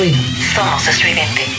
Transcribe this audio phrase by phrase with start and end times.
[0.00, 1.49] Somos estridente.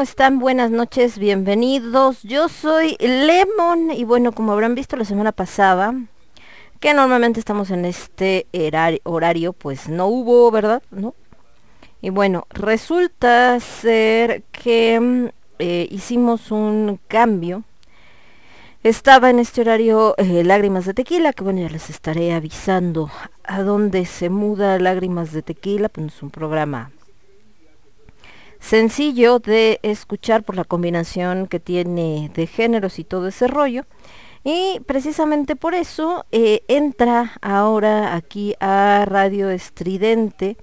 [0.00, 0.38] ¿Cómo están?
[0.38, 2.22] Buenas noches, bienvenidos.
[2.22, 5.94] Yo soy Lemon y bueno, como habrán visto la semana pasada,
[6.80, 8.46] que normalmente estamos en este
[9.02, 10.82] horario, pues no hubo, ¿verdad?
[10.90, 11.14] ¿No?
[12.00, 15.26] Y bueno, resulta ser que mm,
[15.58, 17.64] eh, hicimos un cambio.
[18.82, 23.10] Estaba en este horario eh, Lágrimas de Tequila, que bueno, ya les estaré avisando
[23.44, 26.90] a dónde se muda Lágrimas de Tequila, pues es un programa
[28.60, 33.84] sencillo de escuchar por la combinación que tiene de géneros y todo ese rollo.
[34.44, 40.56] Y precisamente por eso eh, entra ahora aquí a Radio Estridente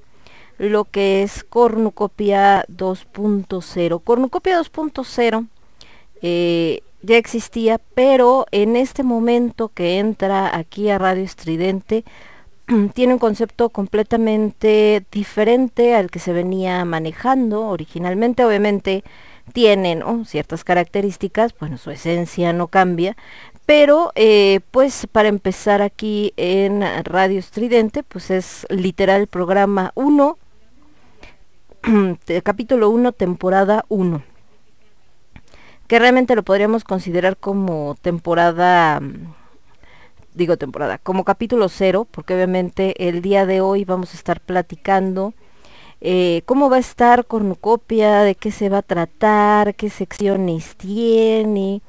[0.58, 4.02] lo que es Cornucopia 2.0.
[4.04, 5.48] Cornucopia 2.0
[6.22, 12.04] eh, ya existía, pero en este momento que entra aquí a Radio Estridente,
[12.94, 18.46] tiene un concepto completamente diferente al que se venía manejando originalmente.
[18.46, 19.04] Obviamente
[19.54, 23.16] tienen ciertas características, bueno, su esencia no cambia,
[23.66, 30.38] pero eh, pues para empezar aquí en Radio Estridente, pues es literal programa 1,
[32.44, 34.22] capítulo 1, temporada 1
[35.88, 39.02] que realmente lo podríamos considerar como temporada,
[40.38, 45.34] digo temporada, como capítulo cero, porque obviamente el día de hoy vamos a estar platicando
[46.00, 51.82] eh, cómo va a estar Cornucopia, de qué se va a tratar, qué secciones tiene,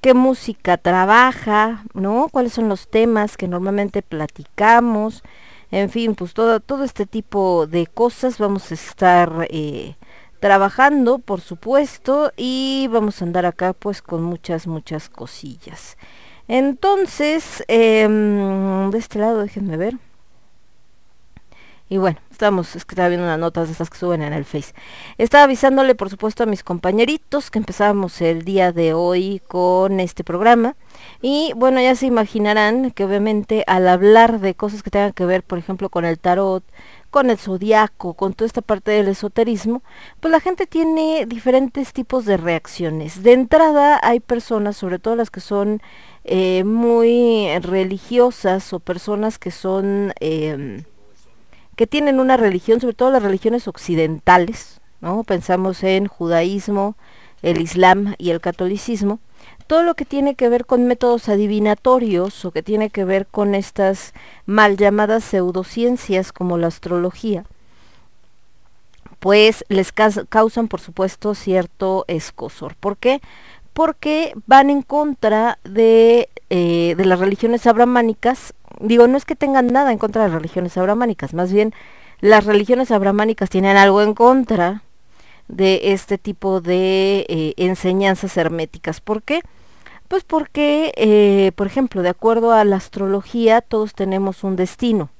[0.00, 2.28] qué música trabaja, ¿no?
[2.30, 5.22] Cuáles son los temas que normalmente platicamos,
[5.70, 9.96] en fin, pues todo, todo este tipo de cosas vamos a estar eh,
[10.40, 15.96] trabajando, por supuesto, y vamos a andar acá pues con muchas, muchas cosillas.
[16.48, 19.98] Entonces, em, de este lado, déjenme ver.
[21.88, 24.44] Y bueno, estamos, es que estaba viendo unas notas de estas que suben en el
[24.44, 24.74] Face.
[25.18, 30.24] Estaba avisándole, por supuesto, a mis compañeritos que empezábamos el día de hoy con este
[30.24, 30.74] programa.
[31.22, 35.44] Y bueno, ya se imaginarán que obviamente al hablar de cosas que tengan que ver,
[35.44, 36.64] por ejemplo, con el tarot,
[37.10, 39.82] con el zodiaco, con toda esta parte del esoterismo,
[40.20, 43.22] pues la gente tiene diferentes tipos de reacciones.
[43.22, 45.80] De entrada hay personas, sobre todo las que son
[46.28, 50.82] eh, muy religiosas o personas que son em,
[51.76, 55.22] que tienen una religión, sobre todo las religiones occidentales, ¿no?
[55.22, 56.96] Pensamos en judaísmo,
[57.42, 59.20] el islam y el catolicismo,
[59.68, 63.54] todo lo que tiene que ver con métodos adivinatorios o que tiene que ver con
[63.54, 64.12] estas
[64.46, 67.44] mal llamadas pseudociencias como la astrología,
[69.20, 72.74] pues les causan por supuesto cierto escosor.
[72.76, 73.20] ¿Por qué?
[73.76, 78.54] Porque van en contra de, eh, de las religiones abramánicas.
[78.80, 81.74] Digo, no es que tengan nada en contra de las religiones abramánicas, más bien
[82.20, 84.82] las religiones abramánicas tienen algo en contra
[85.48, 89.02] de este tipo de eh, enseñanzas herméticas.
[89.02, 89.42] ¿Por qué?
[90.08, 95.10] Pues porque, eh, por ejemplo, de acuerdo a la astrología, todos tenemos un destino,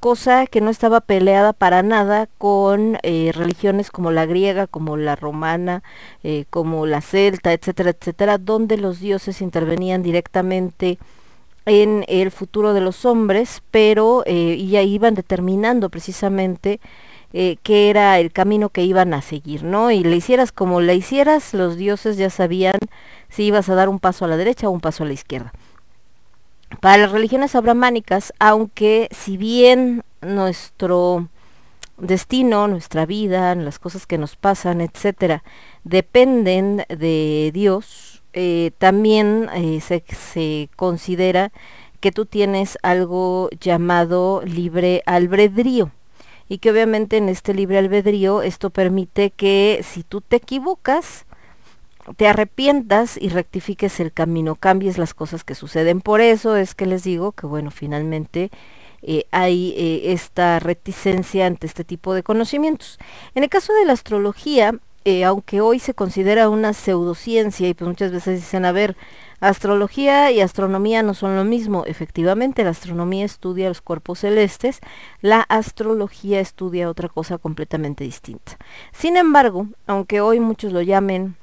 [0.00, 5.14] cosa que no estaba peleada para nada con eh, religiones como la griega, como la
[5.14, 5.82] romana,
[6.50, 10.98] como la celta, etcétera, etcétera, donde los dioses intervenían directamente
[11.66, 16.80] en el futuro de los hombres, pero y ya iban determinando precisamente
[17.32, 19.92] eh, qué era el camino que iban a seguir, ¿no?
[19.92, 22.78] Y le hicieras como le hicieras, los dioses ya sabían
[23.28, 25.52] si ibas a dar un paso a la derecha o un paso a la izquierda.
[26.78, 31.28] Para las religiones abramánicas, aunque si bien nuestro
[31.98, 35.42] destino, nuestra vida, las cosas que nos pasan, etcétera,
[35.84, 41.52] dependen de Dios, eh, también eh, se, se considera
[42.00, 45.90] que tú tienes algo llamado libre albedrío
[46.48, 51.26] y que obviamente en este libre albedrío esto permite que si tú te equivocas,
[52.16, 56.00] te arrepientas y rectifiques el camino, cambies las cosas que suceden.
[56.00, 58.50] Por eso es que les digo que bueno, finalmente
[59.02, 62.98] eh, hay eh, esta reticencia ante este tipo de conocimientos.
[63.34, 64.74] En el caso de la astrología,
[65.04, 68.96] eh, aunque hoy se considera una pseudociencia y pues muchas veces dicen, a ver,
[69.40, 71.84] Astrología y astronomía no son lo mismo.
[71.86, 74.80] Efectivamente, la astronomía estudia los cuerpos celestes,
[75.22, 78.58] la astrología estudia otra cosa completamente distinta.
[78.92, 81.36] Sin embargo, aunque hoy muchos lo llamen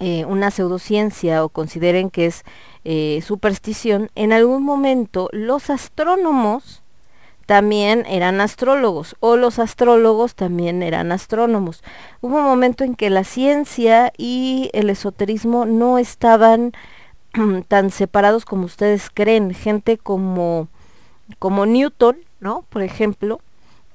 [0.00, 2.44] eh, una pseudociencia o consideren que es
[2.84, 6.82] eh, superstición, en algún momento los astrónomos
[7.46, 11.82] también eran astrólogos o los astrólogos también eran astrónomos.
[12.20, 16.72] Hubo un momento en que la ciencia y el esoterismo no estaban
[17.68, 19.54] tan separados como ustedes creen.
[19.54, 20.68] Gente como,
[21.38, 22.64] como Newton, ¿no?
[22.68, 23.40] Por ejemplo,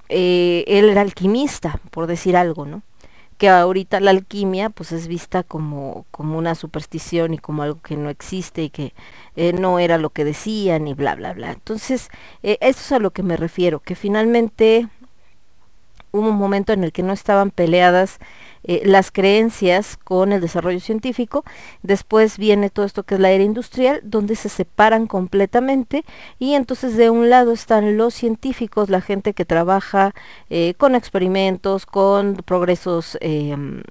[0.10, 2.82] eh, él era alquimista, por decir algo, ¿no?
[3.44, 7.98] Que ahorita la alquimia pues es vista como, como una superstición y como algo que
[7.98, 8.94] no existe y que
[9.36, 11.52] eh, no era lo que decían y bla, bla, bla.
[11.52, 12.08] Entonces,
[12.42, 14.88] eh, eso es a lo que me refiero, que finalmente
[16.12, 18.20] hubo un momento en el que no estaban peleadas
[18.64, 21.44] eh, las creencias con el desarrollo científico.
[21.82, 26.04] Después viene todo esto que es la era industrial, donde se separan completamente
[26.40, 30.14] y entonces de un lado están los científicos, la gente que trabaja
[30.50, 33.84] eh, con experimentos, con progresos em,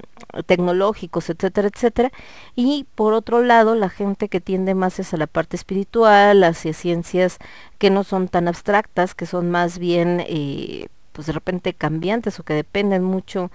[0.47, 2.13] tecnológicos, etcétera, etcétera.
[2.55, 7.39] Y por otro lado, la gente que tiende más hacia la parte espiritual, hacia ciencias
[7.79, 12.43] que no son tan abstractas, que son más bien, eh, pues de repente cambiantes o
[12.43, 13.51] que dependen mucho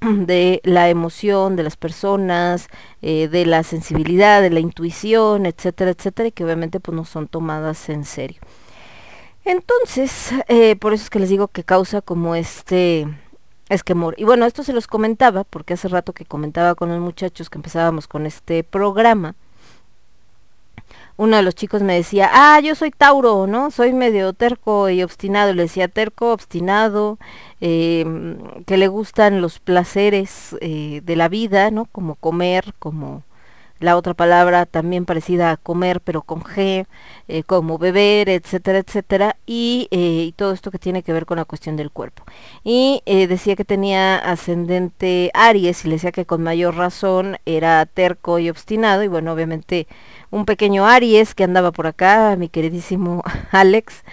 [0.26, 2.68] de la emoción de las personas,
[3.02, 7.28] eh, de la sensibilidad, de la intuición, etcétera, etcétera, y que obviamente pues no son
[7.28, 8.40] tomadas en serio.
[9.44, 13.06] Entonces, eh, por eso es que les digo que causa como este
[13.68, 14.14] esquemor.
[14.18, 17.58] Y bueno, esto se los comentaba, porque hace rato que comentaba con los muchachos que
[17.58, 19.34] empezábamos con este programa,
[21.20, 23.70] uno de los chicos me decía, ah, yo soy Tauro, ¿no?
[23.70, 25.52] Soy medio terco y obstinado.
[25.52, 27.18] Le decía terco, obstinado,
[27.60, 28.06] eh,
[28.64, 31.84] que le gustan los placeres eh, de la vida, ¿no?
[31.84, 33.22] Como comer, como
[33.80, 36.86] la otra palabra también parecida a comer, pero con G,
[37.28, 41.38] eh, como beber, etcétera, etcétera, y, eh, y, todo esto que tiene que ver con
[41.38, 42.24] la cuestión del cuerpo.
[42.62, 47.84] Y eh, decía que tenía ascendente Aries y le decía que con mayor razón era
[47.86, 49.88] terco y obstinado, y bueno, obviamente
[50.30, 54.04] un pequeño Aries que andaba por acá, mi queridísimo Alex,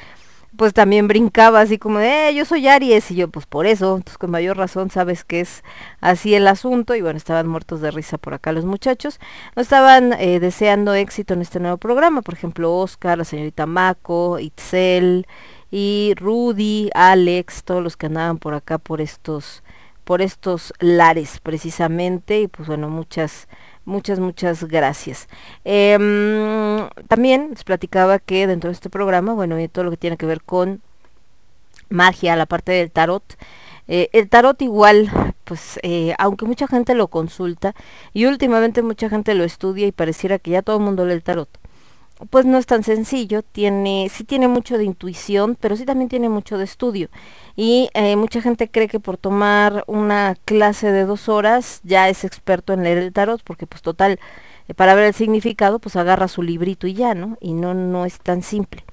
[0.58, 3.96] pues también brincaba así como de, eh, yo soy Aries, y yo, pues por eso,
[3.96, 5.64] entonces con mayor razón sabes que es
[6.02, 9.20] así el asunto, y bueno, estaban muertos de risa por acá los muchachos,
[9.56, 14.40] no estaban eh, deseando éxito en este nuevo programa, por ejemplo, Oscar, la señorita Mako,
[14.40, 15.28] Itzel,
[15.70, 19.64] y Rudy, Alex, todos los que andaban por acá por estos,
[20.04, 23.48] por estos lares precisamente, y pues bueno, muchas
[23.88, 25.30] Muchas, muchas gracias.
[25.64, 25.98] Eh,
[27.08, 30.26] también les platicaba que dentro de este programa, bueno, y todo lo que tiene que
[30.26, 30.82] ver con
[31.90, 33.24] magia, la parte del tarot,
[33.88, 35.10] eh, el tarot igual,
[35.46, 37.76] pues eh, aunque mucha gente lo consulta
[38.12, 41.24] y últimamente mucha gente lo estudia y pareciera que ya todo el mundo lee el
[41.24, 41.48] tarot,
[42.30, 46.30] pues no es tan sencillo, tiene, sí tiene mucho de intuición, pero sí también tiene
[46.30, 47.10] mucho de estudio.
[47.56, 52.24] Y eh, mucha gente cree que por tomar una clase de dos horas ya es
[52.24, 54.20] experto en leer el tarot, porque pues total,
[54.68, 57.38] eh, para ver el significado, pues agarra su librito y ya, ¿no?
[57.40, 58.84] Y no, no es tan simple.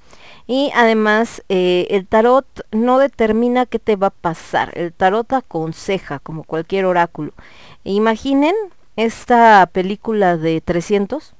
[0.47, 6.19] Y además, eh, el tarot no determina qué te va a pasar, el tarot aconseja,
[6.19, 7.33] como cualquier oráculo.
[7.83, 8.53] imaginen
[8.95, 11.34] esta película de 300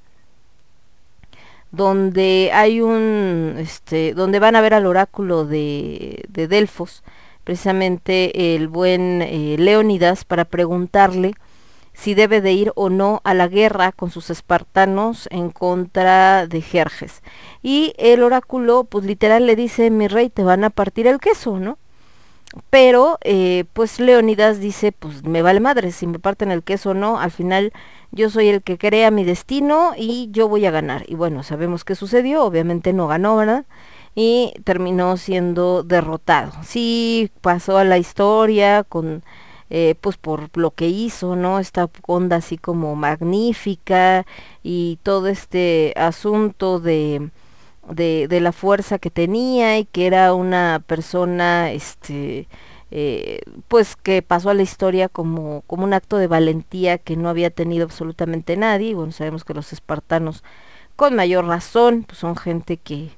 [1.70, 7.02] donde hay un, este, donde van a ver al oráculo de, de Delfos,
[7.44, 11.34] precisamente el buen eh, Leónidas, para preguntarle
[11.92, 16.60] si debe de ir o no a la guerra con sus espartanos en contra de
[16.60, 17.22] Jerjes.
[17.62, 21.58] Y el oráculo, pues literal le dice, mi rey, te van a partir el queso,
[21.58, 21.78] ¿no?
[22.70, 26.94] Pero, eh, pues Leónidas dice, pues me vale madre, si me parten el queso o
[26.94, 27.72] no, al final
[28.12, 31.04] yo soy el que crea mi destino y yo voy a ganar.
[31.08, 33.66] Y bueno, sabemos qué sucedió, obviamente no ganó, ¿verdad?
[34.14, 36.52] Y terminó siendo derrotado.
[36.62, 39.22] Sí, pasó a la historia con,
[39.68, 41.58] eh, pues por lo que hizo, ¿no?
[41.58, 44.24] Esta onda así como magnífica
[44.62, 47.30] y todo este asunto de,
[47.90, 52.48] de, de la fuerza que tenía y que era una persona, este,
[52.90, 57.28] eh, pues que pasó a la historia como, como un acto de valentía que no
[57.28, 58.94] había tenido absolutamente nadie.
[58.94, 60.44] Bueno, sabemos que los espartanos,
[60.96, 63.10] con mayor razón, pues son gente que,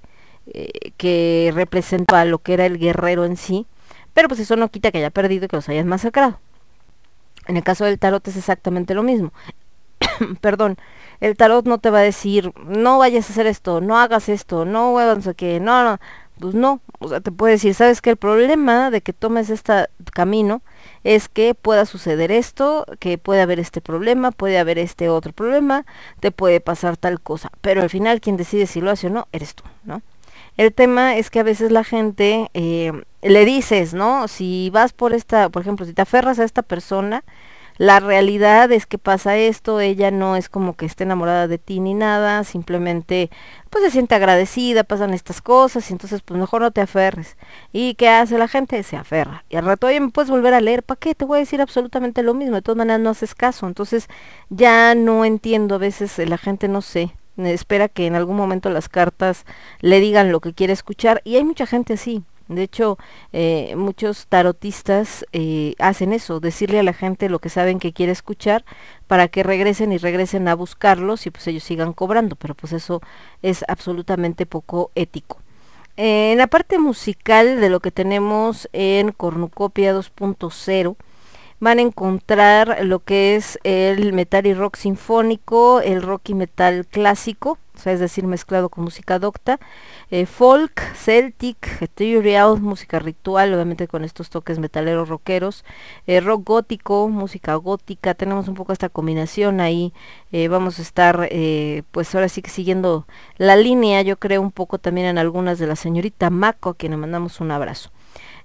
[0.46, 3.66] eh, que representa a lo que era el guerrero en sí,
[4.14, 6.40] pero pues eso no quita que haya perdido y que los hayan masacrado.
[7.46, 9.33] En el caso del tarot es exactamente lo mismo.
[10.40, 10.76] Perdón,
[11.20, 14.64] el tarot no te va a decir, no vayas a hacer esto, no hagas esto,
[14.64, 15.98] no huevas que, no, no,
[16.38, 19.87] pues no, o sea, te puede decir, sabes que el problema de que tomes este
[20.12, 20.62] camino
[21.04, 25.85] es que pueda suceder esto, que puede haber este problema, puede haber este otro problema,
[26.20, 29.28] te puede pasar tal cosa, pero al final quien decide si lo hace o no,
[29.33, 30.02] eres tú, ¿no?
[30.57, 34.26] El tema es que a veces la gente eh, le dices, ¿no?
[34.26, 37.22] Si vas por esta, por ejemplo, si te aferras a esta persona,
[37.79, 41.79] la realidad es que pasa esto, ella no es como que esté enamorada de ti
[41.79, 43.31] ni nada, simplemente
[43.71, 47.37] pues se siente agradecida, pasan estas cosas y entonces pues mejor no te aferres.
[47.73, 48.83] ¿Y qué hace la gente?
[48.83, 49.45] Se aferra.
[49.49, 51.14] Y al rato, oye, me puedes volver a leer, ¿para qué?
[51.14, 53.69] Te voy a decir absolutamente lo mismo, de todas maneras no haces caso.
[53.69, 54.09] Entonces
[54.51, 58.88] ya no entiendo, a veces la gente no sé, espera que en algún momento las
[58.88, 59.45] cartas
[59.81, 62.25] le digan lo que quiere escuchar y hay mucha gente así.
[62.49, 62.99] De hecho,
[63.33, 68.13] eh, muchos tarotistas eh, hacen eso, decirle a la gente lo que saben que quiere
[68.13, 68.65] escuchar
[69.07, 73.03] para que regresen y regresen a buscarlos y pues ellos sigan cobrando, pero pues eso
[73.43, 75.39] es absolutamente poco ético.
[75.97, 80.97] en la parte musical de lo que tenemos en Cornucopia 2.0,
[81.61, 86.87] van a encontrar lo que es el metal y rock sinfónico, el rock y metal
[86.87, 89.59] clásico, o sea, es decir, mezclado con música docta,
[90.11, 95.64] eh, folk, celtic, ethereal, música ritual, obviamente con estos toques metaleros rockeros,
[96.07, 99.92] eh, rock gótico, música gótica, tenemos un poco esta combinación ahí,
[100.33, 101.29] eh, vamos a estar
[101.90, 105.66] pues ahora sí que siguiendo la línea, yo creo un poco también en algunas de
[105.66, 107.90] la señorita Mako, a quien mandamos un abrazo.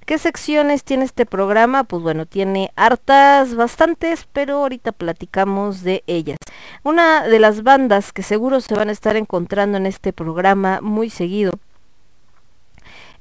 [0.06, 1.86] ¿Qué secciones tiene este programa?
[1.86, 6.38] Pues bueno, tiene hartas, bastantes, pero ahorita platicamos de ellas.
[6.84, 11.10] Una de las bandas que seguro se van a estar encontrando en este programa muy
[11.10, 11.54] seguido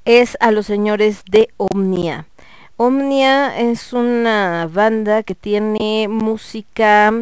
[0.05, 2.27] es a los señores de Omnia.
[2.77, 7.13] Omnia es una banda que tiene música,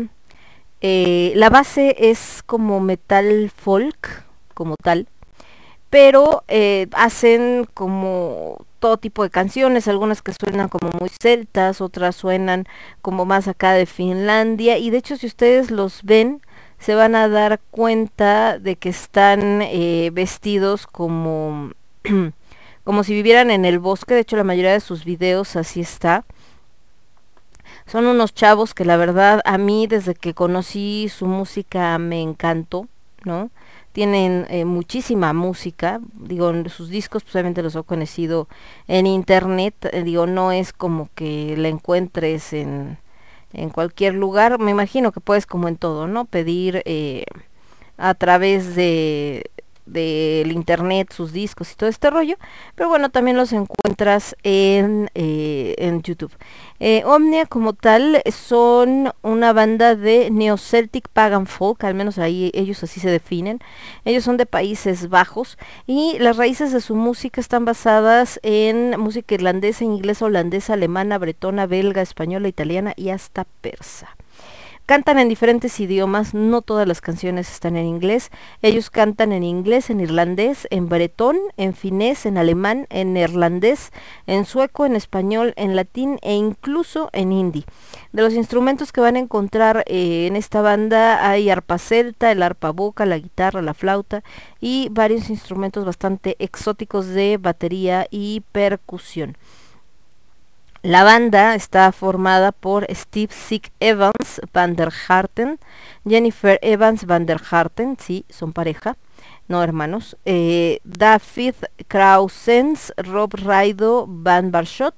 [0.81, 5.07] eh, la base es como metal folk, como tal,
[5.90, 12.16] pero eh, hacen como todo tipo de canciones, algunas que suenan como muy celtas, otras
[12.16, 12.66] suenan
[13.02, 16.40] como más acá de Finlandia, y de hecho si ustedes los ven,
[16.78, 21.72] se van a dar cuenta de que están eh, vestidos como,
[22.84, 26.24] como si vivieran en el bosque, de hecho la mayoría de sus videos así está.
[27.86, 32.86] Son unos chavos que la verdad a mí desde que conocí su música me encantó,
[33.24, 33.50] ¿no?
[33.92, 38.48] Tienen eh, muchísima música, digo, sus discos pues los he conocido
[38.87, 42.98] en internet, eh, digo, no es como que la encuentres en,
[43.53, 46.24] en cualquier lugar, me imagino que puedes como en todo, ¿no?
[46.24, 47.24] Pedir eh,
[47.98, 49.50] a través de,
[49.90, 52.37] del internet, sus discos y todo este rollo,
[52.74, 56.33] pero bueno, también los encuentras en, eh, en YouTube.
[56.83, 62.83] Eh, Omnia como tal son una banda de Neo-Celtic Pagan Folk, al menos ahí ellos
[62.83, 63.61] así se definen.
[64.07, 69.35] Ellos son de Países Bajos y las raíces de su música están basadas en música
[69.35, 74.16] irlandesa, inglesa, holandesa, alemana, bretona, belga, española, italiana y hasta persa.
[74.90, 78.31] Cantan en diferentes idiomas, no todas las canciones están en inglés.
[78.61, 83.92] Ellos cantan en inglés, en irlandés, en bretón, en finés, en alemán, en neerlandés,
[84.26, 87.66] en sueco, en español, en latín e incluso en hindi.
[88.11, 92.42] De los instrumentos que van a encontrar eh, en esta banda hay arpa celta, el
[92.42, 94.24] arpa boca, la guitarra, la flauta
[94.61, 99.37] y varios instrumentos bastante exóticos de batería y percusión.
[100.82, 105.58] La banda está formada por Steve Sick Evans van der Harten,
[106.08, 108.96] Jennifer Evans van der Harten, sí, son pareja,
[109.46, 111.54] no hermanos, eh, David
[111.86, 114.94] Krausens, Rob Raido van Barshot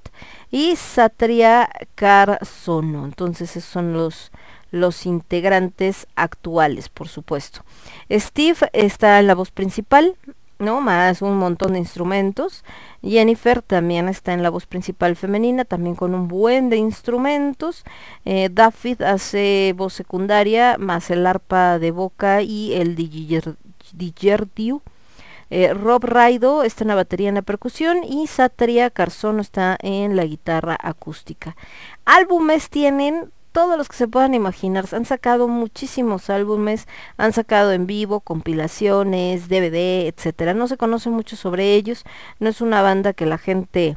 [0.52, 3.04] y Satria Carsono.
[3.04, 4.30] Entonces esos son los,
[4.70, 7.64] los integrantes actuales, por supuesto.
[8.08, 10.16] Steve está en la voz principal,
[10.62, 10.80] ¿no?
[10.80, 12.64] Más un montón de instrumentos.
[13.02, 17.84] Jennifer también está en la voz principal femenina, también con un buen de instrumentos.
[18.24, 22.96] Eh, David hace voz secundaria, más el arpa de boca y el
[23.92, 24.82] digertiu.
[25.50, 30.16] Eh, Rob Raido está en la batería en la percusión y Satria Carzono está en
[30.16, 31.56] la guitarra acústica.
[32.06, 34.86] Álbumes tienen todos los que se puedan imaginar.
[34.92, 40.54] Han sacado muchísimos álbumes, han sacado en vivo, compilaciones, DVD, etcétera.
[40.54, 42.04] No se conoce mucho sobre ellos,
[42.40, 43.96] no es una banda que la gente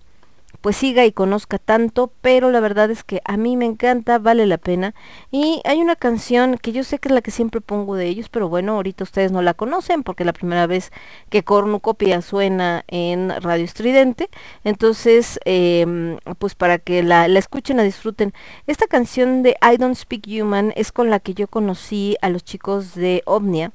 [0.66, 4.48] pues siga y conozca tanto, pero la verdad es que a mí me encanta, vale
[4.48, 4.96] la pena.
[5.30, 8.30] Y hay una canción que yo sé que es la que siempre pongo de ellos,
[8.30, 10.92] pero bueno, ahorita ustedes no la conocen porque es la primera vez
[11.30, 14.28] que Cornucopia suena en Radio Estridente.
[14.64, 18.34] Entonces, em, pues para que la, la escuchen, la disfruten.
[18.66, 22.44] Esta canción de I Don't Speak Human es con la que yo conocí a los
[22.44, 23.72] chicos de Omnia.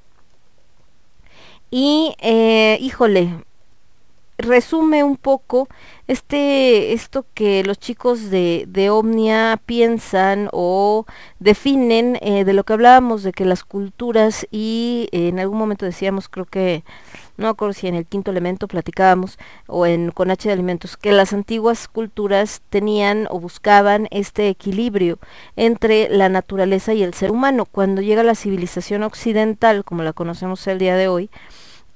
[1.71, 3.45] Y, eh, híjole,
[4.41, 5.69] resume un poco
[6.07, 11.07] este esto que los chicos de, de Omnia piensan o
[11.39, 15.87] definen eh, de lo que hablábamos de que las culturas y eh, en algún momento
[15.87, 16.85] decíamos creo que
[17.41, 21.13] no acuerdo si en el quinto elemento platicábamos o en con H de alimentos que
[21.13, 25.19] las antiguas culturas tenían o buscaban este equilibrio
[25.57, 27.65] entre la naturaleza y el ser humano.
[27.65, 31.31] Cuando llega la civilización occidental como la conocemos el día de hoy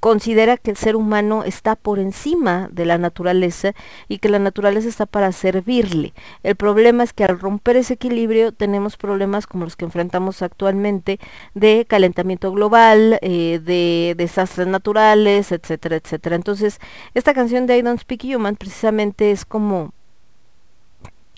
[0.04, 3.72] considera que el ser humano está por encima de la naturaleza
[4.06, 6.12] y que la naturaleza está para servirle.
[6.42, 11.18] El problema es que al romper ese equilibrio tenemos problemas como los que enfrentamos actualmente
[11.54, 16.36] de calentamiento global, eh, de desastres naturales, etcétera, etcétera.
[16.36, 16.80] Entonces,
[17.14, 19.94] esta canción de I Don't Speak Human precisamente es como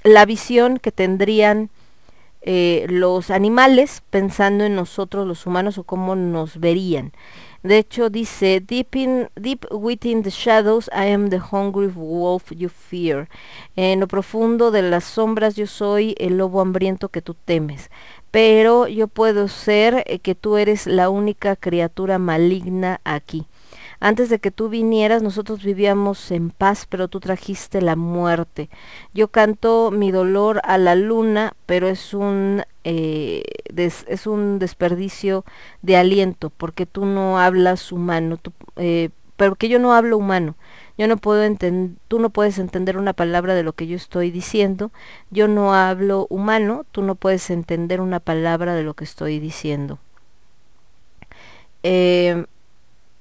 [0.02, 1.70] la visión que tendrían
[2.42, 7.12] eh, los animales pensando en nosotros los humanos o cómo nos verían.
[7.66, 12.68] De hecho, dice, deep, in, deep within the shadows, I am the hungry wolf you
[12.68, 13.28] fear.
[13.74, 17.90] En lo profundo de las sombras yo soy el lobo hambriento que tú temes.
[18.30, 23.48] Pero yo puedo ser eh, que tú eres la única criatura maligna aquí.
[23.98, 28.70] Antes de que tú vinieras, nosotros vivíamos en paz, pero tú trajiste la muerte.
[29.12, 33.42] Yo canto mi dolor a la luna, pero es un, eh,
[33.76, 35.44] es un desperdicio
[35.82, 38.36] de aliento, porque tú no hablas humano.
[38.36, 40.54] Tú, eh, porque yo no hablo humano.
[40.96, 44.30] Yo no puedo entender, tú no puedes entender una palabra de lo que yo estoy
[44.30, 44.92] diciendo.
[45.30, 49.98] Yo no hablo humano, tú no puedes entender una palabra de lo que estoy diciendo.
[51.82, 52.46] Eh,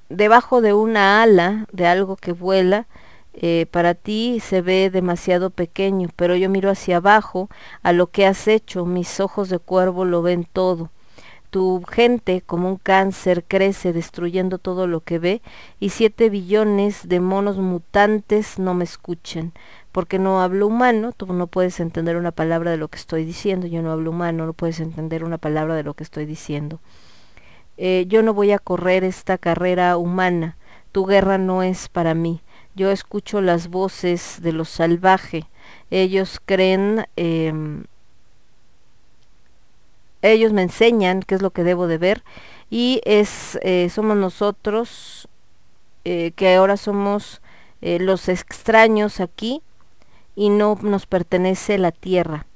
[0.09, 2.85] debajo de una ala de algo que vuela,
[3.37, 7.49] eh, para ti se ve demasiado pequeño, pero yo miro hacia abajo
[7.83, 10.89] a lo que has hecho, mis ojos de cuervo lo ven todo.
[11.49, 15.41] Tu gente como un cáncer crece destruyendo todo lo que ve
[15.79, 19.51] y siete billones de monos mutantes no me escuchen,
[19.91, 23.67] porque no hablo humano, tú no puedes entender una palabra de lo que estoy diciendo,
[23.67, 26.79] yo no hablo humano, no puedes entender una palabra de lo que estoy diciendo.
[27.77, 30.57] Eh, yo no voy a correr esta carrera humana,
[30.93, 32.41] tu guerra no es para mí.
[32.75, 35.47] Yo escucho las voces de lo salvaje.
[35.89, 37.85] Ellos creen, em,
[40.21, 42.23] ellos me enseñan qué es lo que debo de ver
[42.69, 45.27] y es, eh, somos nosotros
[46.03, 47.41] eh, que ahora somos
[47.81, 49.61] los extraños aquí
[50.35, 52.47] y no nos pertenece la tierra.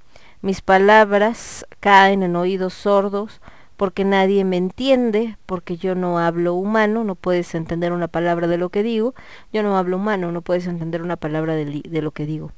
[0.41, 3.41] Mis palabras caen en oídos sordos,
[3.79, 8.57] porque nadie me entiende, porque yo no hablo humano, no puedes entender una palabra de
[8.57, 9.15] lo que digo,
[9.53, 12.51] yo no hablo humano, no puedes entender una palabra de, lo que digo.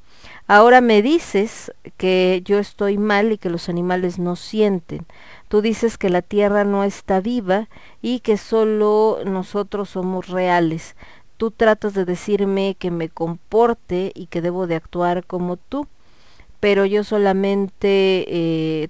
[0.48, 5.06] Ahora me dices que yo estoy mal y que los animales no sienten.
[5.46, 7.68] Tú dices que la tierra no está viva
[8.00, 10.96] y que solo nosotros somos reales.
[11.36, 15.86] Tú tratas de decirme que me comporte y que debo de actuar como tú,
[16.58, 18.88] pero yo solamente eh,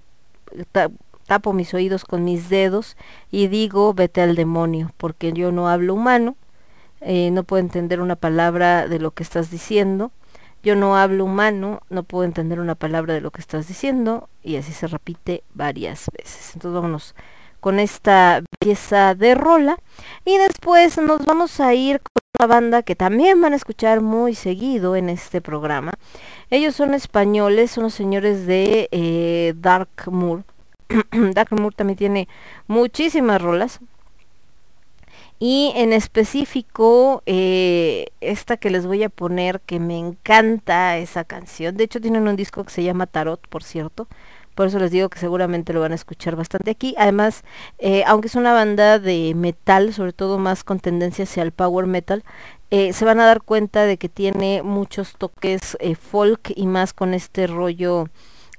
[1.33, 2.95] tapo mis oídos con mis dedos
[3.31, 6.37] y digo vete al demonio, porque yo no hablo humano,
[7.01, 10.13] eh, no puedo entender una palabra de lo que estás diciendo,
[10.63, 14.57] yo no hablo humano, no puedo entender una palabra de lo que estás diciendo, y
[14.57, 16.51] así se repite varias veces.
[16.53, 17.15] Entonces vámonos
[17.61, 19.79] con esta pieza de rola
[20.27, 24.35] y después nos vamos a ir con una banda que también van a escuchar muy
[24.35, 25.95] seguido en este programa.
[26.51, 30.45] Ellos son españoles, son los señores de eh, Dark Moor
[31.35, 32.29] Dark Moor también tiene
[32.67, 33.81] muchísimas rolas.
[35.39, 41.77] Y en específico, eh, esta que les voy a poner, que me encanta esa canción.
[41.77, 44.07] De hecho, tienen un disco que se llama Tarot, por cierto.
[44.55, 46.95] Por eso les digo que seguramente lo van a escuchar bastante aquí.
[46.97, 47.43] Además,
[47.79, 51.87] eh, aunque es una banda de metal, sobre todo más con tendencia hacia el power
[51.87, 52.23] metal,
[52.71, 57.15] eh, se van a dar cuenta de que tiene muchos toques folk y más con
[57.15, 58.09] este rollo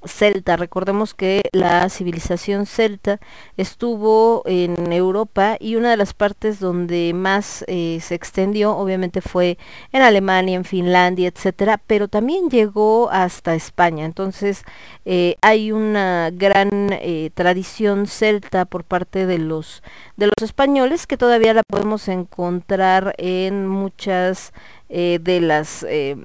[0.06, 0.58] celta.
[0.58, 3.20] Recordemos que la civilización celta
[3.58, 9.58] estuvo en Europa y una de las partes donde más eh, se extendió obviamente fue
[9.92, 14.06] en Alemania, en Finlandia, etcétera, pero también llegó hasta España.
[14.06, 14.63] Entonces
[15.06, 19.84] eh, hay una gran eh, tradición celta por parte de los
[20.15, 24.54] de los españoles que todavía la podemos encontrar en muchas
[24.89, 26.15] eh, de las eh,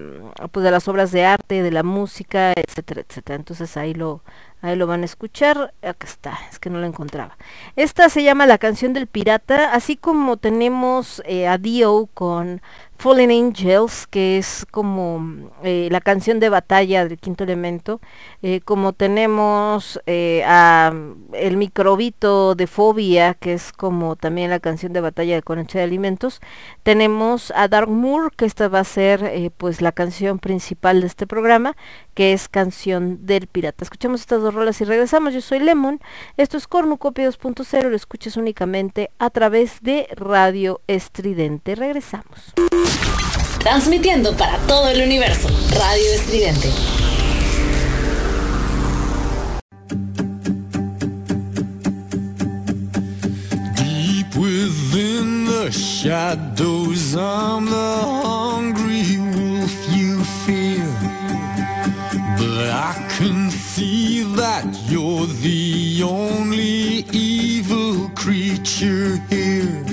[0.52, 3.36] pues de las obras de arte, de la música, etcétera, etcétera.
[3.36, 4.22] Entonces ahí lo
[4.60, 5.72] ahí lo van a escuchar.
[5.82, 7.36] Acá está, es que no lo encontraba.
[7.76, 12.60] Esta se llama La canción del pirata, así como tenemos eh, a Dio con
[13.00, 18.00] Fallen Angels, que es como eh, la canción de batalla del quinto elemento,
[18.42, 20.92] eh, como tenemos eh, a
[21.32, 25.84] el microbito de fobia, que es como también la canción de batalla de Concha de
[25.84, 26.40] Alimentos,
[26.82, 31.28] tenemos a Dark Moor, que esta va a ser pues la canción principal de este
[31.28, 31.76] programa,
[32.18, 33.84] que es canción del pirata.
[33.84, 35.32] Escuchamos estas dos rolas y regresamos.
[35.32, 36.00] Yo soy Lemon,
[36.36, 41.76] esto es Cornucopia 2.0, lo escuchas únicamente a través de Radio Estridente.
[41.76, 42.54] Regresamos.
[43.60, 45.48] Transmitiendo para todo el universo.
[45.78, 46.72] Radio Estridente.
[53.76, 59.47] Deep within the shadows, I'm the hungry
[62.60, 69.84] I can see that you're the only evil creature here.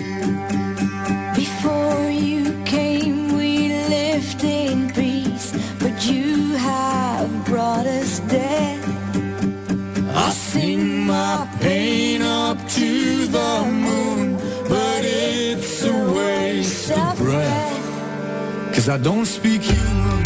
[1.36, 8.84] Before you came, we lived in peace, but you have brought us death.
[10.16, 18.74] I sing my pain up to the moon, but it's a waste of breath.
[18.74, 20.25] Cause I don't speak human.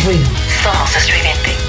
[0.00, 0.30] Somos ruido.
[0.62, 1.59] Somos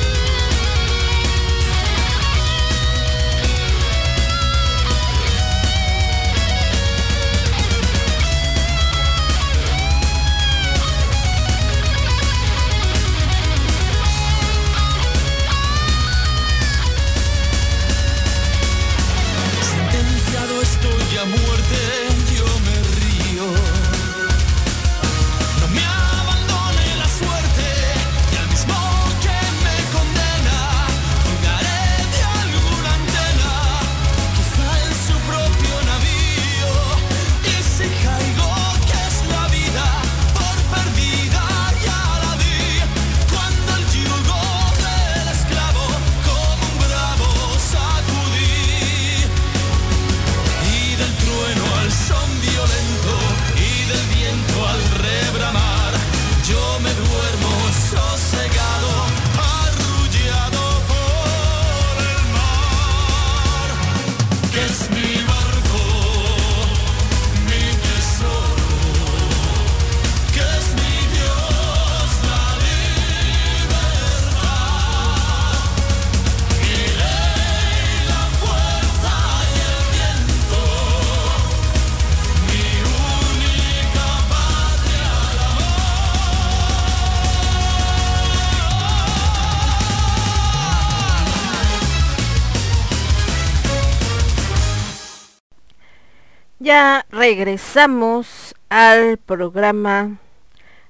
[97.31, 100.17] regresamos al programa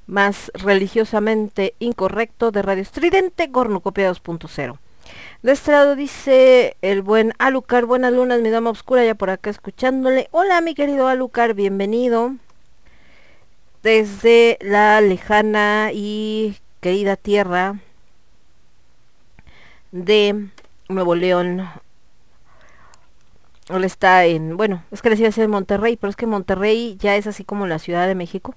[0.08, 4.80] más religiosamente incorrecto de Radio Estridente, Cornucopia 2.0.
[5.44, 9.52] De este lado dice el buen Alucar, buenas lunas, mi dama oscura, ya por acá
[9.52, 10.30] escuchándole.
[10.32, 12.34] Hola mi querido Alucar, bienvenido.
[13.84, 17.76] Desde la lejana y querida tierra
[19.92, 20.48] de
[20.90, 21.70] Nuevo León,
[23.78, 26.28] él está en, bueno, es que les iba a decir en Monterrey, pero es que
[26.28, 28.56] Monterrey ya es así como la Ciudad de México,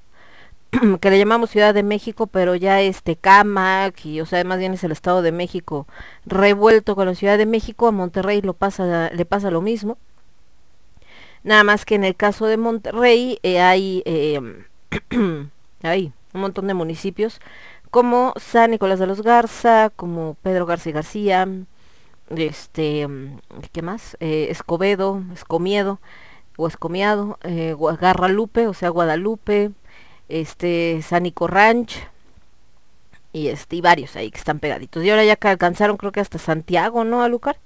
[1.01, 4.75] que le llamamos Ciudad de México, pero ya es Tecamac, y o sea, más bien
[4.75, 5.87] es el Estado de México
[6.27, 9.99] revuelto con la Ciudad de México, a Monterrey pasa, le pasa lo mismo.
[11.43, 14.41] Nada más que en el caso de Monterrey eh, hay, eh,
[15.83, 17.41] hay un montón de municipios
[17.91, 21.49] como San Nicolás de los Garza, como Pedro García García,
[22.31, 23.09] este,
[23.73, 24.17] ¿qué más?
[24.21, 26.01] Eh, Escobedo, Escomiedo,
[26.57, 29.73] o Escomiado, eh, o sea, Guadalupe,
[30.29, 32.09] este, Sanico Ranch,
[33.33, 35.03] y este, y varios ahí que están pegaditos.
[35.05, 37.57] Y ahora ya que alcanzaron, creo que hasta Santiago, ¿no, Alucar?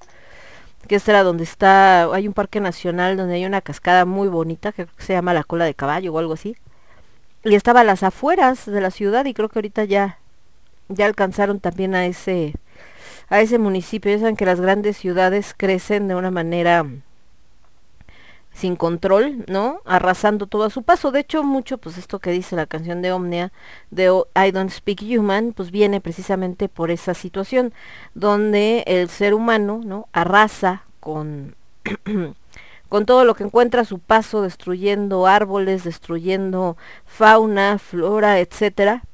[0.86, 4.72] Que este era donde está, hay un parque nacional donde hay una cascada muy bonita,
[4.72, 6.56] que se llama la cola de caballo o algo así.
[7.44, 10.18] Y estaba a las afueras de la ciudad y creo que ahorita ya,
[10.88, 12.54] ya alcanzaron también a ese,
[13.28, 14.10] a ese municipio.
[14.10, 16.84] Ya saben que las grandes ciudades crecen de una manera
[18.58, 19.80] sin control, ¿no?
[19.84, 21.12] Arrasando todo a su paso.
[21.12, 23.52] De hecho, mucho, pues esto que dice la canción de Omnia,
[23.92, 27.72] de I Don't Speak Human, pues viene precisamente por esa situación,
[28.14, 30.08] donde el ser humano, ¿no?
[30.12, 31.54] Arrasa con,
[32.88, 36.76] con todo lo que encuentra a su paso, destruyendo árboles, destruyendo
[37.06, 39.04] fauna, flora, etcétera,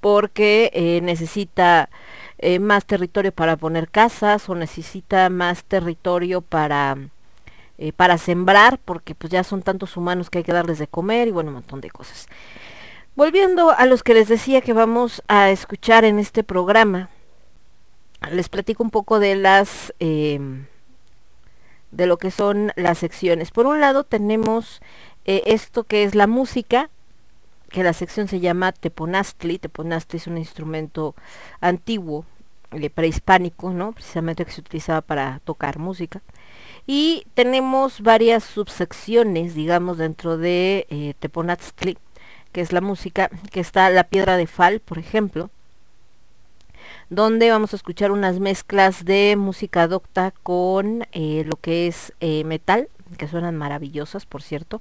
[0.00, 1.88] porque eh, necesita
[2.38, 6.96] eh, más territorio para poner casas o necesita más territorio para
[7.78, 11.28] eh, para sembrar, porque pues ya son tantos humanos que hay que darles de comer
[11.28, 12.26] y bueno, un montón de cosas.
[13.14, 17.10] Volviendo a los que les decía que vamos a escuchar en este programa,
[18.30, 20.66] les platico un poco de las em,
[21.90, 23.50] de lo que son las secciones.
[23.50, 24.80] Por un lado tenemos
[25.26, 26.88] eh, esto que es la música,
[27.76, 29.58] que la sección se llama Teponastli.
[29.58, 31.14] Teponastli es un instrumento
[31.60, 32.24] antiguo,
[32.72, 33.92] eh, prehispánico, ¿no?
[33.92, 36.22] Precisamente que se utilizaba para tocar música.
[36.86, 41.98] Y tenemos varias subsecciones, digamos, dentro de eh, Teponaztli,
[42.50, 45.50] que es la música, que está la piedra de Fal, por ejemplo,
[47.10, 52.42] donde vamos a escuchar unas mezclas de música docta con eh, lo que es eh,
[52.44, 54.80] metal, que suenan maravillosas, por cierto.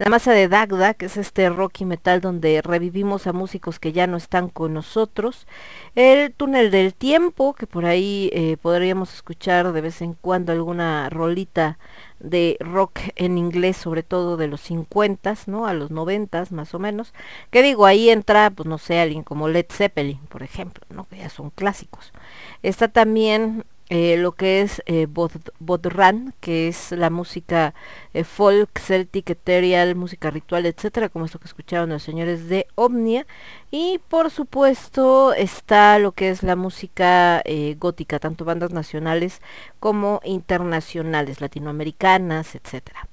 [0.00, 3.92] La masa de Dagda, que es este rock y metal donde revivimos a músicos que
[3.92, 5.46] ya no están con nosotros.
[5.94, 11.10] El túnel del tiempo, que por ahí eh, podríamos escuchar de vez en cuando alguna
[11.10, 11.78] rolita
[12.18, 15.66] de rock en inglés, sobre todo de los 50, ¿no?
[15.66, 17.12] A los 90 más o menos.
[17.50, 21.04] Que digo, ahí entra, pues no sé, alguien como Led Zeppelin, por ejemplo, ¿no?
[21.04, 22.14] Que ya son clásicos.
[22.62, 27.74] Está también eh, lo que es eh, bod- Bodhran, que es la música
[28.14, 33.26] eh, folk, celtic, ethereal, música ritual, etcétera, como esto que escucharon los señores de Omnia.
[33.70, 39.42] Y por supuesto está lo que es la música eh, gótica, tanto bandas nacionales
[39.80, 43.09] como internacionales, latinoamericanas, etcétera.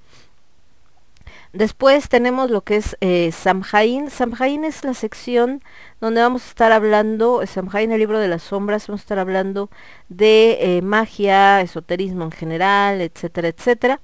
[1.54, 4.10] Después tenemos lo que es eh, Samhain.
[4.10, 5.62] Samhain es la sección
[6.00, 9.70] donde vamos a estar hablando, Samhain, el libro de las sombras, vamos a estar hablando
[10.10, 14.00] de eh, magia, esoterismo en general, etcétera, etcétera.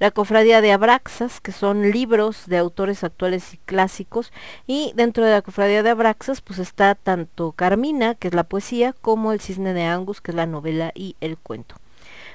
[0.00, 4.32] La cofradía de Abraxas, que son libros de autores actuales y clásicos.
[4.64, 8.94] Y dentro de la cofradía de Abraxas, pues está tanto Carmina, que es la poesía,
[9.00, 11.74] como el cisne de Angus, que es la novela y el cuento.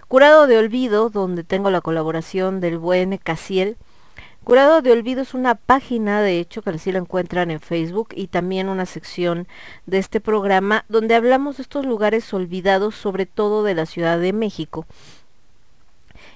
[0.10, 3.78] Curado de Olvido, donde tengo la colaboración del buen Casiel.
[4.44, 8.28] Curado de Olvido es una página, de hecho, que así la encuentran en Facebook y
[8.28, 9.48] también una sección
[9.86, 14.34] de este programa donde hablamos de estos lugares olvidados, sobre todo de la Ciudad de
[14.34, 14.86] México.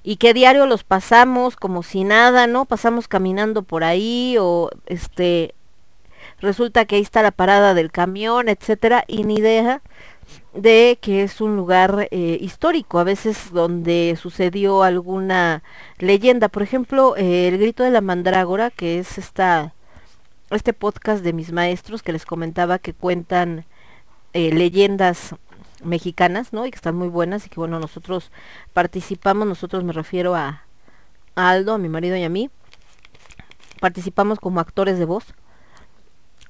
[0.03, 2.63] Y que diario los pasamos como si nada, ¿no?
[2.63, 5.53] Pasamos caminando por ahí o este
[6.39, 9.81] resulta que ahí está la parada del camión, etcétera, y ni idea
[10.53, 15.63] de que es un lugar eh, histórico, a veces donde sucedió alguna
[15.99, 16.49] leyenda.
[16.49, 19.73] Por ejemplo, eh, el grito de la mandrágora, que es esta,
[20.49, 23.65] este podcast de mis maestros que les comentaba que cuentan
[24.33, 25.35] eh, leyendas
[25.83, 26.65] mexicanas, ¿no?
[26.65, 28.31] Y que están muy buenas y que bueno, nosotros
[28.73, 30.63] participamos, nosotros me refiero a,
[31.35, 32.49] a Aldo, a mi marido y a mí,
[33.79, 35.25] participamos como actores de voz.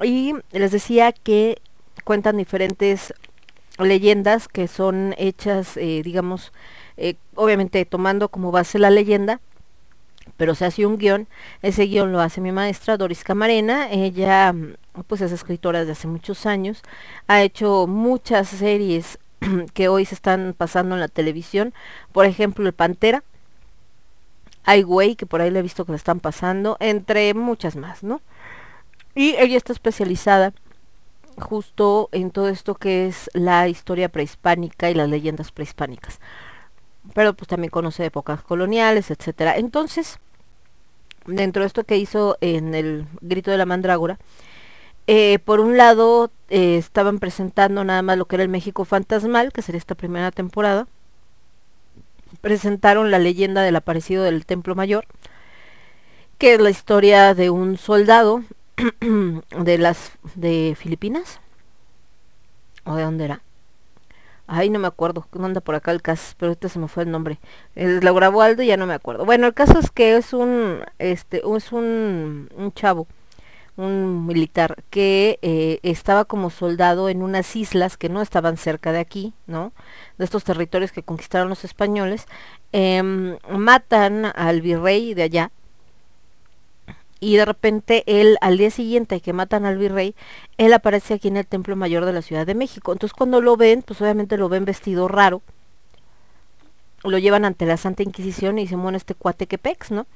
[0.02, 1.62] Y les decía que
[2.04, 3.14] cuentan diferentes
[3.78, 6.52] leyendas que son hechas, eh, digamos,
[6.98, 9.40] eh, obviamente tomando como base la leyenda,
[10.36, 11.28] pero se hace un guion.
[11.62, 13.90] Ese guion lo hace mi maestra Doris Camarena.
[13.92, 14.76] Ella mm,
[15.08, 16.82] pues es escritora desde hace muchos años.
[17.28, 19.20] Ha hecho muchas series
[19.74, 21.74] que hoy se están pasando en la televisión.
[22.12, 23.24] Por ejemplo, El Pantera.
[24.64, 28.04] Ai Weiwei, que por ahí le he visto que la están pasando, entre muchas más,
[28.04, 28.22] ¿no?
[29.16, 30.52] Y ella está especializada
[31.40, 36.20] justo en todo esto que es la historia prehispánica y las leyendas prehispánicas.
[37.14, 39.58] Pero pues también conoce épocas coloniales, etcétera.
[39.58, 40.20] Entonces,
[41.26, 44.18] dentro de esto que hizo en el Grito de la Mandrágora,
[45.08, 49.54] eh, por un lado eh, estaban presentando nada más lo que era el México fantasmal,
[49.54, 50.88] que sería esta primera temporada.
[52.42, 55.06] Presentaron la leyenda del aparecido del Templo Mayor,
[56.38, 58.44] que es la historia de un soldado
[59.64, 61.40] de las de Filipinas
[62.86, 63.42] o de dónde era
[64.48, 65.28] ay no me acuerdo.
[65.34, 67.40] No anda por acá el caso pero este se me fue el nombre.
[67.76, 69.26] Eh, lo grabó ya no me acuerdo.
[69.26, 73.08] Bueno el caso es que es un este es un, un chavo
[73.78, 79.00] un militar que eh, estaba como soldado en unas islas que no estaban cerca de
[79.00, 79.72] aquí, ¿no?
[80.18, 82.26] De estos territorios que conquistaron los españoles,
[82.72, 85.52] em, matan al virrey de allá,
[87.20, 90.16] y de repente él al día siguiente que matan al virrey,
[90.58, 92.92] él aparece aquí en el Templo Mayor de la Ciudad de México.
[92.92, 95.42] Entonces cuando lo ven, pues obviamente lo ven vestido raro,
[97.04, 100.08] lo llevan ante la Santa Inquisición y dicen, bueno, este cuate que pex, ¿no?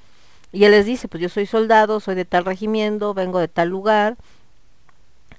[0.51, 3.69] Y él les dice, pues yo soy soldado, soy de tal regimiento, vengo de tal
[3.69, 4.17] lugar,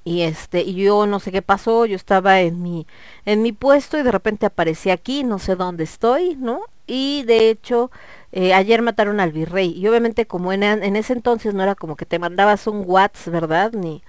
[0.04, 2.86] y este, y yo no sé qué pasó, yo estaba en mi,
[3.24, 6.62] en mi puesto y de repente aparecí aquí, no sé dónde estoy, ¿no?
[6.86, 7.90] Y de hecho,
[8.32, 9.72] eh, ayer mataron al virrey.
[9.76, 13.32] Y obviamente como en, en ese entonces no era como que te mandabas un WhatsApp,
[13.32, 13.72] ¿verdad?
[13.72, 14.02] Ni,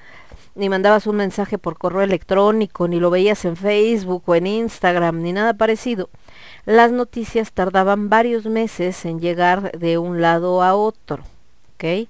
[0.55, 5.21] ni mandabas un mensaje por correo electrónico, ni lo veías en Facebook o en Instagram,
[5.21, 6.09] ni nada parecido.
[6.65, 11.23] Las noticias tardaban varios meses en llegar de un lado a otro,
[11.75, 12.07] ¿ok?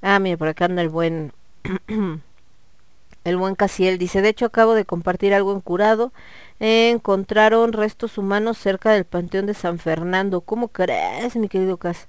[0.00, 1.32] Ah, mira, por acá anda el buen...
[3.24, 6.12] el buen Casiel dice, de hecho acabo de compartir algo en curado.
[6.64, 10.42] Encontraron restos humanos cerca del Panteón de San Fernando.
[10.42, 12.06] ¿Cómo crees, mi querido Cas?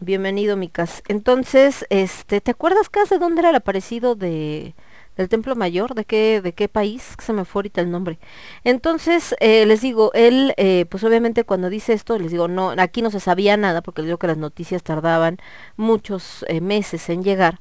[0.00, 1.02] Bienvenido, mi Cas.
[1.06, 4.74] Entonces, este, ¿te acuerdas, Cas, de dónde era el aparecido de
[5.18, 5.94] del Templo Mayor?
[5.94, 7.14] ¿De qué, de qué país?
[7.18, 8.18] Que se me fue ahorita el nombre.
[8.64, 13.02] Entonces, eh, les digo, él, eh, pues obviamente cuando dice esto, les digo, no, aquí
[13.02, 15.36] no se sabía nada, porque les digo que las noticias tardaban
[15.76, 17.60] muchos eh, meses en llegar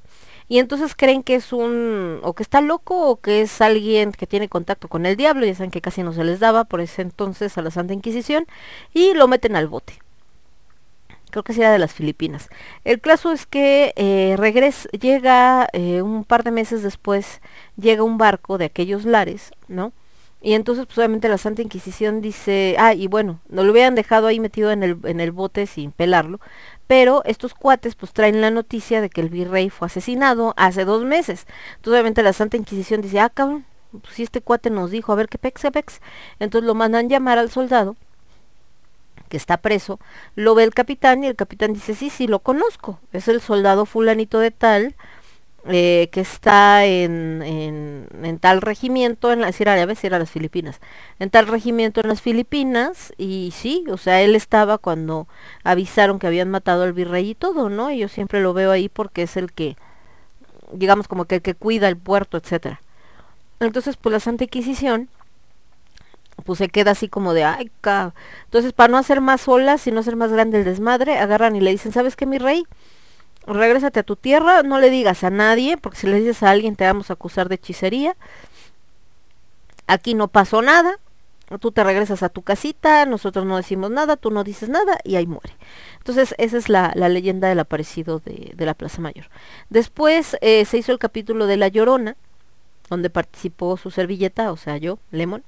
[0.49, 4.27] y entonces creen que es un o que está loco o que es alguien que
[4.27, 7.01] tiene contacto con el diablo, ya saben que casi no se les daba por ese
[7.01, 8.47] entonces a la Santa Inquisición
[8.93, 9.99] y lo meten al bote.
[11.29, 12.49] Creo que era de las Filipinas.
[12.85, 14.37] El caso es que eh,
[14.99, 17.41] llega eh, un par de meses después,
[17.75, 19.91] llega un barco de aquellos lares, ¿no?
[20.41, 24.27] Y entonces, pues obviamente la Santa Inquisición dice, ah, y bueno, no lo hubieran dejado
[24.27, 26.39] ahí metido en el, en el bote sin pelarlo,
[26.87, 31.03] pero estos cuates pues traen la noticia de que el virrey fue asesinado hace dos
[31.03, 31.45] meses.
[31.75, 35.15] Entonces obviamente la Santa Inquisición dice, ah cabrón, pues si este cuate nos dijo, a
[35.15, 36.01] ver qué pex, pex.
[36.39, 37.95] Entonces lo mandan llamar al soldado
[39.29, 39.99] que está preso,
[40.35, 43.85] lo ve el capitán y el capitán dice, sí, sí, lo conozco, es el soldado
[43.85, 44.95] fulanito de tal,
[45.69, 50.19] eh, que está en, en, en, tal regimiento, en la, si era, a veces era
[50.19, 50.79] las Filipinas,
[51.19, 55.27] en tal regimiento en las Filipinas, y sí, o sea, él estaba cuando
[55.63, 57.91] avisaron que habían matado al virrey y todo, ¿no?
[57.91, 59.75] Y yo siempre lo veo ahí porque es el que,
[60.71, 62.81] digamos como que el que cuida el puerto, etcétera.
[63.59, 65.09] Entonces, pues la Santa Inquisición,
[66.45, 68.13] pues se queda así como de, ay, ca...
[68.45, 71.61] entonces para no hacer más olas y no hacer más grande el desmadre, agarran y
[71.61, 72.65] le dicen, ¿sabes qué, mi rey?
[73.53, 76.75] Regrésate a tu tierra, no le digas a nadie, porque si le dices a alguien
[76.75, 78.15] te vamos a acusar de hechicería.
[79.87, 80.99] Aquí no pasó nada,
[81.59, 85.15] tú te regresas a tu casita, nosotros no decimos nada, tú no dices nada y
[85.15, 85.55] ahí muere.
[85.97, 89.29] Entonces esa es la, la leyenda del aparecido de, la Plaza Mayor.
[89.69, 92.17] Después eh, se hizo el capítulo de La Llorona,
[92.89, 95.43] donde participó su servilleta, o sea yo, Lemon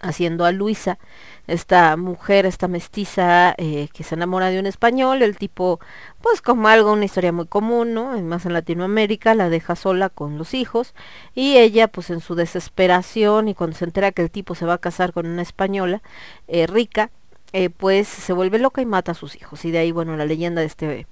[0.00, 0.98] haciendo a Luisa,
[1.46, 5.80] esta mujer, esta mestiza eh, que se enamora de un español, el tipo,
[6.22, 8.20] pues como algo, una historia muy común, ¿no?
[8.22, 10.94] Más en Latinoamérica, la deja sola con los hijos
[11.34, 14.74] y ella, pues en su desesperación y cuando se entera que el tipo se va
[14.74, 16.02] a casar con una española
[16.48, 17.10] eh, rica,
[17.52, 19.64] eh, pues se vuelve loca y mata a sus hijos.
[19.64, 21.06] Y de ahí, bueno, la leyenda de este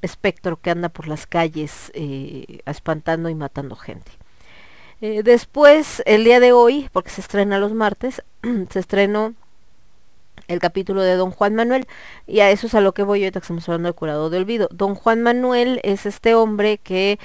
[0.00, 1.92] espectro que anda por las calles
[2.64, 4.21] espantando y matando gente.
[5.02, 8.22] Eh, después, el día de hoy, porque se estrena los martes,
[8.70, 9.34] se estrenó
[10.46, 11.88] el capítulo de Don Juan Manuel,
[12.28, 14.38] y a eso es a lo que voy ahorita que estamos hablando del curado de
[14.38, 14.68] olvido.
[14.70, 17.18] Don Juan Manuel es este hombre que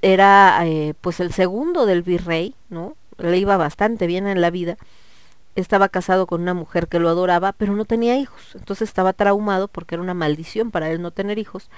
[0.00, 2.96] era eh, pues el segundo del virrey, ¿no?
[3.18, 4.78] Le iba bastante bien en la vida.
[5.56, 8.54] Estaba casado con una mujer que lo adoraba, pero no tenía hijos.
[8.54, 11.68] Entonces estaba traumado porque era una maldición para él no tener hijos.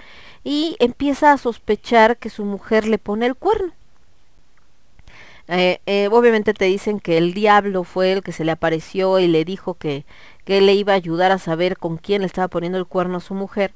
[0.44, 3.72] Y empieza a sospechar que su mujer le pone el cuerno.
[5.48, 9.26] Eh, eh, obviamente te dicen que el diablo fue el que se le apareció y
[9.28, 10.06] le dijo que,
[10.44, 13.20] que le iba a ayudar a saber con quién le estaba poniendo el cuerno a
[13.20, 13.74] su mujer.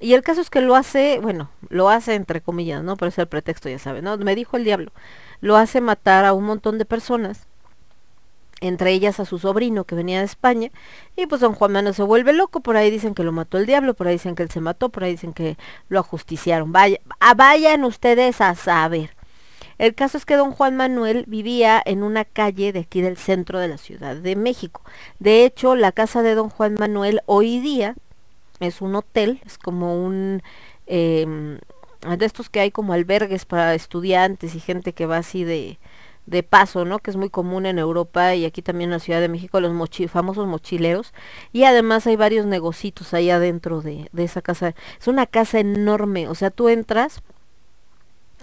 [0.00, 2.96] Y el caso es que lo hace, bueno, lo hace entre comillas, ¿no?
[2.96, 4.16] Pero es el pretexto, ya saben, ¿no?
[4.16, 4.92] Me dijo el diablo.
[5.42, 7.46] Lo hace matar a un montón de personas,
[8.62, 10.70] entre ellas a su sobrino que venía de España.
[11.16, 13.66] Y pues don Juan Manuel se vuelve loco, por ahí dicen que lo mató el
[13.66, 15.58] diablo, por ahí dicen que él se mató, por ahí dicen que
[15.90, 16.72] lo ajusticiaron.
[16.72, 19.19] Vaya, ah, vayan ustedes a saber.
[19.80, 23.58] El caso es que don Juan Manuel vivía en una calle de aquí del centro
[23.58, 24.82] de la Ciudad de México.
[25.20, 27.94] De hecho, la casa de don Juan Manuel hoy día
[28.60, 30.42] es un hotel, es como un...
[30.86, 31.58] Eh,
[32.06, 35.78] de estos que hay como albergues para estudiantes y gente que va así de,
[36.26, 36.98] de paso, ¿no?
[36.98, 39.72] Que es muy común en Europa y aquí también en la Ciudad de México, los
[40.10, 41.14] famosos mochileros.
[41.54, 44.74] Y además hay varios negocitos ahí adentro de, de esa casa.
[45.00, 47.22] Es una casa enorme, o sea, tú entras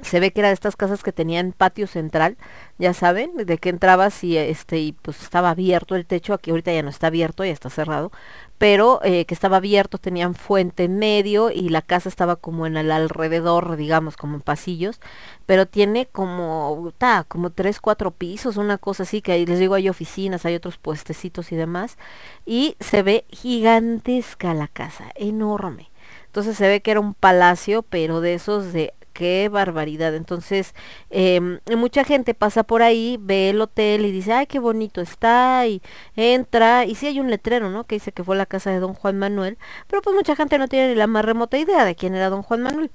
[0.01, 2.37] se ve que era de estas casas que tenían patio central,
[2.77, 6.71] ya saben, de que entrabas y este y pues estaba abierto el techo, aquí ahorita
[6.73, 8.11] ya no está abierto, ya está cerrado,
[8.57, 12.77] pero eh, que estaba abierto, tenían fuente en medio y la casa estaba como en
[12.77, 14.99] el alrededor, digamos, como en pasillos,
[15.45, 19.75] pero tiene como, ta, como tres, cuatro pisos, una cosa así, que ahí les digo,
[19.75, 21.97] hay oficinas, hay otros puestecitos y demás,
[22.45, 25.91] y se ve gigantesca la casa, enorme.
[26.25, 30.13] Entonces se ve que era un palacio, pero de esos de qué barbaridad.
[30.15, 30.75] Entonces,
[31.09, 31.41] eh,
[31.75, 35.81] mucha gente pasa por ahí, ve el hotel y dice, ay, qué bonito está, y
[36.15, 37.83] entra, y sí hay un letrero, ¿no?
[37.83, 39.57] Que dice que fue la casa de don Juan Manuel,
[39.87, 42.43] pero pues mucha gente no tiene ni la más remota idea de quién era don
[42.43, 42.91] Juan Manuel.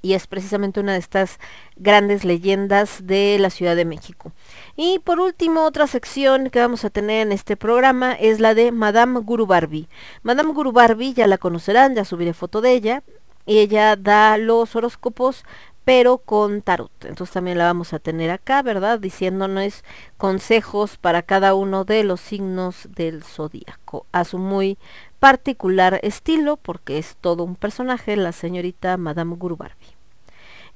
[0.00, 1.38] Y es precisamente una de estas
[1.76, 4.32] grandes leyendas de la Ciudad de México.
[4.76, 8.72] Y por último, otra sección que vamos a tener en este programa es la de
[8.72, 9.88] Madame Guru Barbie.
[10.22, 13.02] Madame Guru Barbie ya la conocerán, ya subiré foto de ella
[13.46, 15.44] ella da los horóscopos
[15.86, 16.90] pero con tarot.
[17.04, 18.98] Entonces también la vamos a tener acá, ¿verdad?
[18.98, 19.84] Diciéndonos
[20.16, 24.78] consejos para cada uno de los signos del zodíaco, a su muy
[25.20, 29.94] particular estilo, porque es todo un personaje, la señorita Madame Guru Barbie.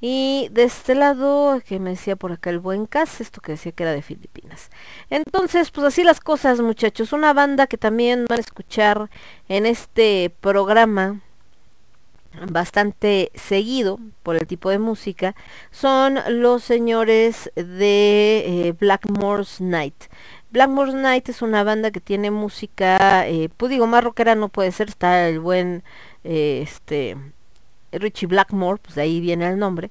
[0.00, 3.72] Y de este lado, que me decía por acá el buen Cas, esto que decía
[3.72, 4.70] que era de Filipinas.
[5.10, 7.12] Entonces, pues así las cosas, muchachos.
[7.12, 9.10] Una banda que también van a escuchar
[9.48, 11.20] en este programa
[12.50, 15.34] bastante seguido por el tipo de música
[15.70, 20.04] son los señores de eh, Blackmore's Night.
[20.50, 24.72] Blackmore's Night es una banda que tiene música, eh, pues digo, más rockera no puede
[24.72, 25.84] ser, está el buen
[26.24, 27.16] eh, este
[27.92, 29.90] Richie Blackmore, pues de ahí viene el nombre.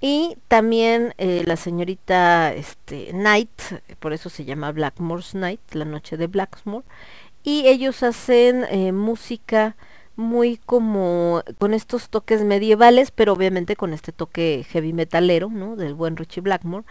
[0.00, 3.50] Y también eh, la señorita este, Night,
[4.00, 6.84] por eso se llama Blackmore's Night, la noche de Blackmore.
[7.44, 9.76] Y ellos hacen música
[10.16, 15.76] muy como con estos toques medievales, pero obviamente con este toque heavy metalero, ¿no?
[15.76, 16.84] Del buen Richie Blackmore.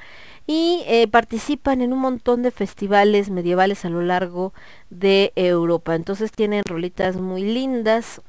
[0.48, 4.54] Y eh, participan en un montón de festivales medievales a lo largo
[4.90, 5.96] de Europa.
[5.96, 8.22] Entonces tienen rolitas muy lindas,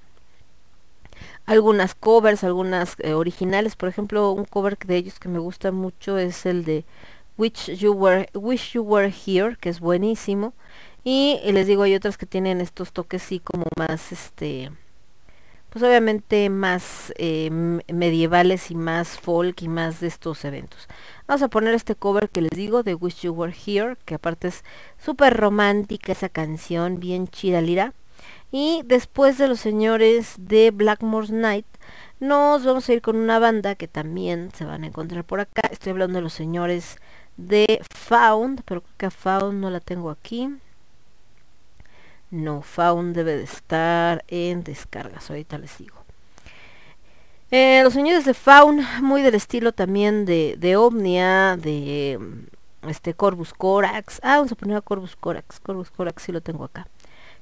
[1.47, 3.77] algunas covers, algunas eh, originales.
[3.77, 6.85] Por ejemplo, un cover de ellos que me gusta mucho es el de
[7.39, 8.29] Wish You Were,
[8.73, 10.55] You Were Here, que es buenísimo.
[11.05, 14.71] Y, y les digo, hay otras que tienen estos toques sí como más, este,
[15.73, 17.49] pues obviamente más eh,
[17.91, 20.87] medievales y más folk y más de estos eventos.
[21.27, 24.49] Vamos a poner este cover que les digo de Wish You Were Here, que aparte
[24.49, 24.65] es
[24.99, 27.95] súper romántica esa canción, bien chida lira.
[28.51, 31.67] Y después de los señores de Blackmore's Night,
[32.21, 35.63] nos vamos a ir con una banda que también se van a encontrar por acá.
[35.71, 36.97] Estoy hablando de los señores
[37.39, 40.51] de Found, pero creo que a Found no la tengo aquí.
[42.33, 46.03] No, Found debe de estar en descargas, ahorita les digo.
[47.51, 53.13] Eh, los señores de Faun, muy del estilo también de, de Omnia, de mm, este
[53.13, 54.19] Corvus Corax.
[54.23, 55.61] Ah, vamos a poner a Corvus Corax.
[55.61, 56.89] Corvus Corax sí lo tengo acá.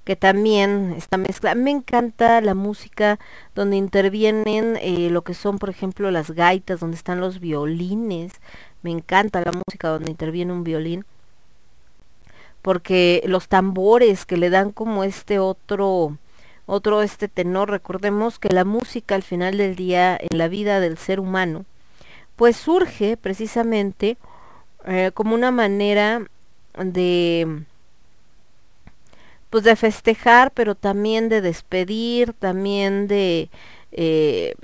[0.02, 1.54] Que también está mezcla.
[1.54, 3.20] Me encanta la música
[3.54, 8.32] donde intervienen eh, lo que son, por ejemplo, las gaitas, donde están los violines.
[8.82, 11.04] Me encanta la música donde interviene un violín.
[12.62, 16.18] Porque los tambores que le dan como este otro
[16.70, 17.70] otro este tenor.
[17.70, 21.64] Recordemos que la música al final del día en la vida del ser humano,
[22.36, 24.16] pues surge precisamente
[24.86, 26.22] eh, como una manera
[26.78, 27.64] de
[29.50, 33.50] pues de festejar, pero también de despedir, también de,
[33.90, 34.54] eh,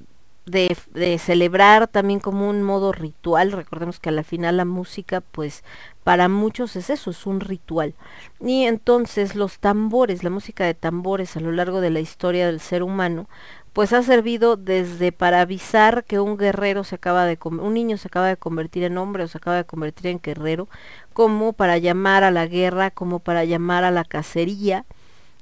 [0.47, 3.51] de, de celebrar, también como un modo ritual.
[3.51, 5.65] Recordemos que a la final la música, pues
[6.07, 7.97] para muchos es eso, es un ritual.
[8.39, 12.61] Y entonces los tambores, la música de tambores a lo largo de la historia del
[12.61, 13.29] ser humano,
[13.73, 18.07] pues ha servido desde para avisar que un guerrero se acaba de un niño se
[18.07, 20.69] acaba de convertir en hombre o se acaba de convertir en guerrero,
[21.13, 24.85] como para llamar a la guerra, como para llamar a la cacería.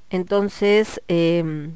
[0.09, 1.75] Entonces, eh,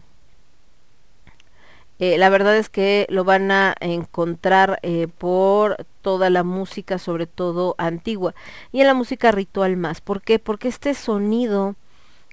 [1.99, 7.26] eh, la verdad es que lo van a encontrar eh, por toda la música, sobre
[7.26, 8.34] todo antigua,
[8.72, 10.01] y en la música ritual más.
[10.01, 10.38] ¿Por qué?
[10.38, 11.74] Porque este sonido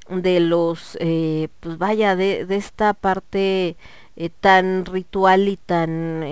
[0.09, 3.75] de los, eh, pues vaya, de, de esta parte
[4.39, 6.23] tan ritual y tan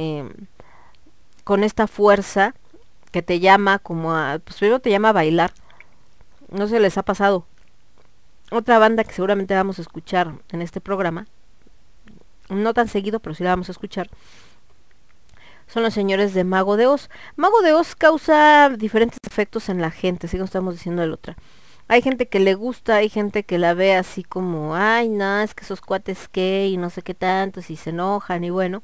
[1.44, 2.56] con esta fuerza
[3.12, 5.54] que te llama como a, pues primero te llama a bailar.
[6.50, 7.46] No se les ha pasado.
[8.52, 11.28] Otra banda que seguramente vamos a escuchar en este programa,
[12.50, 14.10] no tan seguido, pero sí la vamos a escuchar,
[15.68, 17.10] son los señores de Mago de Oz.
[17.36, 21.36] Mago de Oz causa diferentes efectos en la gente, así como estamos diciendo el otra.
[21.88, 25.54] Hay gente que le gusta, hay gente que la ve así como, ay, no, es
[25.54, 28.84] que esos cuates que y no sé qué tanto, y se enojan y bueno.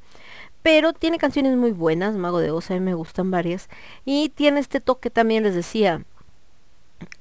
[0.64, 3.70] Pero tiene canciones muy buenas, Mago de Oz, a mí me gustan varias.
[4.06, 6.04] Y tiene este toque también, les decía,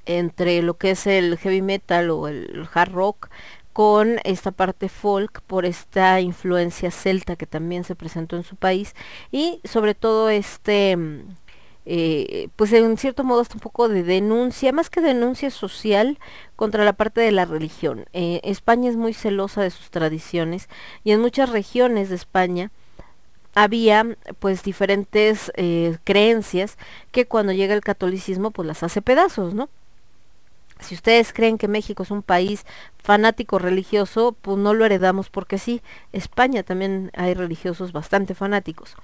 [0.05, 3.29] entre lo que es el heavy metal o el hard rock
[3.79, 8.93] con esta parte folk por esta influencia celta que también se presentó en su país
[9.31, 10.97] y sobre todo este
[11.85, 16.19] eh, pues en cierto modo hasta un poco de denuncia, más que denuncia social
[16.57, 18.03] contra la parte de la religión.
[18.11, 20.67] Eh, España es muy celosa de sus tradiciones
[21.05, 22.71] y en muchas regiones de España
[23.55, 26.77] había pues diferentes eh, creencias
[27.13, 29.69] que cuando llega el catolicismo pues las hace pedazos, ¿no?
[30.79, 32.65] Si ustedes creen que México es un país
[32.97, 35.81] fanático religioso, pues no lo heredamos porque sí.
[36.13, 38.95] España también hay religiosos bastante fanáticos.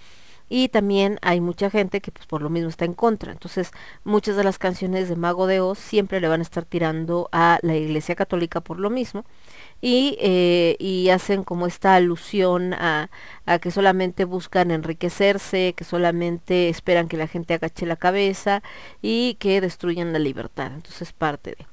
[0.47, 3.31] Y también hay mucha gente que pues por lo mismo está en contra.
[3.31, 3.71] Entonces
[4.03, 7.59] muchas de las canciones de Mago de Oz siempre le van a estar tirando a
[7.61, 9.25] la Iglesia Católica por lo mismo.
[9.87, 13.11] Y, eh, y hacen como esta alusión a,
[13.45, 18.63] a, que solamente buscan enriquecerse, que solamente esperan que la gente agache la cabeza
[19.03, 20.71] y que destruyan la libertad.
[20.73, 21.67] Entonces parte de...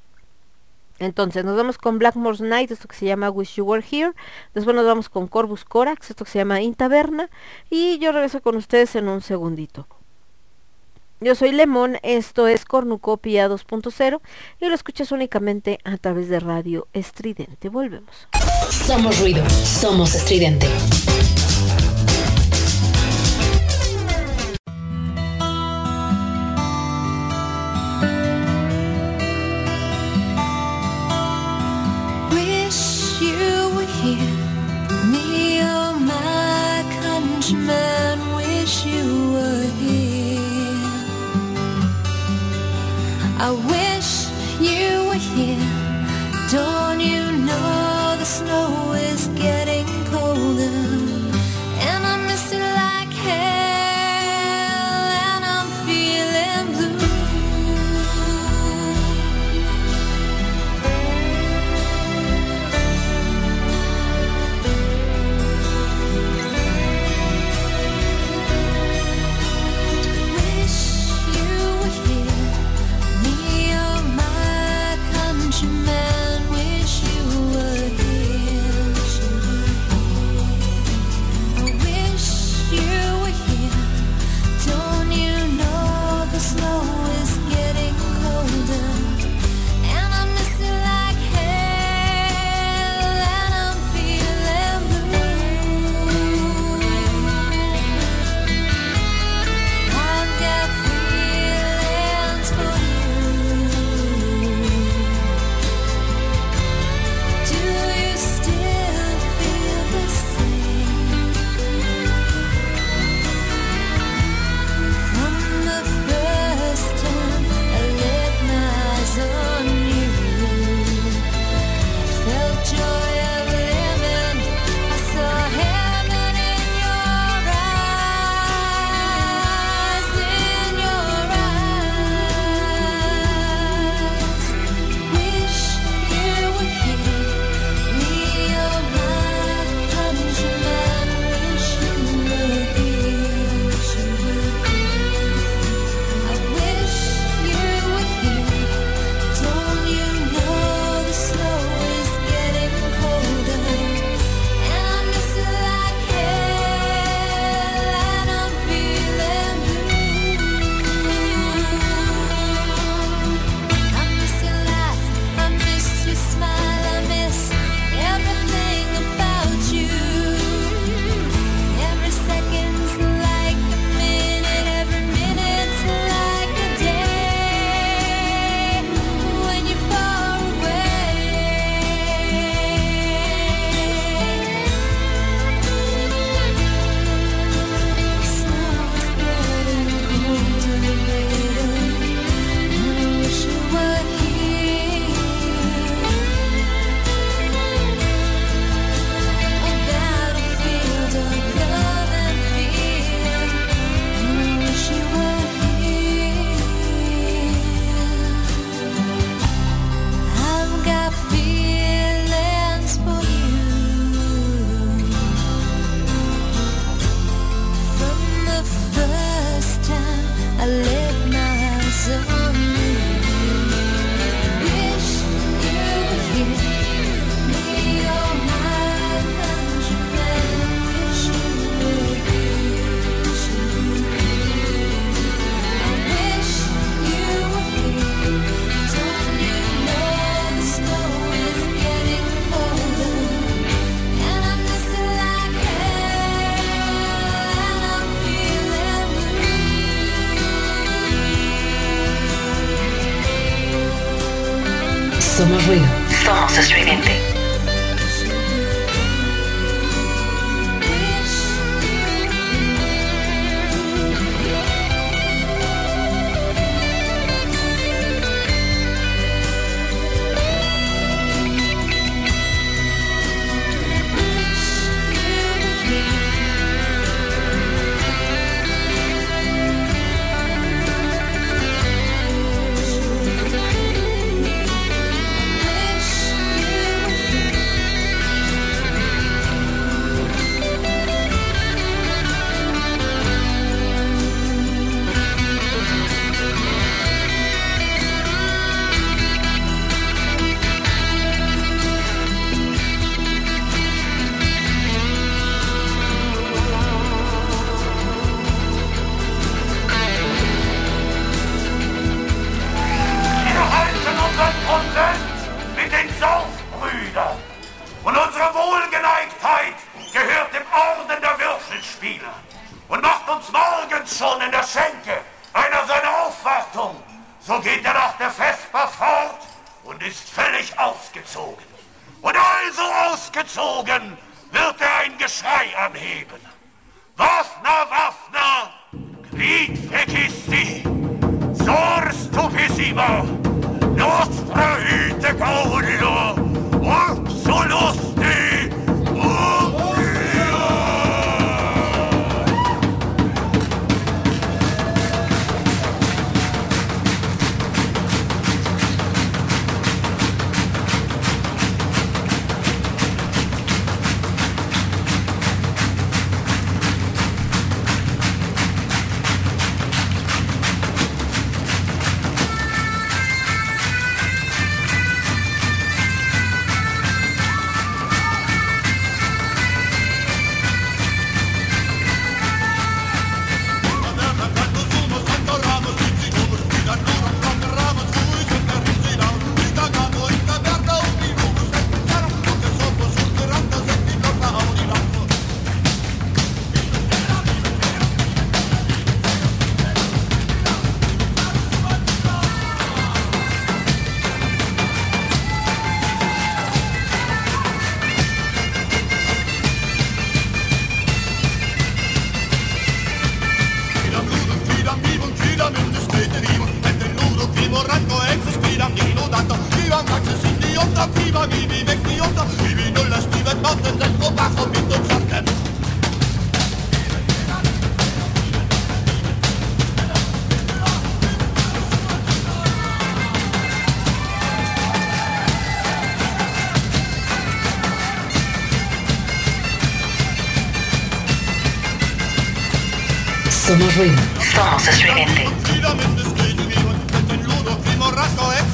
[0.98, 4.12] Entonces nos vamos con Blackmore's Night, esto que se llama Wish You Were Here.
[4.52, 7.30] Después nos vamos con Corvus Corax, esto que se llama Intaverna.
[7.70, 9.86] Y yo regreso con ustedes en un segundito.
[11.22, 14.20] Yo soy Lemón, esto es Cornucopia 2.0
[14.60, 17.68] y lo escuchas únicamente a través de Radio Estridente.
[17.68, 18.26] Volvemos.
[18.70, 20.66] Somos ruido, somos estridente.
[32.32, 34.26] Wish you were here,
[35.06, 37.81] me or my countrymen.
[43.44, 44.30] I wish
[44.60, 45.58] you were here.
[46.48, 48.92] Don't you know the snow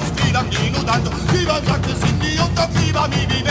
[0.08, 3.47] scriva inudando, viva sagte sin idiota, viva mi vive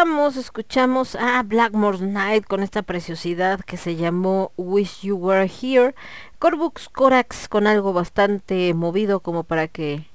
[0.00, 5.94] escuchamos a Blackmore's Night con esta preciosidad que se llamó Wish You Were Here.
[6.38, 10.08] Corbux Corax con algo bastante movido como para que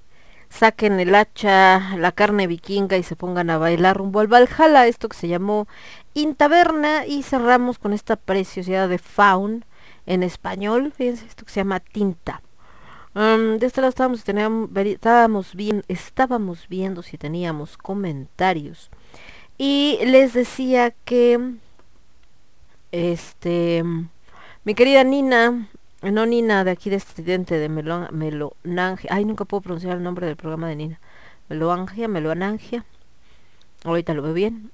[0.50, 5.08] saquen el hacha, la carne vikinga y se pongan a bailar rumbo al Valhalla, esto
[5.08, 5.68] que se llamó
[6.16, 9.66] Intaberna y cerramos con esta preciosidad de Faun
[10.08, 12.42] en español, fíjense esto que se llama Tinta.
[13.14, 18.90] Um, de este lado estábamos, teníamos, estábamos, bien, estábamos viendo si teníamos comentarios
[19.58, 21.40] y les decía que
[22.92, 23.84] este
[24.64, 25.68] mi querida Nina
[26.02, 30.28] no Nina de aquí de estudiante de Melo, Melonangia ay nunca puedo pronunciar el nombre
[30.28, 31.00] del programa de Nina
[31.50, 32.86] Meloangia Meloanangia
[33.84, 34.72] ahorita lo veo bien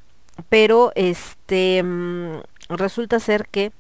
[0.50, 3.72] pero este mm, resulta ser que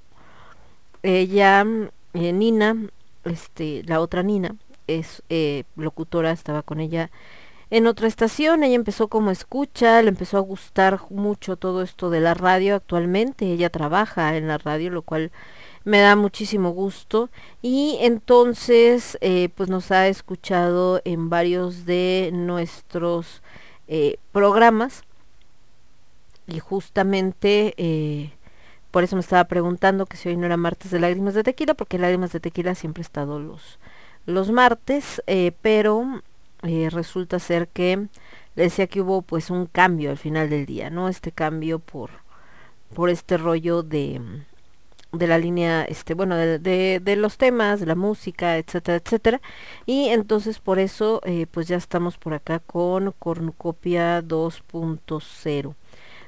[1.03, 1.65] ella
[2.13, 2.75] eh, Nina
[3.23, 4.55] este la otra Nina
[4.87, 7.09] es eh, locutora estaba con ella
[7.71, 12.19] en otra estación ella empezó como escucha le empezó a gustar mucho todo esto de
[12.19, 15.31] la radio actualmente ella trabaja en la radio lo cual
[15.83, 17.29] me da muchísimo gusto
[17.61, 23.41] y entonces eh, pues nos ha escuchado en varios de nuestros
[23.87, 25.03] eh, programas
[26.45, 28.33] y justamente eh,
[28.91, 31.73] por eso me estaba preguntando que si hoy no era martes de lágrimas de tequila
[31.73, 33.79] porque lágrimas de tequila siempre ha estado los
[34.25, 36.21] los martes eh, pero
[36.63, 38.07] eh, resulta ser que
[38.55, 42.11] le decía que hubo pues un cambio al final del día no este cambio por
[42.93, 44.21] por este rollo de
[45.11, 49.41] de la línea este bueno de, de, los temas de la música etcétera etcétera.
[49.85, 55.75] Y entonces por eso eh, pues ya estamos por acá con cornucopia 2.0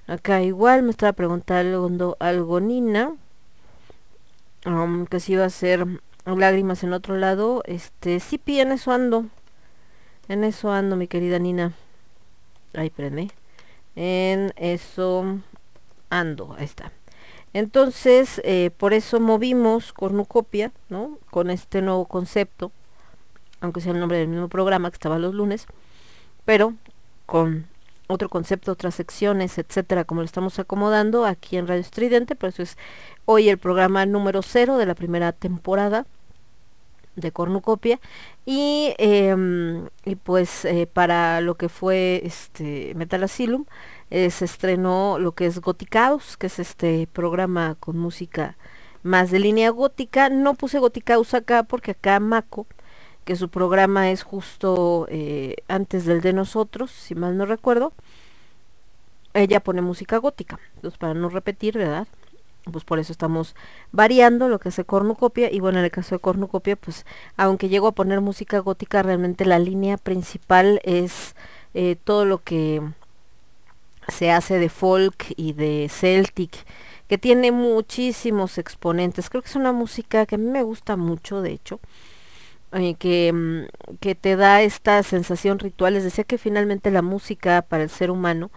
[0.07, 3.13] acá igual me estaba preguntando algo Nina
[4.65, 5.87] um, que si iba a ser
[6.25, 9.25] lágrimas en otro lado este sí en eso ando
[10.27, 11.73] en eso ando mi querida Nina.
[12.73, 13.31] Ahí prende.
[13.95, 15.39] En eso
[16.09, 16.91] ando ahí está.
[17.53, 22.71] Entonces eh, por eso movimos cornucopia no con este nuevo concepto
[23.61, 25.67] aunque sea el nombre del mismo programa que estaba los lunes
[26.45, 26.73] pero
[27.25, 27.67] con
[28.07, 32.61] otro concepto, otras secciones, etcétera, como lo estamos acomodando aquí en Radio Estridente, por eso
[32.61, 32.77] es
[33.25, 36.05] hoy el programa número cero de la primera temporada
[37.15, 37.99] de Cornucopia
[38.45, 39.35] y, eh,
[40.05, 43.65] y pues eh, para lo que fue este Metal Asylum
[44.09, 48.57] eh, se estrenó lo que es Goticaus, que es este programa con música
[49.03, 50.29] más de línea gótica.
[50.29, 52.67] No puse Goticaus acá porque acá Mako
[53.23, 57.93] que su programa es justo eh, antes del de nosotros, si mal no recuerdo,
[59.33, 60.59] ella pone música gótica.
[60.75, 62.07] Entonces, para no repetir, ¿verdad?
[62.71, 63.55] Pues por eso estamos
[63.91, 65.51] variando lo que hace Cornucopia.
[65.51, 69.45] Y bueno, en el caso de Cornucopia, pues aunque llego a poner música gótica, realmente
[69.45, 71.35] la línea principal es
[71.73, 72.81] eh, todo lo que
[74.07, 76.65] se hace de folk y de celtic
[77.07, 79.29] que tiene muchísimos exponentes.
[79.29, 81.79] Creo que es una música que a mí me gusta mucho, de hecho
[82.73, 85.93] eh, que, mm, que te da esta sensación ritual.
[85.93, 88.51] Les decía que finalmente la música para el ser humano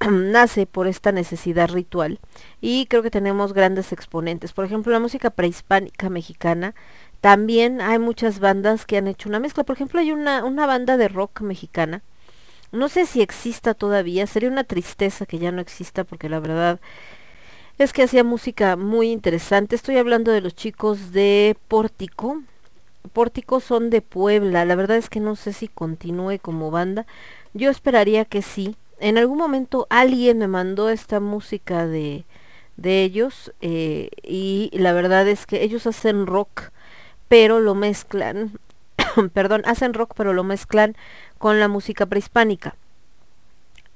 [0.10, 2.20] nace por esta necesidad ritual
[2.60, 4.52] y creo que tenemos grandes exponentes.
[4.52, 6.74] Por ejemplo, la música prehispánica mexicana,
[7.20, 9.64] también hay muchas bandas que han hecho una mezcla.
[9.64, 12.02] Por ejemplo, hay una, una banda de rock mexicana.
[12.70, 16.80] No sé si exista todavía, sería una tristeza que ya no exista porque la verdad
[17.78, 19.74] es que hacía música muy interesante.
[19.74, 22.42] Estoy hablando de los chicos de Pórtico,
[23.08, 24.64] Pórtico son de Puebla.
[24.64, 27.06] La verdad es que no sé si continúe como banda.
[27.54, 28.76] Yo esperaría que sí.
[29.00, 32.24] En algún momento alguien me mandó esta música de,
[32.76, 36.70] de ellos eh, y la verdad es que ellos hacen rock,
[37.28, 38.58] pero lo mezclan,
[39.32, 40.96] perdón, hacen rock, pero lo mezclan
[41.38, 42.74] con la música prehispánica.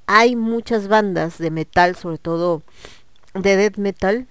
[0.05, 2.61] Hay muchas bandas de metal, sobre todo
[3.33, 4.27] de death metal,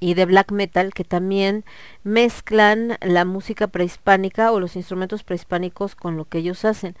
[0.00, 1.64] y de black metal que también
[2.02, 6.96] mezclan la música prehispánica o los instrumentos prehispánicos con lo que ellos hacen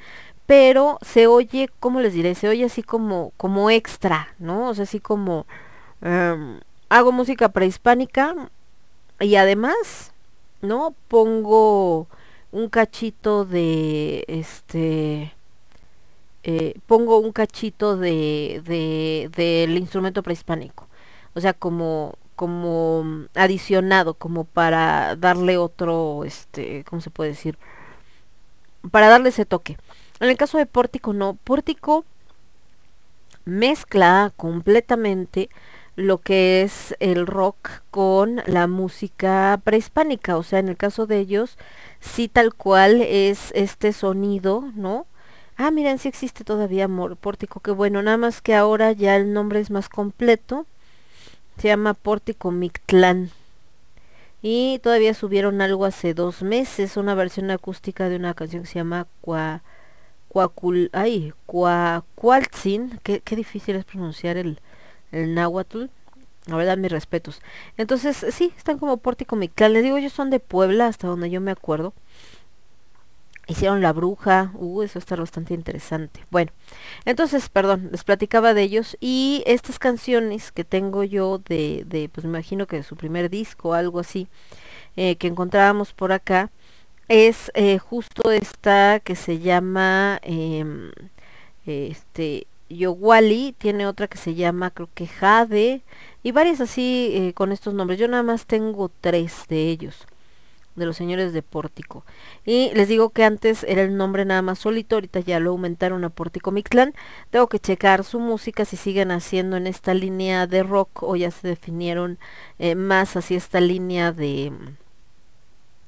[0.46, 4.84] pero se oye como les diré se oye así como como extra no o sea
[4.84, 5.46] así como
[6.02, 8.34] um, hago música prehispánica
[9.20, 10.12] y además
[10.62, 12.08] no pongo
[12.52, 15.34] un cachito de este
[16.44, 20.86] eh, pongo un cachito de del de, de instrumento prehispánico.
[21.34, 27.58] O sea como como adicionado como para darle otro este cómo se puede decir
[28.90, 29.78] para darle ese toque
[30.24, 32.04] en el caso de Pórtico no Pórtico
[33.44, 35.50] mezcla completamente
[35.96, 41.18] lo que es el rock con la música prehispánica o sea en el caso de
[41.18, 41.56] ellos
[42.00, 45.06] sí tal cual es este sonido no
[45.56, 46.88] Ah, miren, sí existe todavía
[47.20, 50.66] Pórtico, qué bueno, nada más que ahora ya el nombre es más completo.
[51.58, 53.30] Se llama Pórtico Mictlán.
[54.42, 58.74] Y todavía subieron algo hace dos meses, una versión acústica de una canción que se
[58.74, 59.62] llama Cua,
[60.34, 64.58] Cuacul, ay, Cuacualtzin, qué, difícil es pronunciar el,
[65.12, 65.84] el náhuatl.
[66.46, 67.40] La verdad, mis respetos.
[67.76, 69.72] Entonces, sí, están como Pórtico Mictlán.
[69.72, 71.94] Les digo, ellos son de Puebla, hasta donde yo me acuerdo.
[73.46, 76.26] Hicieron La Bruja, uh, eso está bastante interesante.
[76.32, 76.50] Bueno,
[77.04, 82.24] entonces, perdón, les platicaba de ellos y estas canciones que tengo yo de, de pues
[82.24, 84.26] me imagino que de su primer disco algo así,
[84.96, 86.50] eh, que encontrábamos por acá,
[87.08, 90.90] es eh, justo esta que se llama, em,
[91.66, 95.82] este, Yowali, tiene otra que se llama, creo que Jade,
[96.22, 97.98] y varias así eh, con estos nombres.
[97.98, 100.06] Yo nada más tengo tres de ellos
[100.76, 102.04] de los señores de Pórtico.
[102.44, 106.04] Y les digo que antes era el nombre nada más solito, ahorita ya lo aumentaron
[106.04, 106.94] a Pórtico Mictlán.
[107.30, 111.30] Tengo que checar su música si siguen haciendo en esta línea de rock o ya
[111.30, 112.18] se definieron
[112.58, 114.52] eh, más hacia esta línea de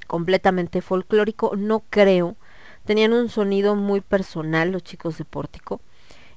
[0.07, 1.57] completamente folclórico.
[1.57, 2.37] No creo.
[2.85, 5.81] Tenían un sonido muy personal los chicos de Pórtico.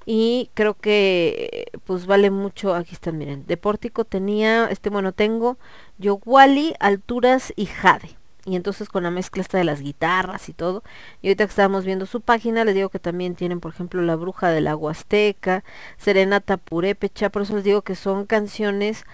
[0.06, 5.58] Y creo que pues vale mucho, aquí están, miren, de Pórtico tenía, este bueno, tengo
[6.00, 8.20] Yowali, Alturas y Jade
[8.50, 10.84] y entonces con la mezcla esta de las guitarras y todo.
[11.22, 14.16] Y ahorita que estábamos viendo su página, les digo que también tienen, por ejemplo, La
[14.16, 15.64] Bruja de la Huasteca,
[15.98, 19.06] Serenata Purépecha, por eso les digo que son canciones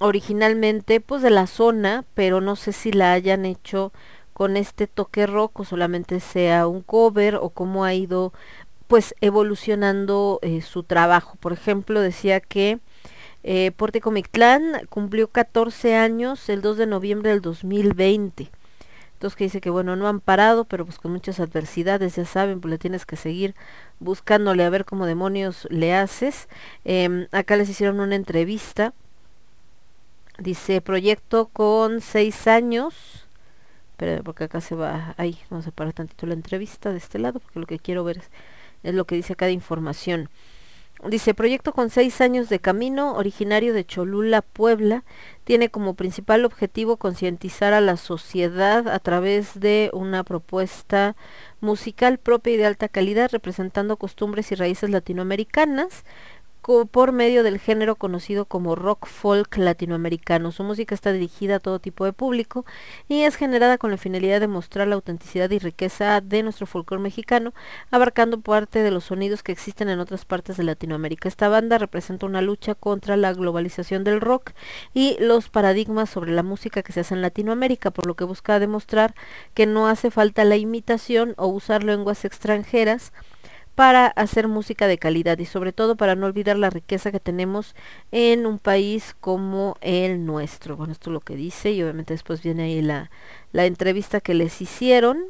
[0.00, 3.92] originalmente pues de la zona, pero no sé si la hayan hecho
[4.32, 8.32] con este toque rock o solamente sea un cover o cómo ha ido
[8.86, 11.36] pues evolucionando eh, su trabajo.
[11.40, 12.78] Por ejemplo, decía que
[13.42, 13.72] eh,
[14.10, 18.50] Mictlán cumplió 14 años el 2 de noviembre del 2020.
[19.12, 22.60] Entonces que dice que bueno, no han parado, pero pues con muchas adversidades, ya saben,
[22.60, 23.56] pues le tienes que seguir
[23.98, 26.48] buscándole a ver cómo demonios le haces.
[26.84, 28.94] Em, acá les hicieron una entrevista.
[30.38, 33.26] Dice, proyecto con seis años.
[33.96, 37.40] Pero porque acá se va, ahí, vamos a parar tantito la entrevista de este lado,
[37.40, 38.30] porque lo que quiero ver es,
[38.84, 40.30] es lo que dice acá de información.
[41.04, 45.04] Dice, proyecto con seis años de camino, originario de Cholula, Puebla,
[45.44, 51.14] tiene como principal objetivo concientizar a la sociedad a través de una propuesta
[51.60, 56.04] musical propia y de alta calidad, representando costumbres y raíces latinoamericanas
[56.90, 60.52] por medio del género conocido como rock folk latinoamericano.
[60.52, 62.66] Su música está dirigida a todo tipo de público
[63.08, 67.02] y es generada con la finalidad de mostrar la autenticidad y riqueza de nuestro folclore
[67.02, 67.54] mexicano,
[67.90, 71.26] abarcando parte de los sonidos que existen en otras partes de Latinoamérica.
[71.26, 74.52] Esta banda representa una lucha contra la globalización del rock
[74.92, 78.58] y los paradigmas sobre la música que se hace en Latinoamérica, por lo que busca
[78.58, 79.14] demostrar
[79.54, 83.12] que no hace falta la imitación o usar lenguas extranjeras
[83.78, 87.76] para hacer música de calidad y sobre todo para no olvidar la riqueza que tenemos
[88.10, 90.76] en un país como el nuestro.
[90.76, 93.12] Bueno, esto es lo que dice y obviamente después viene ahí la,
[93.52, 95.26] la entrevista que les hicieron.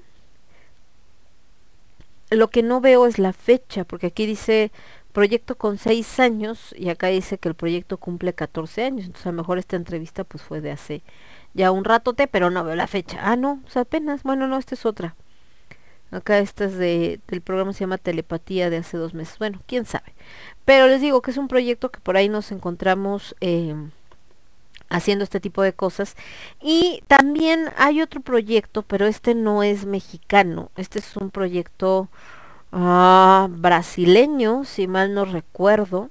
[2.31, 4.73] Lo que no veo es la fecha, porque aquí dice
[5.13, 9.05] proyecto con seis años y acá dice que el proyecto cumple 14 años.
[9.05, 11.03] Entonces a lo mejor esta entrevista pues fue de hace
[11.53, 13.19] ya un ratote, pero no veo la fecha.
[13.21, 14.23] Ah, no, o apenas.
[14.23, 15.17] Bueno, no, esta es otra.
[16.11, 19.39] Acá esta es de, del programa se llama Telepatía de hace dos meses.
[19.39, 20.15] Bueno, quién sabe.
[20.65, 23.75] Pero les digo que es un proyecto que por ahí nos encontramos eh,
[24.89, 26.17] haciendo este tipo de cosas.
[26.61, 30.71] Y también hay otro proyecto, pero este no es mexicano.
[30.77, 32.09] Este es un proyecto
[32.73, 36.11] ah, brasileño, si mal no recuerdo,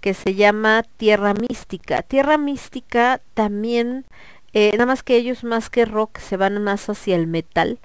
[0.00, 2.02] que se llama Tierra Mística.
[2.02, 4.06] Tierra Mística también,
[4.52, 7.78] eh, nada más que ellos más que rock se van más hacia el metal.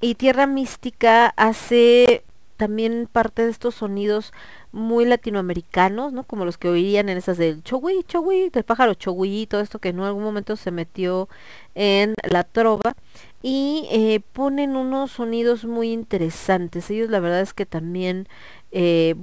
[0.00, 2.22] Y Tierra Mística hace
[2.56, 4.32] también parte de estos sonidos
[4.72, 6.24] muy latinoamericanos, ¿no?
[6.24, 9.90] Como los que oirían en esas del chogui, chogui, del pájaro chogui, todo esto que
[9.90, 11.28] en algún momento se metió
[11.74, 12.94] en la trova.
[13.42, 16.90] Y eh, ponen unos sonidos muy interesantes.
[16.90, 18.28] Ellos la verdad es que también
[18.72, 19.14] eh,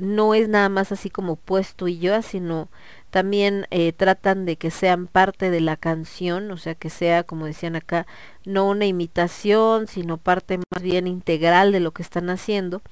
[0.00, 2.68] no es nada más así como puesto y yo, sino
[3.10, 7.46] también eh, tratan de que sean parte de la canción, o sea, que sea, como
[7.46, 8.06] decían acá,
[8.44, 12.82] no una imitación, sino parte más bien integral de lo que están haciendo.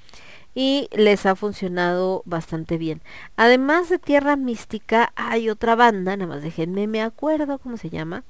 [0.54, 3.00] Y les ha funcionado bastante bien.
[3.36, 8.24] Además de Tierra Mística, hay otra banda, nada más déjenme, me acuerdo cómo se llama.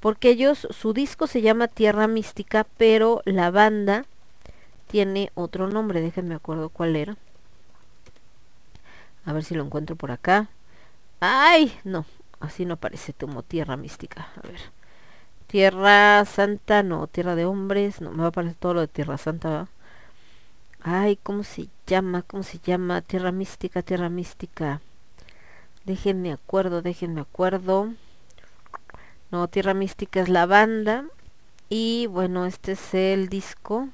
[0.00, 4.06] Porque ellos, su disco se llama Tierra Mística, pero la banda
[4.86, 7.16] tiene otro nombre, déjenme acuerdo cuál era.
[9.26, 10.48] A ver si lo encuentro por acá.
[11.20, 11.76] ¡Ay!
[11.84, 12.04] No,
[12.40, 14.28] así no aparece como Tierra Mística.
[14.36, 14.60] A ver.
[15.46, 19.18] Tierra Santa, no, Tierra de Hombres, no, me va a aparecer todo lo de Tierra
[19.18, 19.68] Santa.
[20.80, 22.22] Ay, ¿cómo se llama?
[22.22, 23.00] ¿Cómo se llama?
[23.00, 24.80] Tierra Mística, Tierra Mística.
[25.84, 27.92] Déjenme acuerdo, déjenme acuerdo.
[29.30, 31.06] No, Tierra Mística es la banda.
[31.68, 33.88] Y bueno, este es el disco.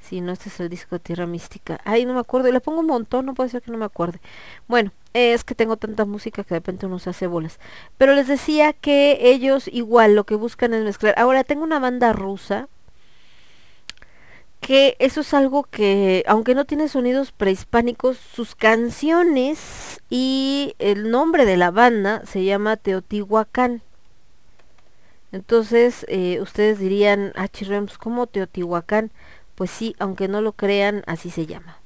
[0.00, 1.80] Sí, no, este es el disco de Tierra Mística.
[1.84, 2.48] Ay, no me acuerdo.
[2.48, 4.20] Y le pongo un montón, no puede ser que no me acuerde.
[4.68, 7.58] Bueno, es que tengo tanta música que de repente uno se hace bolas.
[7.98, 11.14] Pero les decía que ellos igual lo que buscan es mezclar.
[11.18, 12.68] Ahora, tengo una banda rusa
[14.60, 21.44] que eso es algo que, aunque no tiene sonidos prehispánicos, sus canciones y el nombre
[21.44, 23.82] de la banda se llama Teotihuacán.
[25.30, 29.10] Entonces, eh, ustedes dirían, ah, chirrems, ¿cómo Teotihuacán?
[29.58, 31.80] Pues sí, aunque no lo crean, así se llama.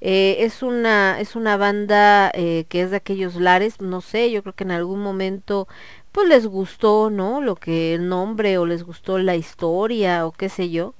[0.00, 4.42] Eh, es una es una banda eh, que es de aquellos lares, no sé, yo
[4.42, 5.68] creo que en algún momento
[6.12, 7.40] pues les gustó, ¿no?
[7.42, 10.94] Lo que el nombre o les gustó la historia o qué sé yo.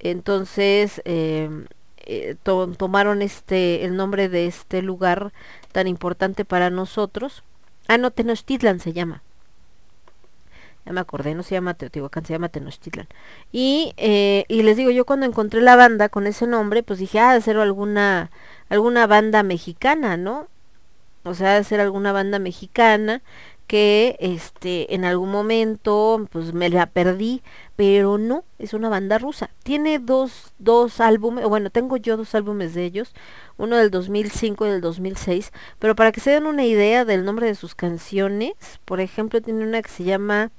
[0.00, 5.32] Entonces eh, to- tomaron este el nombre de este lugar
[5.72, 7.42] tan importante para nosotros.
[7.88, 9.22] Ah, no, Tenochtitlan se llama.
[10.86, 13.08] Ya me acordé, no se llama Teotihuacán, se llama Tenochtitlan.
[13.52, 17.18] Y, eh, y les digo, yo cuando encontré la banda con ese nombre, pues dije,
[17.18, 18.30] ah, de ser alguna,
[18.68, 20.48] alguna banda mexicana, ¿no?
[21.24, 23.22] O sea, de ser alguna banda mexicana
[23.66, 27.42] que este en algún momento pues me la perdí,
[27.74, 29.50] pero no, es una banda rusa.
[29.64, 33.12] Tiene dos, dos álbumes, bueno, tengo yo dos álbumes de ellos,
[33.56, 37.46] uno del 2005 y del 2006, pero para que se den una idea del nombre
[37.48, 38.52] de sus canciones,
[38.84, 40.52] por ejemplo, tiene una que se llama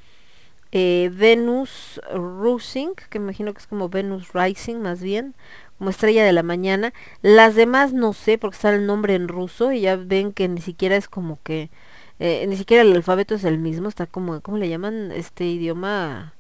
[0.72, 5.36] eh, Venus Rising, que imagino que es como Venus Rising más bien,
[5.78, 6.94] como estrella de la mañana.
[7.22, 10.62] Las demás no sé porque está el nombre en ruso y ya ven que ni
[10.62, 11.70] siquiera es como que,
[12.20, 15.12] eh, ni siquiera el alfabeto es el mismo, está como, ¿cómo le llaman?
[15.12, 16.34] Este idioma,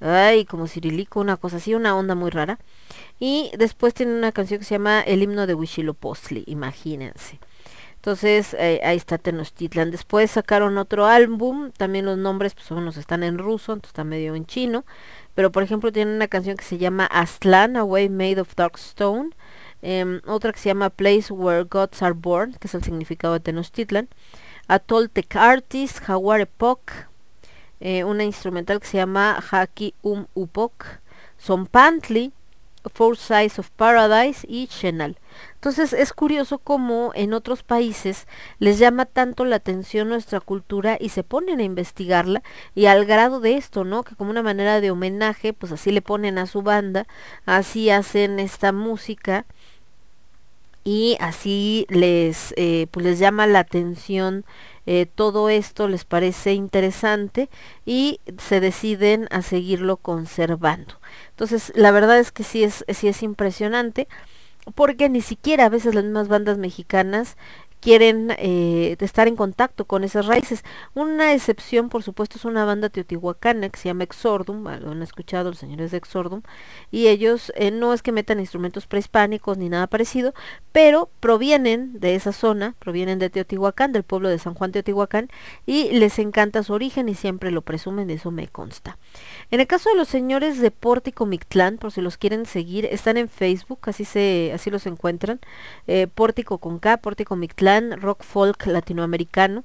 [0.00, 2.58] ay, como cirílico, una cosa así, una onda muy rara.
[3.18, 7.38] Y después tiene una canción que se llama El himno de Huitzilopochtli, imagínense.
[8.06, 9.90] Entonces eh, ahí está Tenochtitlan.
[9.90, 14.36] Después sacaron otro álbum, también los nombres pues unos están en ruso, entonces está medio
[14.36, 14.84] en chino.
[15.34, 18.76] Pero por ejemplo tienen una canción que se llama Aztlán, A Way Made of Dark
[18.76, 19.30] Stone.
[19.82, 23.40] em, otra que se llama Place Where Gods Are Born, que es el significado de
[23.40, 24.08] Tenochtitlan.
[24.68, 27.08] A Toltec Artist, Jaguar Epoch.
[27.80, 31.00] eh, una instrumental que se llama Haki Um Upok.
[31.40, 32.32] Zompantli,
[32.94, 35.16] Four Sides of Paradise y Chenal.
[35.54, 38.26] Entonces es curioso cómo en otros países
[38.58, 42.42] les llama tanto la atención nuestra cultura y se ponen a investigarla
[42.74, 44.02] y al grado de esto, ¿no?
[44.02, 47.06] Que como una manera de homenaje, pues así le ponen a su banda,
[47.46, 49.46] así hacen esta música
[50.86, 54.44] y así les eh, pues les llama la atención
[54.86, 57.50] eh, todo esto les parece interesante
[57.84, 61.00] y se deciden a seguirlo conservando
[61.30, 64.06] entonces la verdad es que sí es sí es impresionante
[64.74, 67.36] porque ni siquiera a veces las mismas bandas mexicanas
[67.80, 70.64] quieren eh, estar en contacto con esas raíces.
[70.94, 75.50] Una excepción, por supuesto, es una banda teotihuacana que se llama Exordum, lo han escuchado
[75.50, 76.42] los señores de Exordum,
[76.90, 80.34] y ellos eh, no es que metan instrumentos prehispánicos ni nada parecido,
[80.72, 85.28] pero provienen de esa zona, provienen de Teotihuacán, del pueblo de San Juan Teotihuacán,
[85.64, 88.98] y les encanta su origen y siempre lo presumen, de eso me consta.
[89.50, 93.16] En el caso de los señores de Pórtico Mictlán, por si los quieren seguir, están
[93.16, 95.40] en Facebook, así se, así los encuentran.
[95.86, 97.65] Eh, Pórtico con K, Pórtico Mictlán,
[98.00, 99.64] rock folk latinoamericano.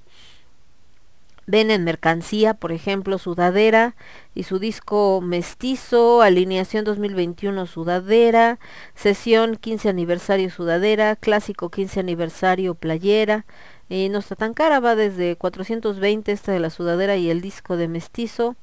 [1.48, 3.96] Ven en mercancía, por ejemplo, Sudadera
[4.36, 8.60] y su disco Mestizo, Alineación 2021 Sudadera,
[8.96, 13.46] Sesión 15 aniversario Sudadera, Clásico 15 aniversario Playera.
[13.90, 17.76] Y no está tan cara, va desde 420 esta de la Sudadera y el disco
[17.76, 18.56] de Mestizo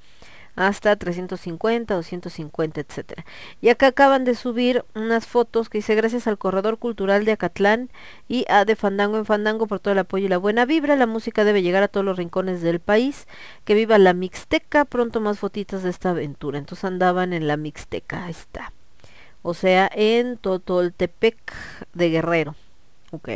[0.59, 3.25] hasta 350, 250, etcétera.
[3.61, 7.91] Y acá acaban de subir unas fotos que dice gracias al Corredor Cultural de Acatlán
[8.27, 10.97] y a de Fandango en Fandango por todo el apoyo y la buena vibra.
[10.97, 13.29] La música debe llegar a todos los rincones del país.
[13.65, 14.85] Que viva la Mixteca.
[14.85, 16.59] Pronto más fotitas de esta aventura.
[16.59, 18.25] Entonces andaban en la Mixteca.
[18.25, 18.73] Ahí está.
[19.43, 21.37] O sea, en Totoltepec
[21.95, 22.57] de Guerrero.
[23.13, 23.29] Ok.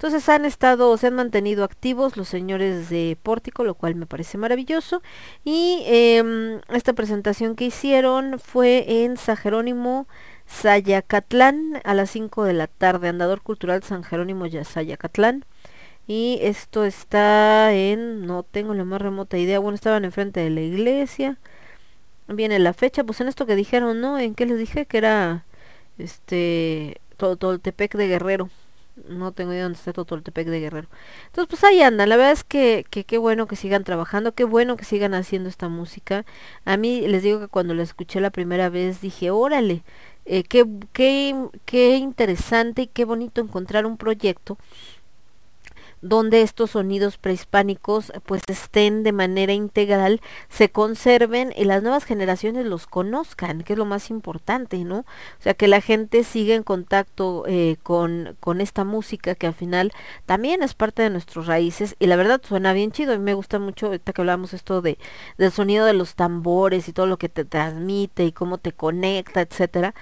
[0.00, 4.38] Entonces han estado, se han mantenido activos los señores de Pórtico, lo cual me parece
[4.38, 5.02] maravilloso.
[5.44, 10.08] Y eh, esta presentación que hicieron fue en San Jerónimo,
[10.46, 15.44] Sayacatlán, a las 5 de la tarde, Andador Cultural San Jerónimo, Sayacatlán.
[16.06, 20.62] Y esto está en, no tengo la más remota idea, bueno, estaban enfrente de la
[20.62, 21.38] iglesia.
[22.26, 24.18] Viene la fecha, pues en esto que dijeron, ¿no?
[24.18, 24.86] ¿En qué les dije?
[24.86, 25.44] Que era,
[25.98, 28.48] este, Toltepec de Guerrero.
[29.08, 30.88] No tengo idea dónde está Totoltepec de Guerrero.
[31.26, 32.08] Entonces, pues ahí andan.
[32.08, 35.48] La verdad es que que qué bueno que sigan trabajando, qué bueno que sigan haciendo
[35.48, 36.24] esta música.
[36.64, 39.82] A mí les digo que cuando la escuché la primera vez dije, órale,
[40.26, 44.58] eh, qué, qué, qué interesante y qué bonito encontrar un proyecto
[46.02, 52.66] donde estos sonidos prehispánicos pues estén de manera integral, se conserven y las nuevas generaciones
[52.66, 55.00] los conozcan, que es lo más importante, ¿no?
[55.00, 59.54] O sea, que la gente siga en contacto eh, con, con esta música que al
[59.54, 59.92] final
[60.26, 63.58] también es parte de nuestros raíces y la verdad suena bien chido, mí me gusta
[63.58, 64.98] mucho, ahorita que hablamos esto de,
[65.38, 69.40] del sonido de los tambores y todo lo que te transmite y cómo te conecta,
[69.40, 69.94] etcétera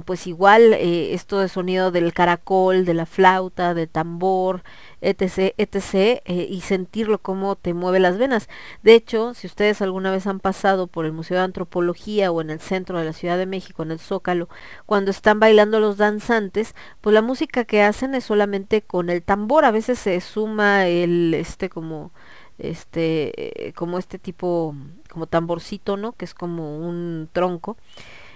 [0.00, 4.62] pues igual eh, esto de sonido del caracol, de la flauta, del tambor,
[5.02, 8.48] etc, etc, eh, y sentirlo como te mueve las venas.
[8.82, 12.48] De hecho, si ustedes alguna vez han pasado por el Museo de Antropología o en
[12.48, 14.48] el centro de la Ciudad de México, en el Zócalo,
[14.86, 19.66] cuando están bailando los danzantes, pues la música que hacen es solamente con el tambor.
[19.66, 22.12] A veces se suma el, este como,
[22.58, 24.74] este, eh, como este tipo,
[25.10, 26.12] como tamborcito, ¿no?
[26.12, 27.76] Que es como un tronco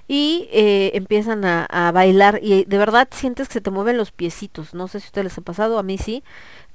[0.09, 4.13] y eh, empiezan a, a, bailar y de verdad sientes que se te mueven los
[4.13, 4.75] piecitos.
[4.75, 6.23] No sé si a ustedes les ha pasado, a mí sí,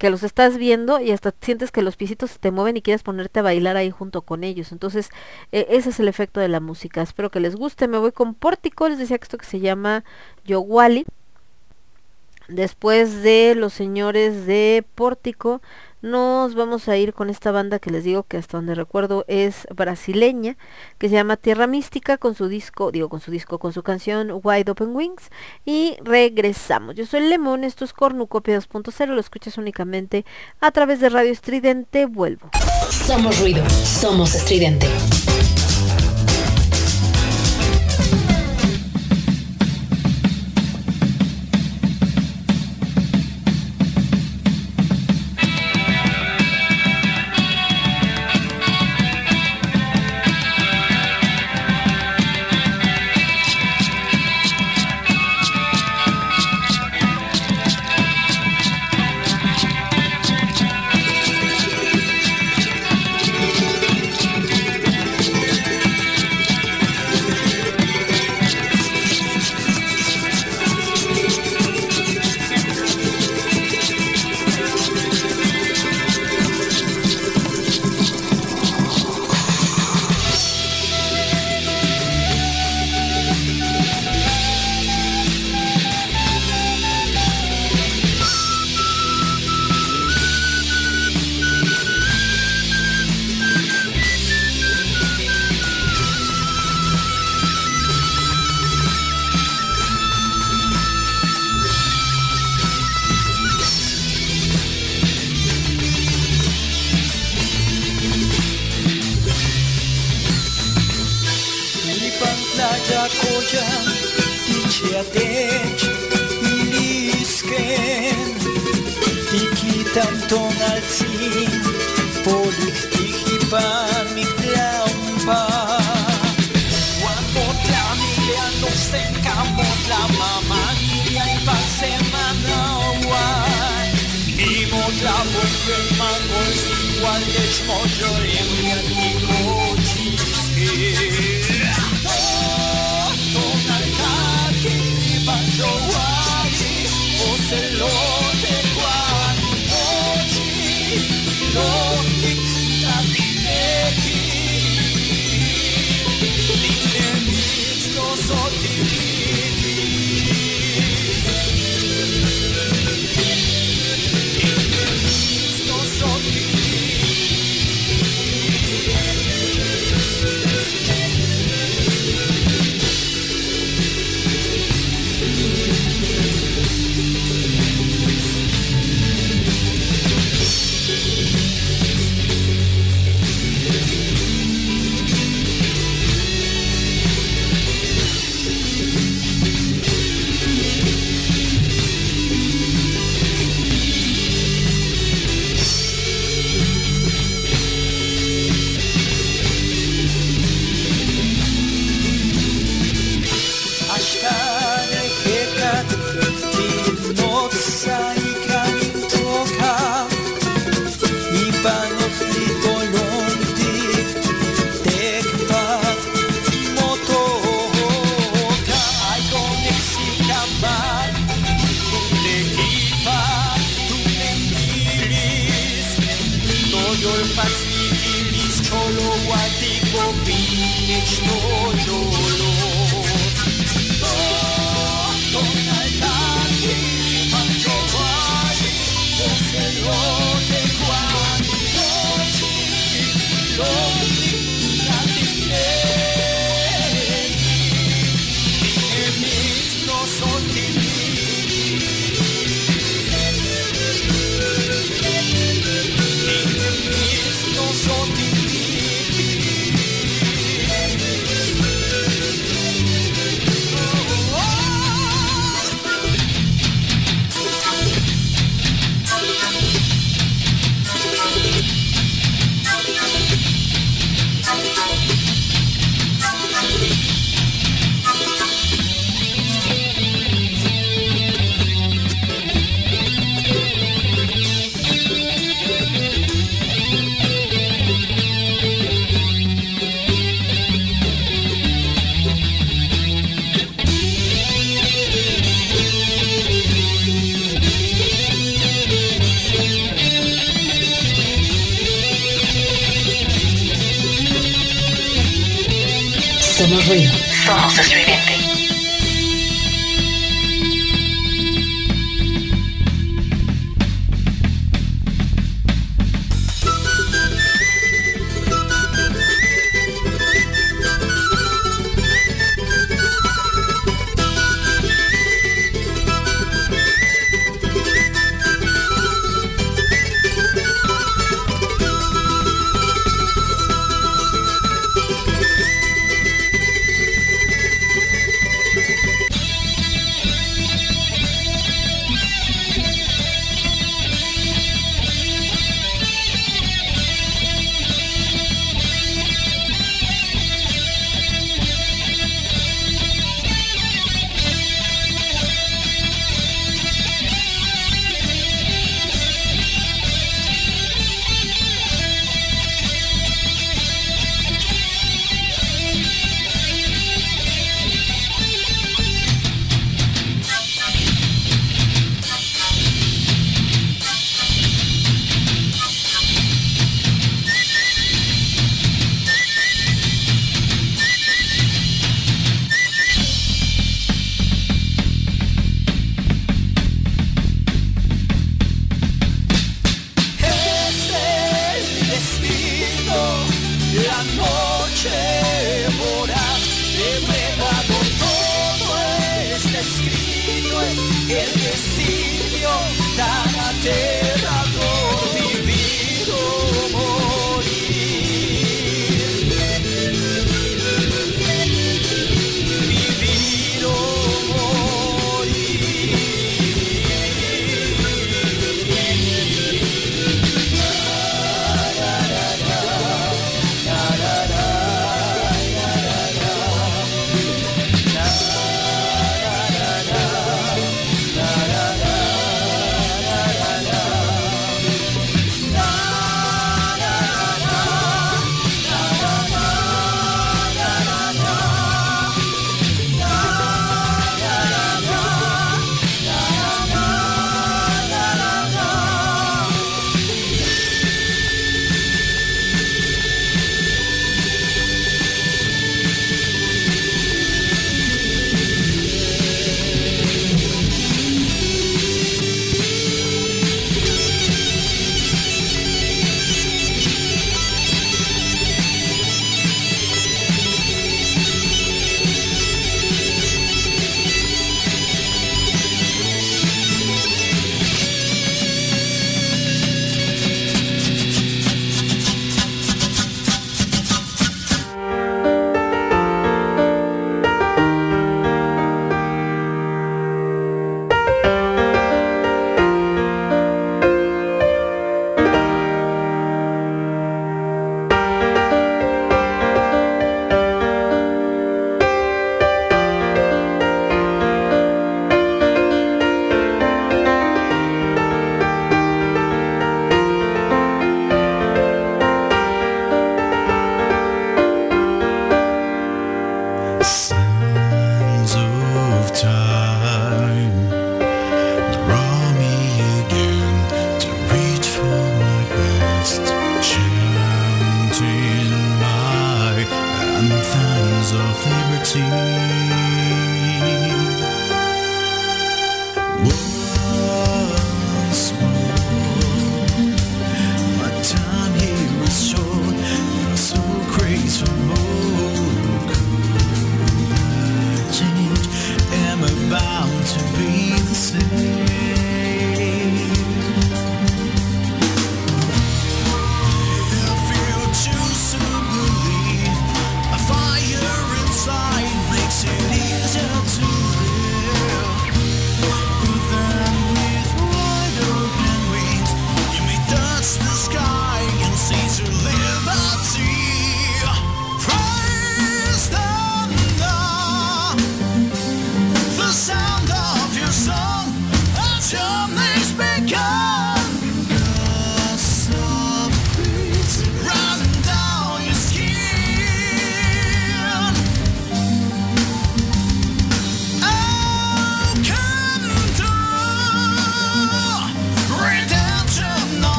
[0.00, 3.02] que los estás viendo y hasta sientes que los piecitos se te mueven y quieres
[3.02, 4.72] ponerte a bailar ahí junto con ellos.
[4.72, 5.10] Entonces,
[5.52, 7.02] eh, ese es el efecto de la música.
[7.02, 7.86] Espero que les guste.
[7.86, 10.02] Me voy con Pórtico, les decía que esto que se llama
[10.46, 11.04] Yowali.
[12.48, 15.60] Después de los señores de Pórtico,
[16.02, 19.66] nos vamos a ir con esta banda que les digo que hasta donde recuerdo es
[19.74, 20.56] brasileña,
[20.98, 24.40] que se llama Tierra Mística con su disco, digo con su disco, con su canción
[24.42, 25.30] Wide Open Wings
[25.64, 26.94] y regresamos.
[26.94, 30.24] Yo soy Lemón, esto es Cornucopia 2.0, lo escuchas únicamente
[30.60, 32.50] a través de Radio Estridente, vuelvo.
[32.90, 34.86] Somos ruido, somos estridente.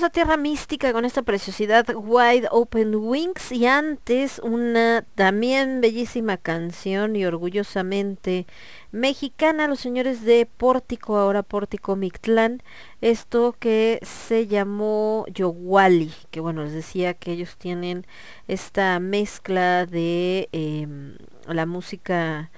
[0.00, 6.38] Escuchamos a Tierra Mística con esta preciosidad Wide Open Wings y antes una también bellísima
[6.38, 8.46] canción y orgullosamente
[8.92, 12.62] mexicana, los señores de Pórtico, ahora Pórtico Mictlán,
[13.02, 18.06] esto que se llamó Yowali, que bueno, les decía que ellos tienen
[18.48, 21.16] esta mezcla de em,
[21.46, 22.50] la música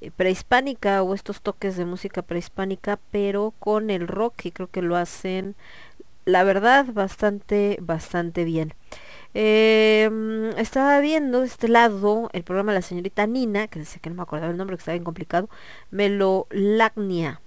[0.00, 4.82] eh, prehispánica o estos toques de música prehispánica, pero con el rock y creo que
[4.82, 5.56] lo hacen,
[6.28, 8.74] la verdad, bastante, bastante bien.
[9.34, 14.10] Mm, estaba viendo de este lado el programa de la señorita Nina, que decía que
[14.10, 15.48] no me acordaba el nombre, que estaba bien complicado,
[15.90, 17.40] Melolagnia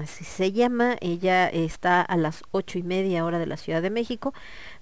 [0.00, 3.90] así se llama, ella está a las ocho y media hora de la Ciudad de
[3.90, 4.32] México.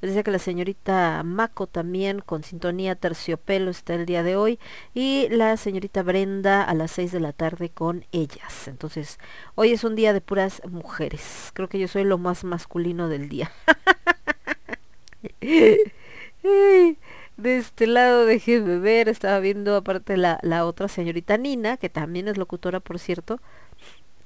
[0.01, 4.59] Les que la señorita Maco también con sintonía terciopelo está el día de hoy
[4.95, 8.69] y la señorita Brenda a las seis de la tarde con ellas.
[8.69, 9.19] Entonces,
[9.55, 11.51] hoy es un día de puras mujeres.
[11.55, 13.51] Creo que yo soy lo más masculino del día.
[17.37, 22.39] De este lado déjenme ver, estaba viendo aparte la otra señorita Nina, que también es
[22.39, 23.41] locutora por cierto,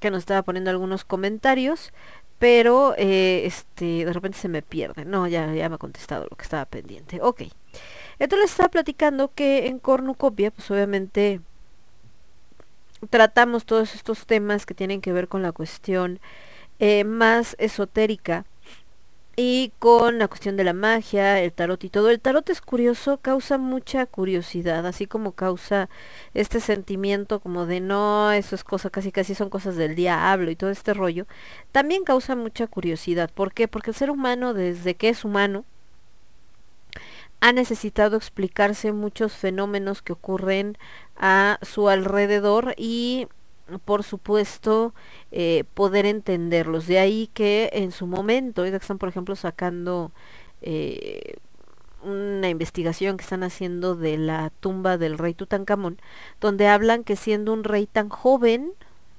[0.00, 1.92] que nos estaba poniendo algunos comentarios,
[2.38, 5.04] pero eh, este de repente se me pierde.
[5.04, 7.20] No, ya, ya me ha contestado lo que estaba pendiente.
[7.22, 7.42] Ok.
[8.18, 11.40] Entonces estaba platicando que en Cornucopia, pues obviamente
[13.08, 16.20] tratamos todos estos temas que tienen que ver con la cuestión
[16.78, 18.44] eh, más esotérica
[19.42, 22.10] y con la cuestión de la magia, el tarot y todo.
[22.10, 25.88] El tarot es curioso, causa mucha curiosidad, así como causa
[26.34, 30.56] este sentimiento como de no, eso es cosa, casi casi son cosas del diablo y
[30.56, 31.26] todo este rollo.
[31.72, 33.30] También causa mucha curiosidad.
[33.32, 33.66] ¿Por qué?
[33.66, 35.64] Porque el ser humano, desde que es humano,
[37.40, 40.76] ha necesitado explicarse muchos fenómenos que ocurren
[41.16, 43.26] a su alrededor y
[43.78, 44.94] por supuesto
[45.30, 46.86] eh, poder entenderlos.
[46.86, 50.12] De ahí que en su momento, están por ejemplo sacando
[50.62, 51.36] eh,
[52.02, 55.98] una investigación que están haciendo de la tumba del rey Tutankamón,
[56.40, 58.72] donde hablan que siendo un rey tan joven,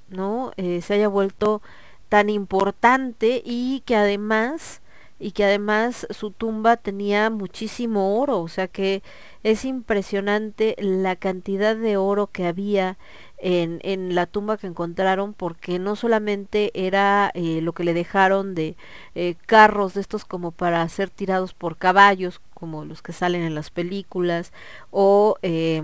[0.09, 0.51] ¿no?
[0.57, 1.61] Eh, se haya vuelto
[2.09, 4.81] tan importante y que además
[5.21, 9.03] y que además su tumba tenía muchísimo oro, o sea que
[9.43, 12.97] es impresionante la cantidad de oro que había
[13.41, 18.55] en, en la tumba que encontraron porque no solamente era eh, lo que le dejaron
[18.55, 18.77] de
[19.15, 23.55] eh, carros de estos como para ser tirados por caballos como los que salen en
[23.55, 24.53] las películas
[24.91, 25.81] o eh,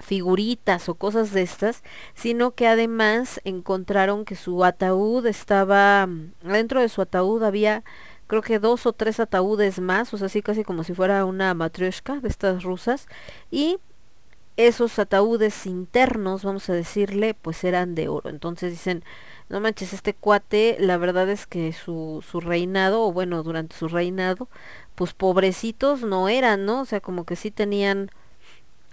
[0.00, 1.82] figuritas o cosas de estas,
[2.14, 6.08] sino que además encontraron que su ataúd estaba,
[6.42, 7.84] dentro de su ataúd había
[8.26, 11.54] creo que dos o tres ataúdes más, o sea, así casi como si fuera una
[11.54, 13.08] matrioshka de estas rusas,
[13.50, 13.78] y
[14.58, 18.28] esos ataúdes internos, vamos a decirle, pues eran de oro.
[18.28, 19.04] Entonces dicen,
[19.48, 23.88] no manches, este cuate, la verdad es que su, su reinado, o bueno, durante su
[23.88, 24.48] reinado,
[24.96, 26.82] pues pobrecitos no eran, ¿no?
[26.82, 28.10] O sea, como que sí tenían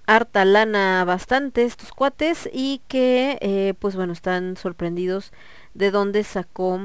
[0.07, 5.31] harta lana bastante estos cuates y que, eh, pues bueno, están sorprendidos
[5.73, 6.79] de dónde sacó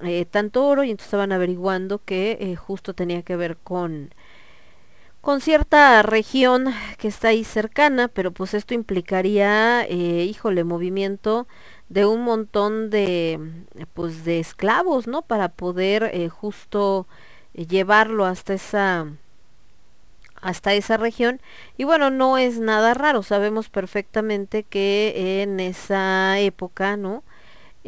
[0.00, 4.10] eh, tanto oro y entonces estaban averiguando que eh, justo tenía que ver con
[5.26, 11.48] con cierta región que está ahí cercana, pero pues esto implicaría, eh, híjole, movimiento
[11.88, 13.40] de un montón de,
[13.92, 15.22] pues de esclavos, ¿no?
[15.22, 17.08] Para poder eh, justo
[17.54, 19.08] eh, llevarlo hasta esa,
[20.40, 21.40] hasta esa región.
[21.76, 27.24] Y bueno, no es nada raro, sabemos perfectamente que en esa época, ¿no?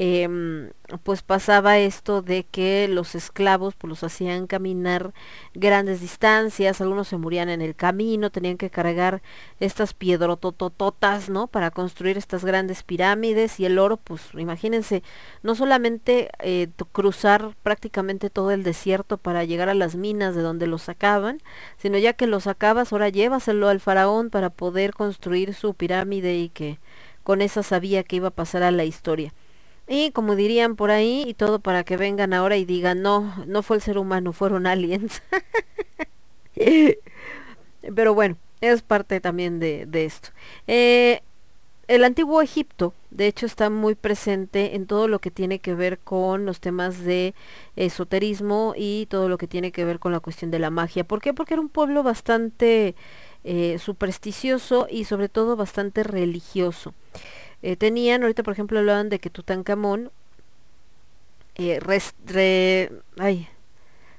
[0.01, 0.71] Em,
[1.03, 5.13] pues pasaba esto de que los esclavos pues los hacían caminar
[5.55, 9.23] grandes distancias, algunos se morían en el camino, tenían que cargar
[9.59, 11.49] estas piedrototototas, ¿no?
[11.49, 15.03] Para construir estas grandes pirámides y el oro, pues imagínense,
[15.43, 20.69] no solamente eh, cruzar prácticamente todo el desierto para llegar a las minas de donde
[20.69, 21.41] lo sacaban,
[21.77, 26.51] sino ya que lo sacabas, ahora llévaselo al faraón para poder construir su pirámide y
[26.51, 26.79] que
[27.25, 29.35] con esa sabía que iba a pasar a la historia.
[29.89, 33.63] Y como dirían por ahí, y todo para que vengan ahora y digan, no, no
[33.63, 35.23] fue el ser humano, fueron aliens.
[37.95, 40.31] Pero bueno, es parte también de, de esto.
[40.67, 41.23] Eh,
[41.87, 45.99] el antiguo Egipto, de hecho, está muy presente en todo lo que tiene que ver
[45.99, 47.35] con los temas de
[47.77, 51.05] esoterismo y todo lo que tiene que ver con la cuestión de la magia.
[51.05, 51.33] ¿Por qué?
[51.33, 52.95] Porque era un pueblo bastante
[53.43, 56.93] eh, supersticioso y sobre todo bastante religioso.
[57.63, 60.11] Eh, tenían, ahorita por ejemplo hablaban de que Tutankamón
[61.57, 61.81] eh,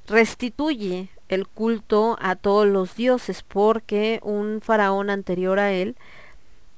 [0.07, 5.95] restituye el culto a todos los dioses porque un faraón anterior a él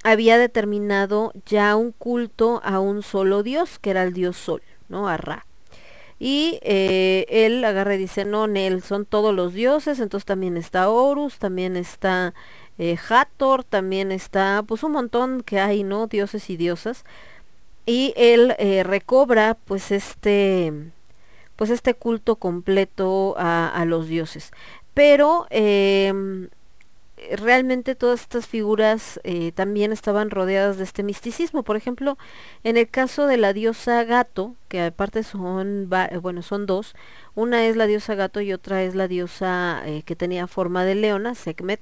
[0.03, 5.07] había determinado ya un culto a un solo dios, que era el dios Sol, ¿no?
[5.07, 5.45] A Ra.
[6.19, 10.89] Y eh, él agarra y dice, no, Nel, son todos los dioses, entonces también está
[10.89, 12.35] Horus, también está
[12.77, 16.07] eh, Hathor, también está, pues un montón que hay, ¿no?
[16.07, 17.05] Dioses y diosas.
[17.85, 20.91] Y él eh, recobra, pues este,
[21.55, 24.51] pues este culto completo a, a los dioses.
[24.93, 26.49] Pero em,
[27.37, 31.63] realmente todas estas figuras eh, también estaban rodeadas de este misticismo.
[31.63, 32.17] Por ejemplo,
[32.63, 36.95] en el caso de la diosa gato, que aparte son, eh, bueno, son dos,
[37.35, 40.95] una es la diosa gato y otra es la diosa eh, que tenía forma de
[40.95, 41.81] leona, Sekhmet.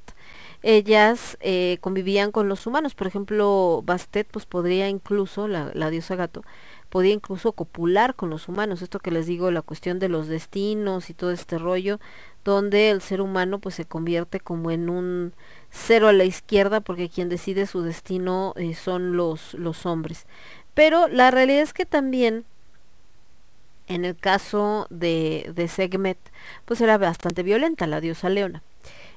[0.62, 2.94] Ellas eh, convivían con los humanos.
[2.96, 6.44] Por ejemplo, Bastet, pues podría incluso, la, la diosa gato,
[6.90, 8.82] podía incluso copular con los humanos.
[8.82, 12.00] Esto que les digo, la cuestión de los destinos y todo este rollo,
[12.44, 15.34] donde el ser humano pues se convierte como en un
[15.70, 20.26] cero a la izquierda porque quien decide su destino eh, son los, los hombres.
[20.74, 22.46] Pero la realidad es que también
[23.88, 26.18] en el caso de, de Sekhmet
[26.66, 28.64] pues era bastante violenta la diosa leona.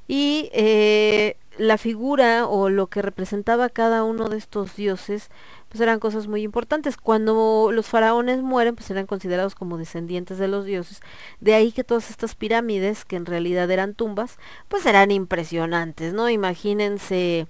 [0.09, 5.31] Y eh, la figura o lo que representaba cada uno de estos dioses
[5.73, 6.99] pues eran cosas muy importantes.
[6.99, 11.01] Cuando los faraones mueren, pues eran considerados como descendientes de los dioses.
[11.41, 14.37] De ahí que todas estas pirámides, que en realidad eran tumbas,
[14.69, 16.29] pues eran impresionantes, ¿no?
[16.29, 17.47] Imagínense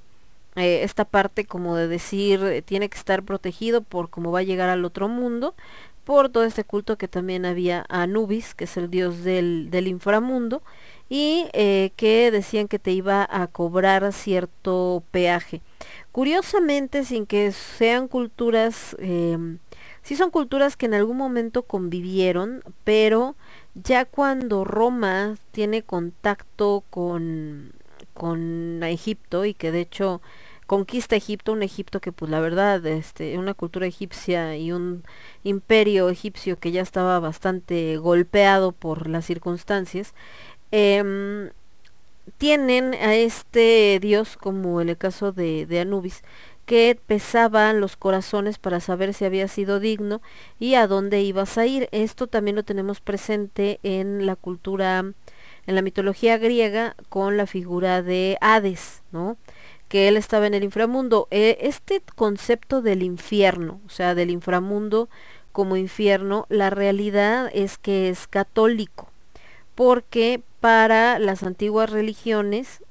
[0.54, 4.44] eh, esta parte como de decir, eh, tiene que estar protegido por cómo va a
[4.44, 5.56] llegar al otro mundo,
[6.04, 9.88] por todo este culto que también había a Anubis, que es el dios del, del
[9.88, 10.62] inframundo,
[11.08, 15.60] y eh, que decían que te iba a cobrar cierto peaje.
[16.12, 19.38] Curiosamente, sin que sean culturas, eh,
[20.02, 23.34] sí son culturas que en algún momento convivieron, pero
[23.74, 27.72] ya cuando Roma tiene contacto con,
[28.12, 30.20] con Egipto y que de hecho
[30.66, 35.04] conquista Egipto, un Egipto que pues la verdad, este, una cultura egipcia y un
[35.44, 40.14] imperio egipcio que ya estaba bastante golpeado por las circunstancias,
[40.70, 41.50] em,
[42.38, 46.22] tienen a este dios, como en el caso de, de Anubis,
[46.66, 50.22] que pesaban los corazones para saber si había sido digno
[50.58, 51.88] y a dónde ibas a ir.
[51.92, 54.98] Esto también lo tenemos presente en la cultura,
[55.66, 59.36] en la mitología griega, con la figura de Hades, ¿no?
[59.92, 61.28] que él estaba en el inframundo.
[61.30, 65.10] Eh, este concepto del infierno, o sea, del inframundo
[65.52, 69.10] como infierno, la realidad es que es católico,
[69.74, 72.84] porque para las antiguas religiones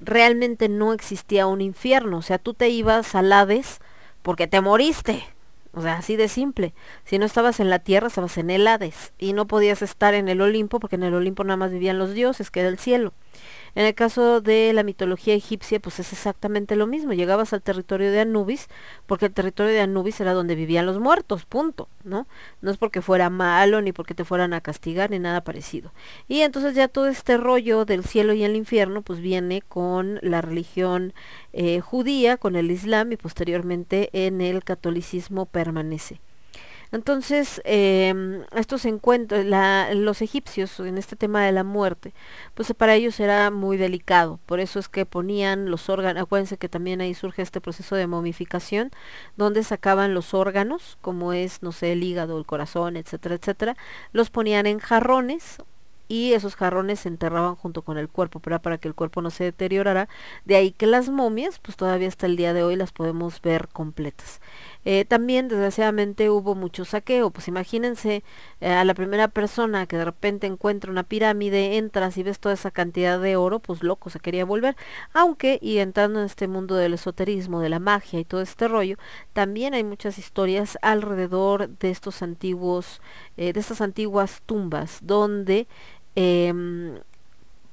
[0.00, 3.80] realmente no existía un infierno, o sea, tú te ibas al Hades
[4.20, 5.24] porque te moriste,
[5.72, 6.74] o sea, así de simple.
[7.04, 10.28] Si no estabas en la tierra, estabas en el Hades y no podías estar en
[10.28, 13.14] el Olimpo porque en el Olimpo nada más vivían los dioses, que era el cielo.
[13.74, 17.12] En el caso de la mitología egipcia, pues es exactamente lo mismo.
[17.12, 18.68] Llegabas al territorio de Anubis,
[19.06, 22.26] porque el territorio de Anubis era donde vivían los muertos, punto, ¿no?
[22.60, 25.92] No es porque fuera malo, ni porque te fueran a castigar, ni nada parecido.
[26.28, 30.40] Y entonces ya todo este rollo del cielo y el infierno, pues viene con la
[30.40, 31.12] religión
[31.52, 36.20] eh, judía, con el Islam y posteriormente en el catolicismo permanece.
[36.92, 39.44] Entonces, eh, estos encuentros,
[39.94, 42.12] los egipcios en este tema de la muerte,
[42.54, 44.40] pues para ellos era muy delicado.
[44.46, 48.06] Por eso es que ponían los órganos, acuérdense que también ahí surge este proceso de
[48.06, 48.90] momificación,
[49.36, 53.76] donde sacaban los órganos, como es, no sé, el hígado, el corazón, etcétera, etcétera,
[54.12, 55.58] los ponían en jarrones
[56.10, 59.30] y esos jarrones se enterraban junto con el cuerpo, era para que el cuerpo no
[59.30, 60.08] se deteriorara.
[60.44, 63.68] De ahí que las momias, pues todavía hasta el día de hoy las podemos ver
[63.68, 64.40] completas.
[64.84, 68.24] Eh, también desgraciadamente hubo mucho saqueo, pues imagínense
[68.60, 72.54] eh, a la primera persona que de repente encuentra una pirámide, entras y ves toda
[72.54, 74.76] esa cantidad de oro, pues loco, se quería volver.
[75.12, 78.96] Aunque, y entrando en este mundo del esoterismo, de la magia y todo este rollo,
[79.32, 83.00] también hay muchas historias alrededor de estos antiguos,
[83.36, 85.66] eh, de estas antiguas tumbas, donde
[86.16, 86.98] em,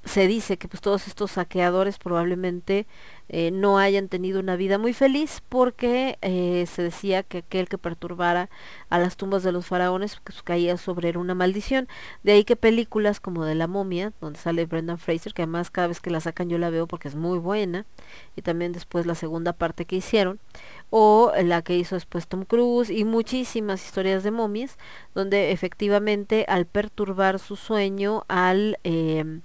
[0.07, 2.87] se dice que pues todos estos saqueadores probablemente
[3.29, 7.77] eh, no hayan tenido una vida muy feliz porque eh, se decía que aquel que
[7.77, 8.49] perturbara
[8.89, 11.87] a las tumbas de los faraones pues, caía sobre una maldición.
[12.23, 15.87] De ahí que películas como de la momia, donde sale Brendan Fraser, que además cada
[15.87, 17.85] vez que la sacan yo la veo porque es muy buena,
[18.35, 20.39] y también después la segunda parte que hicieron,
[20.89, 24.77] o la que hizo después Tom Cruise y muchísimas historias de momias,
[25.13, 28.79] donde efectivamente al perturbar su sueño, al...
[28.83, 29.41] Eh,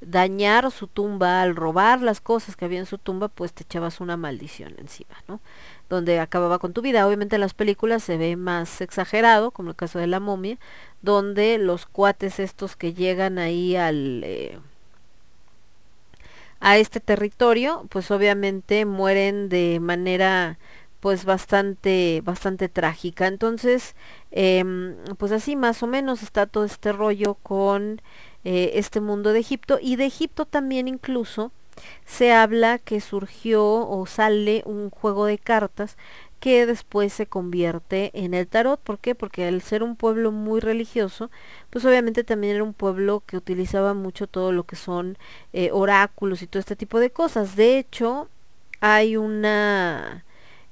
[0.00, 4.00] dañar su tumba, al robar las cosas que había en su tumba, pues te echabas
[4.00, 5.40] una maldición encima, ¿no?
[5.88, 7.06] Donde acababa con tu vida.
[7.06, 10.58] Obviamente en las películas se ve más exagerado, como el caso de la momia,
[11.02, 14.22] donde los cuates estos que llegan ahí al...
[14.24, 14.58] Eh,
[16.60, 20.58] a este territorio, pues obviamente mueren de manera
[21.00, 23.26] pues bastante, bastante trágica.
[23.26, 23.94] Entonces,
[24.32, 28.02] em, pues así más o menos está todo este rollo con
[28.48, 31.50] eh, este mundo de Egipto y de Egipto también incluso
[32.04, 35.96] se habla que surgió o sale un juego de cartas
[36.38, 38.78] que después se convierte en el tarot.
[38.78, 39.16] ¿Por qué?
[39.16, 41.28] Porque al ser un pueblo muy religioso,
[41.70, 45.18] pues obviamente también era un pueblo que utilizaba mucho todo lo que son
[45.52, 47.56] eh, oráculos y todo este tipo de cosas.
[47.56, 48.28] De hecho,
[48.80, 50.24] hay una...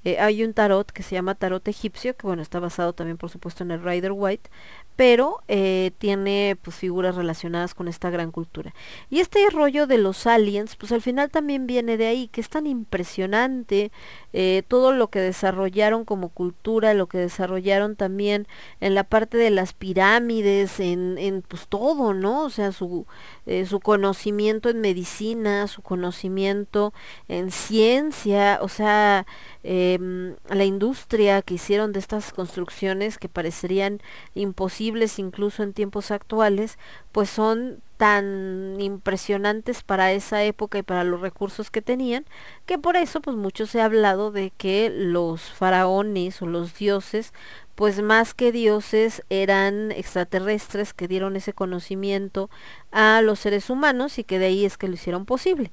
[0.04, 3.30] eh, hay un tarot que se llama tarot egipcio, que bueno, está basado también por
[3.30, 4.50] supuesto en el Rider White,
[4.96, 8.74] pero eh, tiene pues figuras relacionadas con esta gran cultura.
[9.10, 12.48] Y este rollo de los aliens, pues al final también viene de ahí, que es
[12.48, 13.90] tan impresionante
[14.36, 18.48] eh, todo lo que desarrollaron como cultura, lo que desarrollaron también
[18.80, 22.42] en la parte de las pirámides, en, en pues todo, ¿no?
[22.42, 23.06] O sea, su,
[23.46, 26.92] eh, su conocimiento en medicina, su conocimiento
[27.28, 29.24] en ciencia, o sea,
[29.62, 34.00] em, la industria que hicieron de estas construcciones que parecerían
[34.34, 36.76] imposibles incluso en tiempos actuales,
[37.12, 42.26] pues son tan impresionantes para esa época y para los recursos que tenían,
[42.66, 47.32] que por eso pues mucho se ha hablado de que los faraones o los dioses,
[47.74, 52.50] pues más que dioses eran extraterrestres que dieron ese conocimiento
[52.92, 55.70] a los seres humanos y que de ahí es que lo hicieron posible.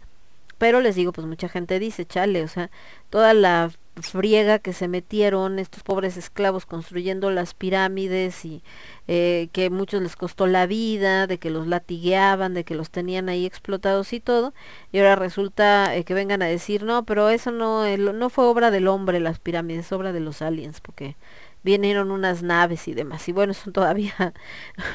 [0.58, 2.72] Pero les digo, pues mucha gente dice, chale, o sea,
[3.10, 8.64] toda la friega que se metieron estos pobres esclavos construyendo las pirámides y
[9.08, 13.30] eh, que muchos les costó la vida, de que los latigueaban, de que los tenían
[13.30, 14.54] ahí explotados y todo,
[14.92, 18.72] y ahora resulta eh, que vengan a decir, no, pero eso no, no fue obra
[18.72, 21.16] del hombre las pirámides, es obra de los aliens, porque
[21.64, 23.28] vinieron unas naves y demás.
[23.28, 24.34] Y bueno, eso todavía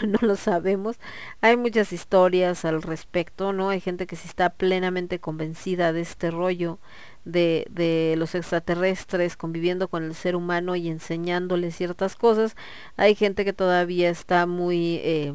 [0.07, 0.99] no lo sabemos.
[1.41, 3.71] Hay muchas historias al respecto, ¿no?
[3.71, 6.79] Hay gente que sí está plenamente convencida de este rollo
[7.27, 12.57] de, de los extraterrestres conviviendo con el ser humano y enseñándole ciertas cosas.
[12.97, 14.97] Hay gente que todavía está muy...
[15.03, 15.35] eh,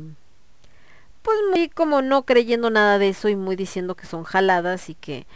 [1.22, 4.95] pues muy como no creyendo nada de eso y muy diciendo que son jaladas y
[4.95, 5.27] que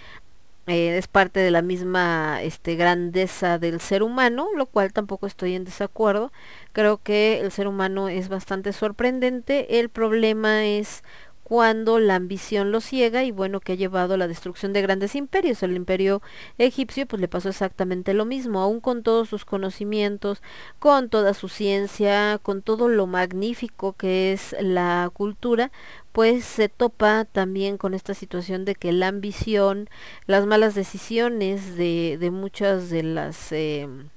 [0.68, 5.54] eh, es parte de la misma este, grandeza del ser humano, lo cual tampoco estoy
[5.54, 6.32] en desacuerdo.
[6.74, 9.80] Creo que el ser humano es bastante sorprendente.
[9.80, 11.04] El problema es
[11.46, 15.14] cuando la ambición lo ciega y bueno que ha llevado a la destrucción de grandes
[15.14, 15.62] imperios.
[15.62, 16.24] El imperio
[16.58, 20.42] egipcio pues le pasó exactamente lo mismo, aún con todos sus conocimientos,
[20.80, 25.72] con toda su ciencia, con todo lo magnífico que es la cultura,
[26.14, 29.88] pues se topa también con esta situación de que la ambición,
[30.26, 34.10] las malas decisiones de, de muchas de las em,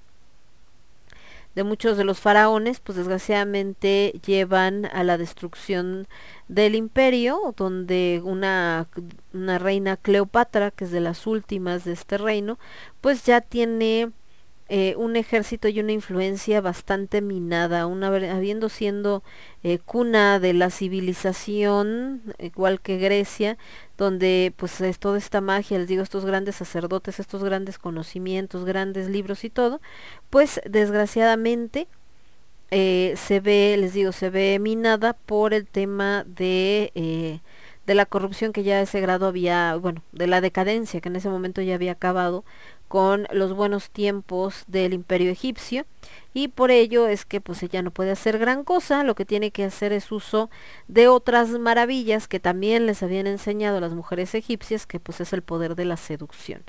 [1.59, 6.07] de muchos de los faraones, pues desgraciadamente llevan a la destrucción
[6.47, 8.87] del imperio, donde una,
[9.33, 12.61] una reina Cleopatra, que es de las últimas de este reino,
[13.01, 14.13] pues ya tiene
[14.71, 19.23] eh, un ejército y una influencia bastante minada, habiendo siendo
[19.63, 23.57] eh, cuna de la civilización, igual que Grecia,
[23.97, 29.09] donde pues es toda esta magia, les digo, estos grandes sacerdotes, estos grandes conocimientos, grandes
[29.09, 29.81] libros y todo,
[30.29, 31.89] pues desgraciadamente
[32.71, 37.41] eh, se ve, les digo, se ve minada por el tema de,
[37.87, 41.17] de la corrupción que ya a ese grado había, bueno, de la decadencia que en
[41.17, 42.45] ese momento ya había acabado
[42.89, 45.85] con los buenos tiempos del imperio egipcio
[46.35, 49.51] y por ello es que pues ella no puede hacer gran cosa, lo que tiene
[49.51, 50.51] que hacer es uso
[50.87, 55.43] de otras maravillas que también les habían enseñado las mujeres egipcias, que pues es el
[55.43, 56.63] poder de la seducción.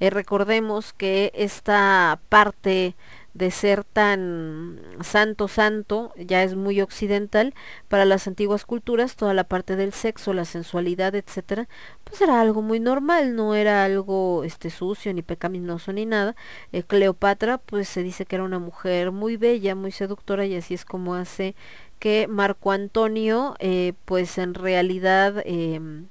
[0.00, 2.96] Eh, recordemos que esta parte
[3.34, 7.52] de ser tan santo santo ya es muy occidental
[7.88, 11.68] para las antiguas culturas toda la parte del sexo la sensualidad etcétera
[12.04, 16.36] pues era algo muy normal no era algo este sucio ni pecaminoso ni nada
[16.72, 20.74] Eh, Cleopatra pues se dice que era una mujer muy bella muy seductora y así
[20.74, 21.54] es como hace
[21.98, 26.06] que Marco Antonio eh, pues en realidad em,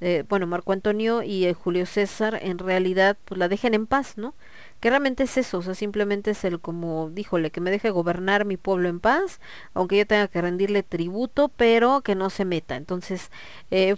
[0.00, 4.34] eh, bueno, Marco Antonio y Julio César en realidad pues la dejen en paz, ¿no?
[4.80, 8.44] Que realmente es eso, o sea, simplemente es el como, díjole, que me deje gobernar
[8.44, 9.40] mi pueblo en paz,
[9.74, 12.76] aunque yo tenga que rendirle tributo, pero que no se meta.
[12.76, 13.30] Entonces,
[13.70, 13.96] eh,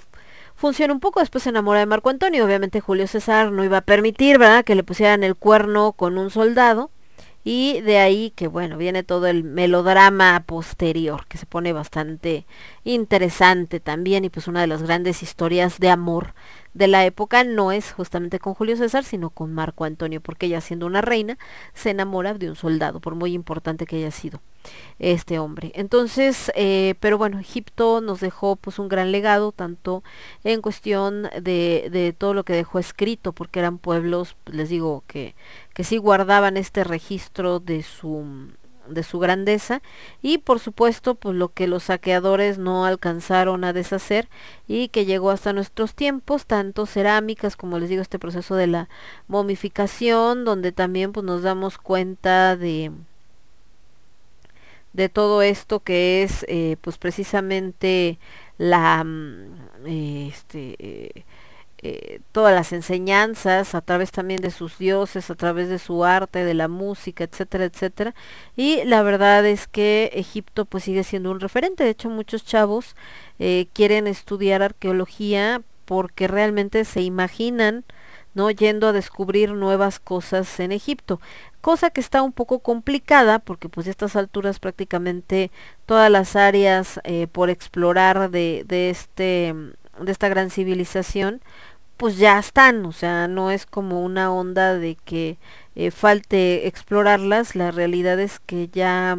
[0.55, 3.83] funciona un poco, después se enamora de Marco Antonio, obviamente Julio César no iba a
[3.83, 4.65] permitir, ¿verdad?
[4.65, 6.91] Que le pusieran el cuerno con un soldado.
[7.45, 12.45] Y de ahí que bueno, viene todo el melodrama posterior, que se pone bastante
[12.85, 16.35] interesante también, y pues una de las grandes historias de amor
[16.79, 20.61] de la época no es justamente con Julio César, sino con Marco Antonio, porque ella
[20.61, 21.37] siendo una reina
[21.75, 24.41] se enamora de un soldado, por muy importante que haya sido.
[24.99, 25.73] este hombre.
[25.75, 30.03] Entonces, eh, pero bueno, Egipto nos dejó pues un gran legado, tanto
[30.45, 35.05] en cuestión de, de todo lo que dejó escrito, porque eran pueblos, pues, les digo,
[35.07, 35.35] que,
[35.75, 38.51] que sí guardaban este registro de su
[38.89, 39.82] de su grandeza
[40.23, 44.28] y por supuesto pues lo que los saqueadores no alcanzaron a deshacer
[44.66, 48.89] y que llegó hasta nuestros tiempos tanto cerámicas como les digo este proceso de la
[49.28, 52.93] momificación donde también pues nos damos cuenta de
[54.93, 58.19] de todo esto que es eh, pues precisamente
[58.59, 61.24] la mm, este eh,
[61.83, 66.45] eh, todas las enseñanzas a través también de sus dioses, a través de su arte,
[66.45, 68.15] de la música, etcétera, etcétera.
[68.57, 71.85] Y la verdad es que Egipto pues sigue siendo un referente.
[71.85, 72.97] De hecho, muchos chavos
[73.39, 77.85] eh, quieren estudiar arqueología porque realmente se imaginan
[78.35, 81.21] no yendo a descubrir nuevas cosas en Egipto
[81.61, 85.51] cosa que está un poco complicada porque pues a estas alturas prácticamente
[85.87, 89.55] todas las áreas eh, por explorar de, de este
[90.01, 91.41] de esta gran civilización
[91.99, 95.37] pues ya están, o sea, no es como una onda de que
[95.75, 99.19] eh, falte explorarlas, la realidad es que ya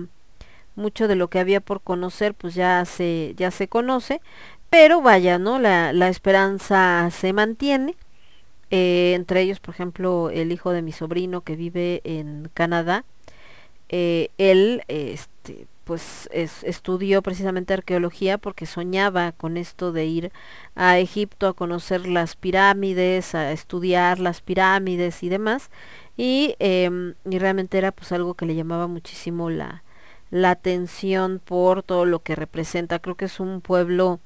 [0.75, 4.21] mucho de lo que había por conocer pues ya se, ya se conoce,
[4.69, 5.59] pero vaya, ¿no?
[5.59, 7.95] La, la esperanza se mantiene,
[8.71, 13.03] eh, entre ellos, por ejemplo, el hijo de mi sobrino que vive en Canadá,
[13.89, 20.31] eh, él, este, pues es, estudió precisamente arqueología porque soñaba con esto de ir
[20.75, 25.71] a Egipto a conocer las pirámides, a estudiar las pirámides y demás.
[26.15, 29.83] Y, em, y realmente era pues algo que le llamaba muchísimo la,
[30.29, 32.99] la atención por todo lo que representa.
[32.99, 34.19] Creo que es un pueblo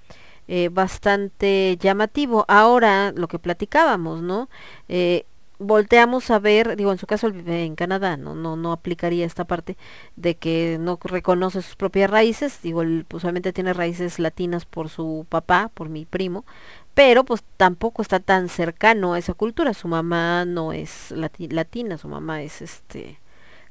[0.50, 2.44] eh, bastante llamativo.
[2.50, 4.50] Ahora, lo que platicábamos, ¿no?
[4.90, 5.26] Eh,
[5.64, 9.78] volteamos a ver, digo, en su caso en Canadá, no, no, no aplicaría esta parte
[10.16, 13.24] de que no reconoce sus propias raíces, digo, él pues
[13.54, 16.46] tiene raíces latinas por su papá, por mi primo,
[16.94, 21.98] pero pues tampoco está tan cercano a esa cultura, su mamá no es lati- latina,
[21.98, 23.20] su mamá es este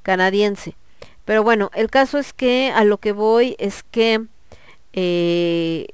[0.03, 0.77] canadiense.
[1.25, 4.27] Pero bueno, el caso es que a lo que voy es que
[4.93, 5.87] eh,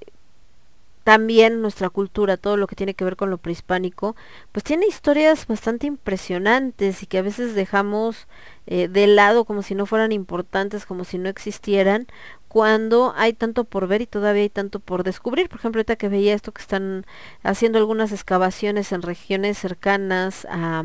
[1.09, 4.15] también nuestra cultura, todo lo que tiene que ver con lo prehispánico,
[4.53, 8.29] pues tiene historias bastante impresionantes y que a veces dejamos
[8.67, 12.09] eh, de lado como si no fueran importantes, como si no existieran,
[12.47, 15.49] cuando hay tanto por ver y todavía hay tanto por descubrir.
[15.49, 17.07] Por ejemplo, ahorita que veía esto que están
[17.43, 20.85] haciendo algunas excavaciones en regiones cercanas a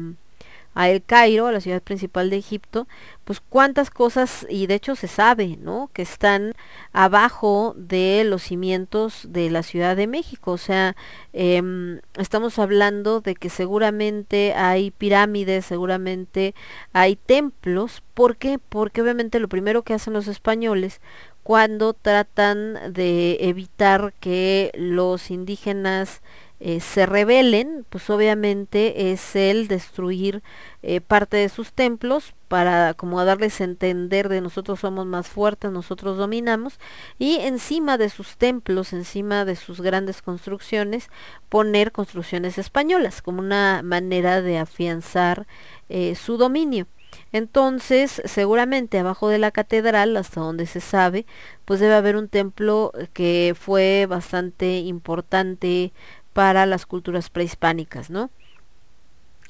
[0.74, 2.88] a El Cairo, a la ciudad principal de Egipto,
[3.24, 5.90] pues cuántas cosas, y de hecho se sabe, ¿no?
[5.94, 6.54] Que están
[6.92, 10.52] abajo de los cimientos de la Ciudad de México.
[10.52, 10.96] O sea,
[11.32, 16.54] em, estamos hablando de que seguramente hay pirámides, seguramente
[16.92, 18.04] hay templos.
[18.14, 18.60] ¿Por qué?
[18.60, 21.02] Porque obviamente lo primero que hacen los españoles
[21.44, 26.22] cuando tratan de evitar que los indígenas
[26.66, 30.42] eh, se rebelen, pues obviamente es el destruir
[30.82, 35.72] eh, parte de sus templos para como darles a entender de nosotros somos más fuertes,
[35.72, 36.80] nosotros dominamos
[37.20, 41.10] y encima de sus templos, encima de sus grandes construcciones,
[41.50, 45.46] poner construcciones españolas como una manera de afianzar
[45.90, 46.88] eh, su dominio.
[47.32, 51.26] Entonces, seguramente abajo de la catedral, hasta donde se sabe,
[51.66, 55.94] pues debe haber un templo que fue bastante importante
[56.34, 58.30] para las culturas prehispánicas, ¿no?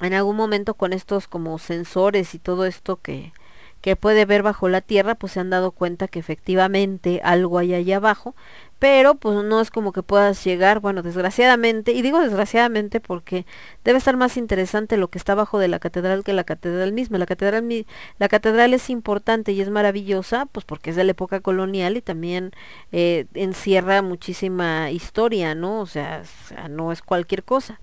[0.00, 3.32] En algún momento con estos como sensores y todo esto que,
[3.80, 7.74] que puede ver bajo la tierra, pues se han dado cuenta que efectivamente algo hay
[7.74, 8.34] allá abajo,
[8.78, 13.46] pero pues no es como que puedas llegar, bueno, desgraciadamente, y digo desgraciadamente porque
[13.84, 17.18] debe estar más interesante lo que está abajo de la catedral que la catedral misma.
[17.18, 17.86] La catedral,
[18.18, 22.02] la catedral es importante y es maravillosa, pues porque es de la época colonial y
[22.02, 22.52] también
[22.92, 25.80] eh, encierra muchísima historia, ¿no?
[25.80, 27.80] O sea, o sea, no es cualquier cosa.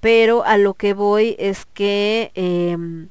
[0.00, 3.08] Pero a lo que voy es que em,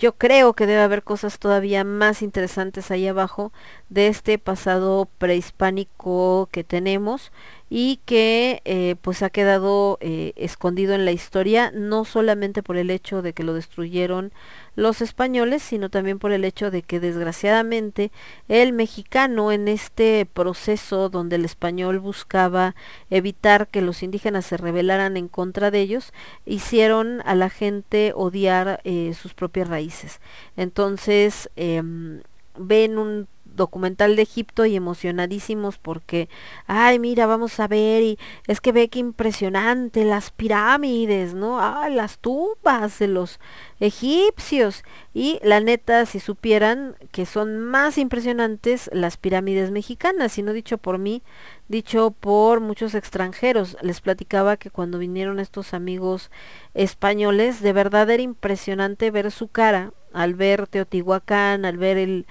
[0.00, 3.52] yo creo que debe haber cosas todavía más interesantes ahí abajo
[3.90, 7.32] de este pasado prehispánico que tenemos
[7.68, 12.88] y que eh, pues ha quedado eh, escondido en la historia no solamente por el
[12.88, 14.32] hecho de que lo destruyeron
[14.74, 18.10] los españoles sino también por el hecho de que desgraciadamente
[18.48, 22.74] el mexicano en este proceso donde el español buscaba
[23.10, 26.12] evitar que los indígenas se rebelaran en contra de ellos
[26.46, 30.20] hicieron a la gente odiar eh, sus propias raíces
[30.56, 32.22] entonces em,
[32.56, 36.28] ven un documental de Egipto y emocionadísimos porque,
[36.66, 41.60] ay, mira, vamos a ver y es que ve que impresionante las pirámides, ¿no?
[41.60, 43.40] Ah, las tumbas de los
[43.80, 44.84] egipcios.
[45.12, 50.78] Y la neta, si supieran que son más impresionantes las pirámides mexicanas, y no dicho
[50.78, 51.22] por mí,
[51.68, 53.76] dicho por muchos extranjeros.
[53.82, 56.30] Les platicaba que cuando vinieron estos amigos
[56.74, 62.26] españoles, de verdad era impresionante ver su cara al ver Teotihuacán, al ver el,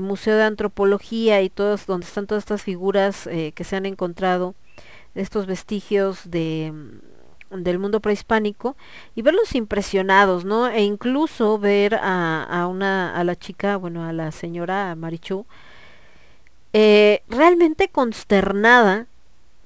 [0.00, 4.54] Museo de Antropología y todos, donde están todas estas figuras eh, que se han encontrado,
[5.14, 6.72] estos vestigios de
[7.62, 8.76] del mundo prehispánico
[9.14, 10.68] y verlos impresionados, ¿no?
[10.68, 15.46] E incluso ver a, una, a la chica, bueno, a la señora Marichu,
[16.72, 19.06] eh, realmente consternada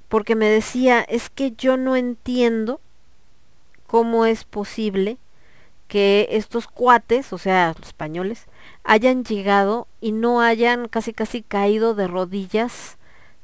[0.08, 2.80] porque me decía, es que yo no entiendo
[3.86, 5.18] cómo es posible
[5.86, 8.46] que estos cuates, o sea, los españoles,
[8.84, 12.97] hayan llegado y no hayan casi casi caído de rodillas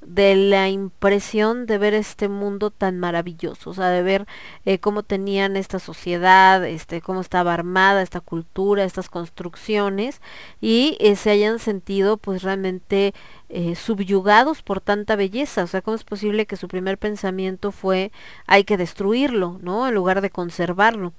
[0.06, 4.26] de la impresión de ver este mundo tan maravilloso, o sea, de ver
[4.64, 10.20] eh, cómo tenían esta sociedad, este, cómo estaba armada esta cultura, estas construcciones,
[10.60, 13.14] y eh, se hayan sentido pues realmente
[13.48, 18.12] eh, subyugados por tanta belleza, o sea, cómo es posible que su primer pensamiento fue
[18.47, 19.89] hay que destruirlo, ¿no?
[19.89, 21.12] En lugar de conservarlo.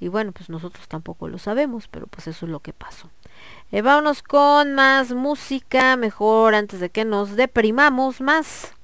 [0.00, 3.10] Y bueno, pues nosotros tampoco lo sabemos, pero pues eso es lo que pasó.
[3.74, 8.74] Eh, vámonos con más música, mejor antes de que nos deprimamos más.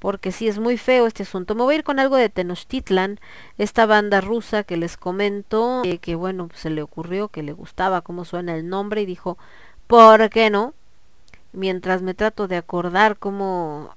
[0.00, 1.54] Porque sí es muy feo este asunto.
[1.54, 3.20] Me voy a ir con algo de Tenochtitlan,
[3.56, 8.00] esta banda rusa que les comento, eh, que bueno, se le ocurrió, que le gustaba
[8.00, 9.38] cómo suena el nombre y dijo,
[9.86, 10.74] ¿por qué no?
[11.52, 13.94] Mientras me trato de acordar cómo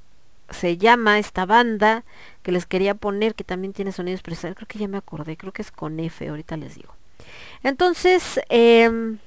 [0.52, 2.04] se llama esta banda
[2.44, 4.54] que les quería poner, que también tiene sonidos precisos.
[4.56, 6.94] Creo que ya me acordé, creo que es con F, ahorita les digo.
[7.64, 9.18] Entonces, eh,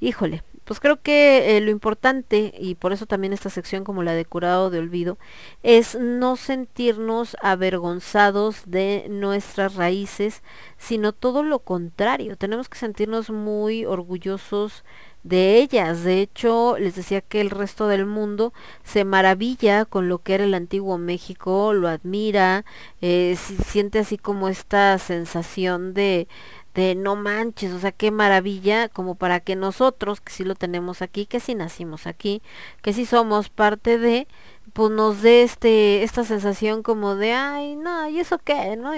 [0.00, 4.12] híjole, pues creo que eh, lo importante, y por eso también esta sección como la
[4.12, 5.18] de curado de olvido,
[5.62, 10.42] es no sentirnos avergonzados de nuestras raíces,
[10.78, 12.36] sino todo lo contrario.
[12.36, 14.84] Tenemos que sentirnos muy orgullosos
[15.22, 16.02] de ellas.
[16.04, 18.52] De hecho, les decía que el resto del mundo
[18.84, 22.64] se maravilla con lo que era el antiguo México, lo admira,
[23.02, 26.26] eh, si- siente así como esta sensación de
[26.74, 31.02] de no manches, o sea, qué maravilla, como para que nosotros, que sí lo tenemos
[31.02, 32.42] aquí, que sí nacimos aquí,
[32.82, 34.28] que sí somos parte de,
[34.72, 38.76] pues nos dé este, esta sensación como de, ay, no, ¿y eso qué?
[38.76, 38.92] ¿No?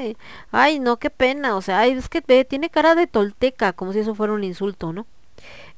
[0.50, 4.00] Ay, no, qué pena, o sea, ay, es que tiene cara de tolteca, como si
[4.00, 5.06] eso fuera un insulto, ¿no?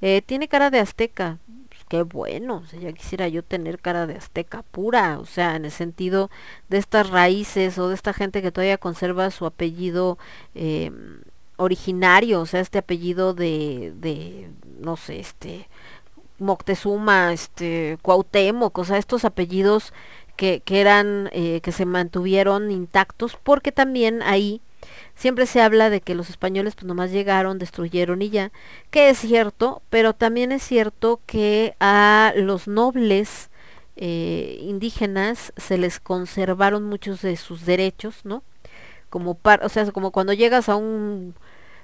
[0.01, 1.39] Eh, tiene cara de azteca,
[1.69, 5.57] pues, qué bueno, o sea, ya quisiera yo tener cara de azteca pura, o sea,
[5.57, 6.31] en el sentido
[6.69, 10.19] de estas raíces o de esta gente que todavía conserva su apellido
[10.55, 10.91] eh,
[11.57, 14.51] originario, o sea, este apellido de, de,
[14.81, 15.69] no sé, este,
[16.39, 19.93] Moctezuma, este, Cuauhtémoc, o sea, estos apellidos
[20.37, 24.61] que, que eran, eh, que se mantuvieron intactos, porque también ahí
[25.15, 28.53] siempre se habla de que los españoles pues nomás llegaron, destruyeron y ya,
[28.91, 33.51] que es cierto, pero también es cierto que a los nobles
[33.97, 38.43] eh, indígenas se les conservaron muchos de sus derechos, ¿no?
[39.09, 41.35] Como par, o sea, como cuando llegas a un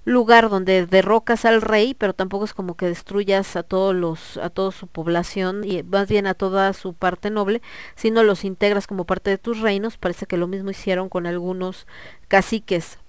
[0.05, 4.51] lugar donde derrocas al rey, pero tampoco es como que destruyas a todos los, a
[4.51, 7.63] toda su población y más bien a toda su parte noble,
[7.97, 9.99] sino los integras como parte de tus reinos.
[9.99, 11.87] Parece que lo mismo hicieron con algunos
[12.29, 13.00] caciques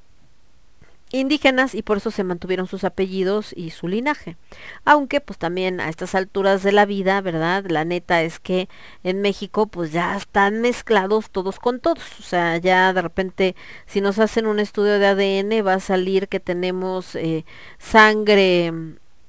[1.12, 4.38] indígenas y por eso se mantuvieron sus apellidos y su linaje.
[4.86, 7.66] Aunque pues también a estas alturas de la vida, ¿verdad?
[7.68, 8.70] La neta es que
[9.04, 12.20] en México pues ya están mezclados todos con todos.
[12.20, 13.56] O sea, ya de repente
[13.86, 17.46] si nos hacen un estudio de ADN va a salir que tenemos eh,
[17.78, 18.74] sangre,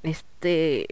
[0.02, 0.86] este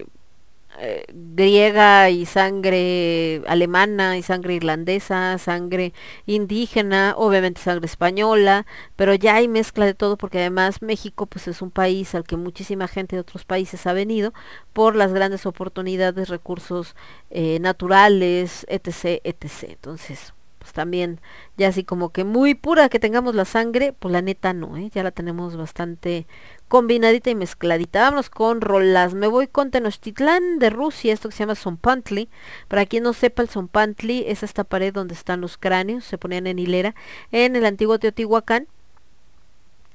[0.78, 5.92] eh, griega y sangre alemana y sangre irlandesa, sangre
[6.26, 8.66] indígena, obviamente sangre española,
[8.96, 12.36] pero ya hay mezcla de todo porque además México pues es un país al que
[12.36, 14.32] muchísima gente de otros países ha venido
[14.72, 16.94] por las grandes oportunidades, recursos
[17.30, 19.64] eh, naturales, etc, etc.
[19.70, 21.20] Entonces, pues también
[21.56, 24.90] ya así como que muy pura que tengamos la sangre, pues la neta no, ¿eh?
[24.94, 26.26] ya la tenemos bastante
[26.68, 28.02] combinadita y mezcladita.
[28.02, 29.14] Vámonos con rolas.
[29.14, 32.28] Me voy con Tenochtitlán de Rusia, esto que se llama Zompantli.
[32.68, 36.46] Para quien no sepa, el Zompantli es esta pared donde están los cráneos, se ponían
[36.46, 36.94] en hilera
[37.32, 38.68] en el antiguo Teotihuacán.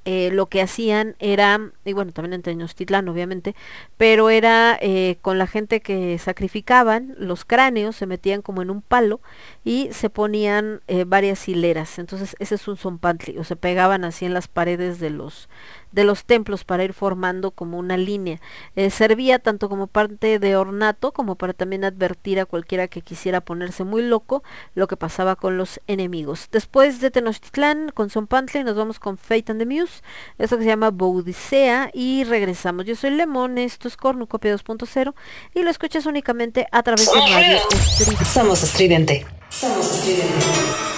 [0.07, 3.55] Eh, lo que hacían era, y bueno, también en Tenochtitlán obviamente,
[3.97, 8.83] pero era eh, con la gente que sacrificaban, los cráneos se metían como en un
[8.83, 9.19] palo
[9.63, 11.97] y se ponían eh, varias hileras.
[11.97, 15.49] Entonces ese es un zompantli, o se pegaban así en las paredes de los
[15.95, 18.39] de los templos para ir formando como una línea.
[18.75, 23.41] Eh, servía tanto como parte de ornato como para también advertir a cualquiera que quisiera
[23.41, 24.43] ponerse muy loco
[24.75, 26.49] lo que pasaba con los enemigos.
[26.51, 30.01] Después de Tenochtitlán con Zompantli nos vamos con Fate and the Muse
[30.37, 32.85] esto que se llama Boudicea y regresamos.
[32.85, 35.13] Yo soy Lemón, esto es Cornucopia 2.0
[35.53, 37.57] y lo escuchas únicamente a través de Somos Radio.
[38.25, 39.25] Somos estridente.
[39.49, 40.94] Somos estridente.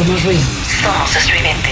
[0.00, 0.40] Somos ruido.
[0.80, 1.69] Somos estridente.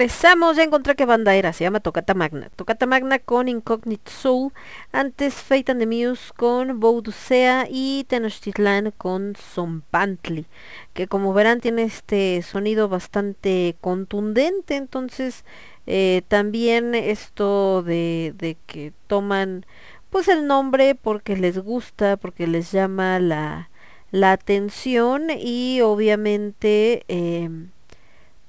[0.00, 2.48] Regresamos, ya encontré qué banda era, se llama Tocata Magna.
[2.56, 4.50] Tocata Magna con Incognito Soul,
[4.92, 10.46] antes Fate and the Muse con Boudusea y Tenochtitlan con Zompantli,
[10.94, 15.44] que como verán tiene este sonido bastante contundente, entonces
[15.86, 19.66] eh, también esto de, de que toman
[20.08, 23.68] pues el nombre porque les gusta, porque les llama la,
[24.12, 27.04] la atención y obviamente...
[27.08, 27.68] em,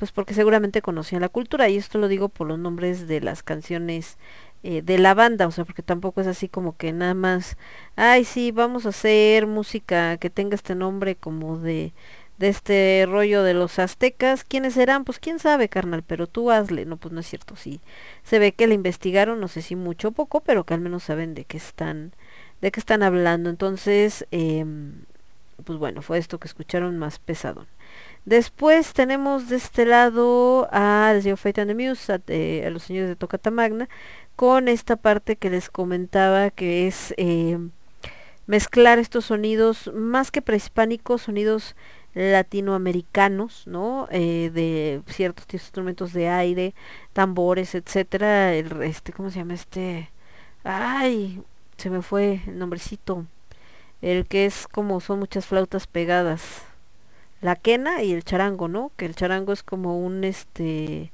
[0.02, 3.44] pues porque seguramente conocían la cultura y esto lo digo por los nombres de las
[3.44, 4.18] canciones
[4.64, 7.56] eh, de la banda, o sea, porque tampoco es así como que nada más,
[7.96, 11.94] ay sí, vamos a hacer música que tenga este nombre como de,
[12.40, 15.06] de este rollo de los aztecas, ¿quiénes serán?
[15.06, 17.80] Pues quién sabe, carnal, pero tú hazle, no, pues no es cierto, sí,
[18.24, 21.04] se ve que la investigaron, no sé si mucho o poco, pero que al menos
[21.04, 22.12] saben de qué están,
[22.60, 25.04] de qué están hablando, entonces, em,
[25.64, 27.68] pues bueno, fue esto que escucharon más pesadón.
[28.26, 32.84] Después tenemos de este lado a The Fate and the Muse, a, eh, a los
[32.84, 33.90] señores de Tocata Magna,
[34.36, 37.58] con esta parte que les comentaba que es eh,
[38.46, 41.76] mezclar estos sonidos más que prehispánicos, sonidos
[42.14, 44.08] latinoamericanos, ¿no?
[44.12, 46.76] Eh, de ciertos instrumentos de aire,
[47.14, 48.54] tambores, etcétera.
[48.54, 50.10] El, este, ¿cómo se llama este?
[50.64, 51.42] Ay,
[51.78, 53.26] se me fue el nombrecito.
[54.02, 56.66] El que es como son muchas flautas pegadas
[57.42, 58.92] la quena y el charango, ¿no?
[58.98, 61.12] Que el charango es como un este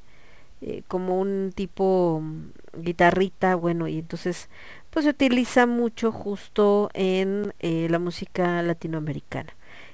[0.61, 4.49] eh, como un tipo mm, guitarrita, bueno, y entonces
[4.89, 9.53] pues se utiliza mucho justo en eh, la música latinoamericana.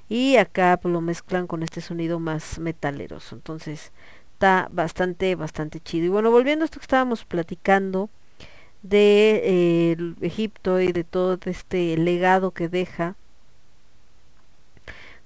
[0.10, 3.36] Y acá pues lo mezclan con este sonido más metaleroso.
[3.36, 3.92] Entonces
[4.34, 6.06] está bastante, bastante chido.
[6.06, 8.10] Y bueno, volviendo a esto que estábamos platicando
[8.84, 13.16] de eh, Egipto y de todo este legado que deja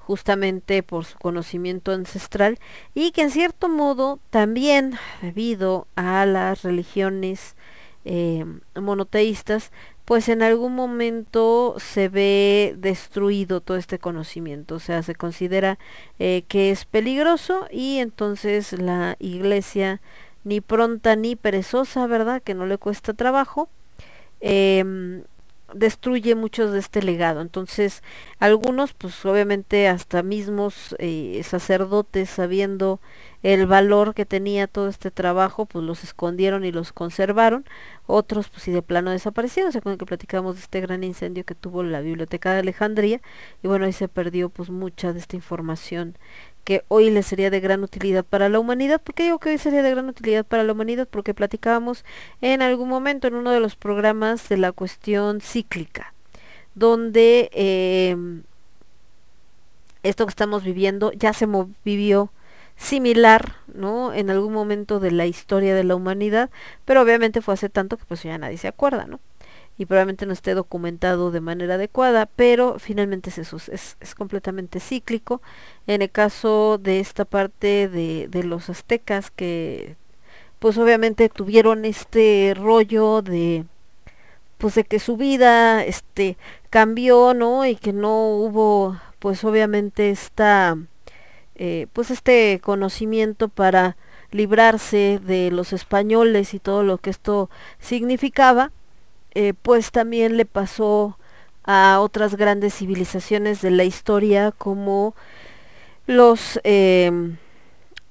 [0.08, 2.60] justamente por su conocimiento ancestral
[2.96, 7.58] y que en cierto modo también debido a las religiones
[8.06, 9.74] eh, monoteístas
[10.06, 15.78] pues en algún momento se ve destruido todo este conocimiento, o sea, se considera
[16.18, 20.00] eh, que es peligroso y entonces la iglesia
[20.46, 22.42] ni pronta ni perezosa, ¿verdad?
[22.42, 23.68] Que no le cuesta trabajo,
[24.40, 25.24] em,
[25.74, 27.42] destruye muchos de este legado.
[27.42, 28.04] Entonces,
[28.40, 33.00] algunos, pues obviamente hasta mismos eh, sacerdotes, sabiendo
[33.44, 37.66] el valor que tenía todo este trabajo, pues los escondieron y los conservaron.
[38.06, 39.72] Otros, pues sí, de plano desaparecieron.
[39.72, 43.22] Se acuerdan que platicamos de este gran incendio que tuvo la Biblioteca de Alejandría.
[43.64, 46.18] Y bueno, ahí se perdió pues mucha de esta información
[46.68, 49.00] que hoy le sería de gran utilidad para la humanidad.
[49.00, 51.08] ¿Por qué digo que hoy sería de gran utilidad para la humanidad?
[51.10, 52.04] Porque platicábamos
[52.42, 56.14] en algún momento en uno de los programas de la cuestión cíclica,
[56.76, 58.18] donde eh,
[60.04, 61.48] esto que estamos viviendo ya se
[61.86, 62.34] vivió
[62.76, 64.14] similar, ¿no?
[64.14, 66.50] En algún momento de la historia de la humanidad,
[66.84, 69.22] pero obviamente fue hace tanto que pues ya nadie se acuerda, ¿no?
[69.78, 74.80] Y probablemente no esté documentado de manera adecuada, pero finalmente es eso, es, es completamente
[74.80, 75.42] cíclico.
[75.86, 79.96] En el caso de esta parte de, de los aztecas que
[80.60, 83.66] pues obviamente tuvieron este rollo de
[84.58, 86.38] pues de que su vida este
[86.70, 90.78] cambió no y que no hubo pues obviamente esta
[91.56, 93.98] eh, pues este conocimiento para
[94.32, 97.50] librarse de los españoles y todo lo que esto
[97.80, 98.72] significaba
[99.40, 101.20] eh, pues también le pasó
[101.64, 105.14] a otras grandes civilizaciones de la historia como
[106.08, 107.38] los em,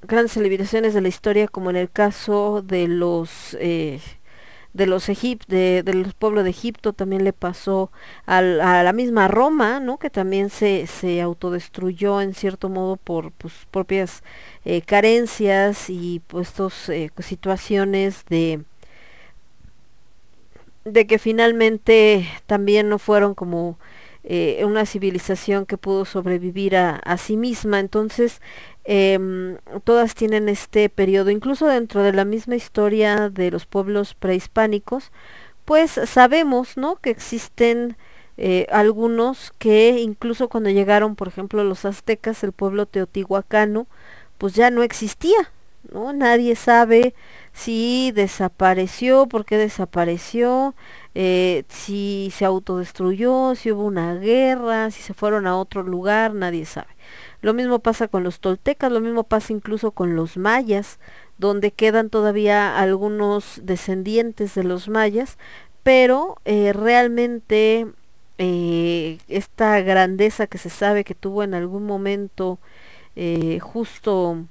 [0.02, 4.00] grandes civilizaciones de la historia como en el caso de los eh,
[4.72, 7.90] de los egip de, de los pueblos de Egipto también le pasó
[8.26, 13.66] a la misma Roma no que también se, se autodestruyó en cierto modo por sus
[13.72, 14.22] propias
[14.64, 16.88] eh, carencias y pues estos,
[17.18, 18.62] situaciones de
[20.86, 23.78] de que finalmente también no fueron como
[24.24, 27.80] eh, una civilización que pudo sobrevivir a, sí misma.
[27.80, 28.40] Entonces,
[28.84, 35.12] em, todas tienen este periodo, incluso dentro de la misma historia de los pueblos prehispánicos,
[35.64, 36.96] pues sabemos, ¿no?
[36.96, 37.96] Que existen
[38.36, 43.86] eh, algunos que incluso cuando llegaron, por ejemplo, los aztecas, el pueblo teotihuacano,
[44.38, 45.52] pues ya no existía,
[45.92, 46.12] ¿no?
[46.12, 47.14] Nadie sabe
[47.52, 50.74] si desapareció, por qué desapareció,
[51.14, 56.66] eh, si se autodestruyó, si hubo una guerra, si se fueron a otro lugar, nadie
[56.66, 56.88] sabe.
[57.40, 60.98] Lo mismo pasa con los toltecas, lo mismo pasa incluso con los mayas,
[61.38, 65.38] donde quedan todavía algunos descendientes de los mayas,
[65.82, 67.86] pero eh, realmente
[68.38, 72.58] eh, esta grandeza que se sabe que tuvo en algún momento
[73.62, 74.44] justo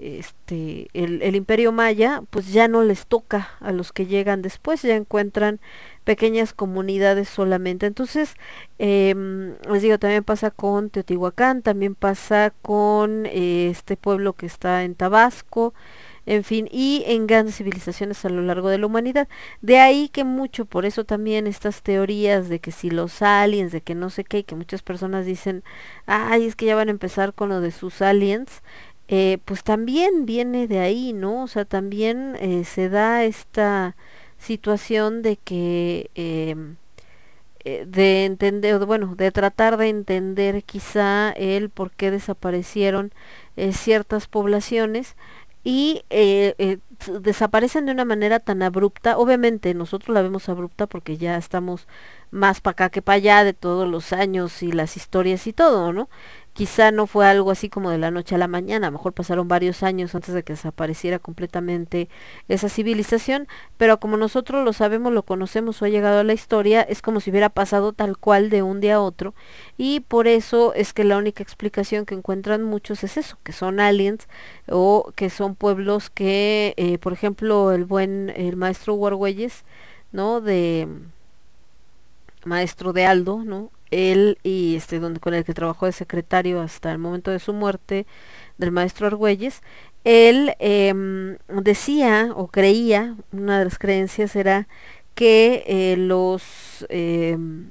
[0.00, 4.96] este el, imperio maya pues ya no les toca a los que llegan después ya
[4.96, 5.60] encuentran
[6.04, 8.34] pequeñas comunidades solamente entonces
[8.78, 14.94] em, les digo también pasa con Teotihuacán también pasa con este pueblo que está en
[14.94, 15.74] Tabasco
[16.28, 19.28] en fin, y en grandes civilizaciones a lo largo de la humanidad.
[19.62, 23.80] De ahí que mucho, por eso también estas teorías de que si los aliens, de
[23.80, 25.64] que no sé qué, que muchas personas dicen,
[26.04, 28.62] ay, es que ya van a empezar con lo de sus aliens,
[29.08, 31.44] eh, pues también viene de ahí, ¿no?
[31.44, 33.96] O sea, también eh, se da esta
[34.38, 36.76] situación de que em,
[37.64, 43.12] eh, de entender, bueno, de tratar de entender quizá el por qué desaparecieron
[43.72, 45.16] ciertas poblaciones
[45.64, 46.04] y
[47.20, 49.18] desaparecen de una manera tan abrupta.
[49.18, 51.88] Obviamente nosotros la vemos abrupta porque ya estamos
[52.30, 55.92] más para acá que para allá de todos los años y las historias y todo,
[55.92, 56.08] ¿no?
[56.58, 59.12] Quizá no fue algo así como de la noche a la mañana, a lo mejor
[59.12, 62.08] pasaron varios años antes de que desapareciera completamente
[62.48, 63.46] esa civilización,
[63.76, 67.20] pero como nosotros lo sabemos, lo conocemos o ha llegado a la historia, es como
[67.20, 69.34] si hubiera pasado tal cual de un día a otro
[69.76, 73.78] y por eso es que la única explicación que encuentran muchos es eso, que son
[73.78, 74.26] aliens
[74.68, 79.64] o que son pueblos que, eh, por ejemplo, el buen, el maestro Warweyes,
[80.10, 80.40] ¿no?
[80.40, 80.88] De
[82.44, 83.70] maestro de Aldo, ¿no?
[83.90, 87.52] Él y este donde con el que trabajó de secretario hasta el momento de su
[87.52, 88.06] muerte
[88.58, 89.62] del maestro Argüelles,
[90.04, 94.68] él em, decía o creía, una de las creencias era
[95.14, 97.70] que eh, los em,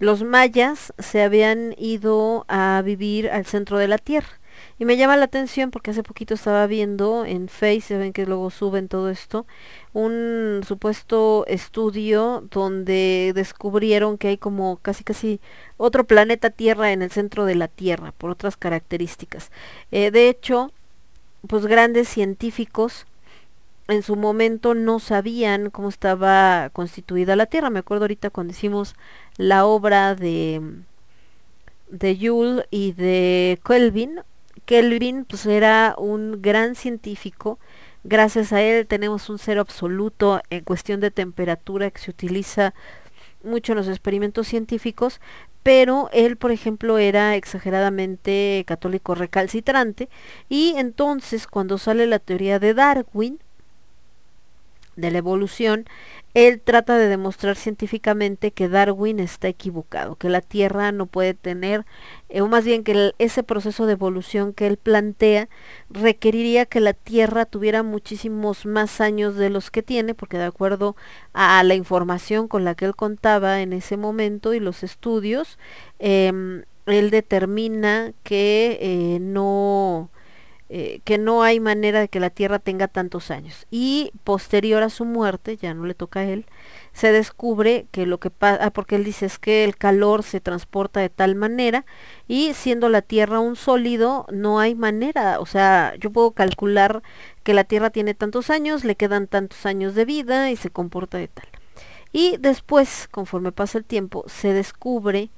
[0.00, 4.39] los mayas se habían ido a vivir al centro de la tierra.
[4.80, 8.24] Y me llama la atención porque hace poquito estaba viendo en Face, se ven que
[8.24, 9.46] luego suben todo esto,
[9.92, 15.38] un supuesto estudio donde descubrieron que hay como casi casi
[15.76, 19.50] otro planeta Tierra en el centro de la Tierra por otras características.
[19.92, 20.72] Eh, de hecho,
[21.46, 23.04] pues grandes científicos
[23.88, 27.68] en su momento no sabían cómo estaba constituida la Tierra.
[27.68, 28.94] Me acuerdo ahorita cuando hicimos
[29.36, 30.62] la obra de
[31.90, 34.20] de Joule y de Kelvin.
[34.70, 37.58] Kelvin pues era un gran científico.
[38.04, 42.72] Gracias a él tenemos un cero absoluto en cuestión de temperatura que se utiliza
[43.42, 45.20] mucho en los experimentos científicos,
[45.64, 50.08] pero él, por ejemplo, era exageradamente católico recalcitrante
[50.48, 53.40] y entonces cuando sale la teoría de Darwin,
[55.00, 55.86] de la evolución,
[56.32, 61.84] él trata de demostrar científicamente que Darwin está equivocado, que la Tierra no puede tener,
[62.28, 65.48] eh, o más bien que ese proceso de evolución que él plantea
[65.90, 70.94] requeriría que la Tierra tuviera muchísimos más años de los que tiene, porque de acuerdo
[71.32, 75.58] a la información con la que él contaba en ese momento y los estudios,
[75.98, 80.10] em, él determina que eh, no
[80.72, 83.66] eh, que no hay manera de que la Tierra tenga tantos años.
[83.72, 86.46] Y posterior a su muerte, ya no le toca a él,
[86.92, 91.00] se descubre que lo que pasa, porque él dice es que el calor se transporta
[91.00, 91.84] de tal manera
[92.28, 97.02] y siendo la Tierra un sólido, no hay manera, o sea, yo puedo calcular
[97.42, 101.18] que la Tierra tiene tantos años, le quedan tantos años de vida y se comporta
[101.18, 101.48] de tal.
[102.12, 105.30] Y después, conforme pasa el tiempo, se descubre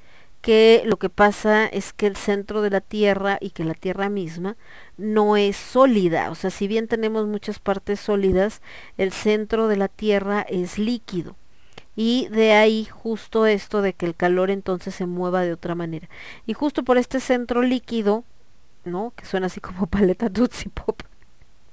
[0.43, 4.09] que lo que pasa es que el centro de la Tierra y que la Tierra
[4.11, 4.57] misma
[4.99, 6.31] no es sólida.
[6.31, 8.63] O sea, si bien tenemos muchas partes sólidas,
[8.99, 11.37] el centro de la Tierra es líquido.
[11.97, 16.09] y de ahí justo esto de que el calor entonces se mueva de otra manera.
[16.47, 18.25] Y justo por este centro líquido,
[18.85, 19.13] ¿no?
[19.17, 21.03] Que suena así como paleta Tootsie Pop.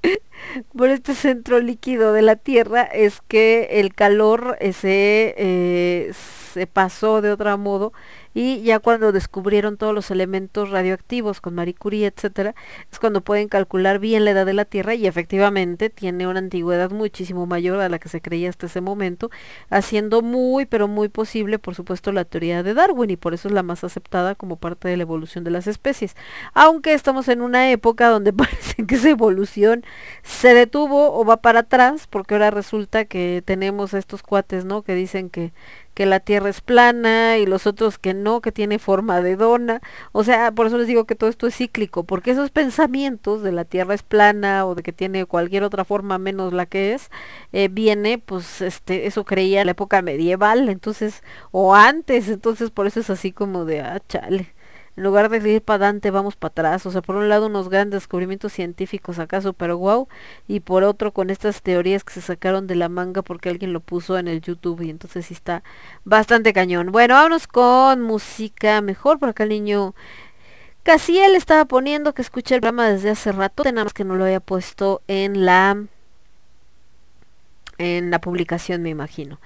[0.77, 6.11] por este centro líquido de la Tierra es que el calor se, eh,
[6.53, 7.93] se pasó de otro modo
[8.33, 12.53] y ya cuando descubrieron todos los elementos radioactivos con Marie Curie, etcétera,
[12.91, 16.91] es cuando pueden calcular bien la edad de la Tierra y efectivamente tiene una antigüedad
[16.91, 19.31] muchísimo mayor a la que se creía hasta ese momento,
[19.69, 23.53] haciendo muy pero muy posible, por supuesto, la teoría de Darwin y por eso es
[23.53, 26.15] la más aceptada como parte de la evolución de las especies.
[26.53, 29.83] Aunque estamos en una época donde parece que esa evolución
[30.23, 34.83] se detuvo o va para atrás, porque ahora resulta que tenemos estos cuates, ¿no?
[34.83, 35.51] Que dicen que
[35.99, 39.81] que la Tierra es plana y los otros que no, que tiene forma de dona.
[40.13, 43.51] O sea, por eso les digo que todo esto es cíclico, porque esos pensamientos de
[43.51, 47.11] la Tierra es plana o de que tiene cualquier otra forma menos la que es,
[47.51, 51.21] eh, viene, pues, este, eso creía en la época medieval, entonces,
[51.51, 54.53] o antes, entonces por eso es así como de, ah, chale
[54.99, 56.85] en lugar de ir para adelante vamos para atrás.
[56.85, 60.09] O sea, por un lado unos grandes descubrimientos científicos acaso, pero wow,
[60.47, 63.79] y por otro con estas teorías que se sacaron de la manga porque alguien lo
[63.79, 65.63] puso en el YouTube y entonces sí está
[66.03, 66.91] bastante cañón.
[66.91, 69.95] Bueno, vámonos con música mejor, por acá el niño
[70.83, 74.25] casi él estaba poniendo que escuché el programa desde hace rato, tenemos que no lo
[74.25, 75.77] había puesto en la
[77.77, 79.39] en la publicación me imagino.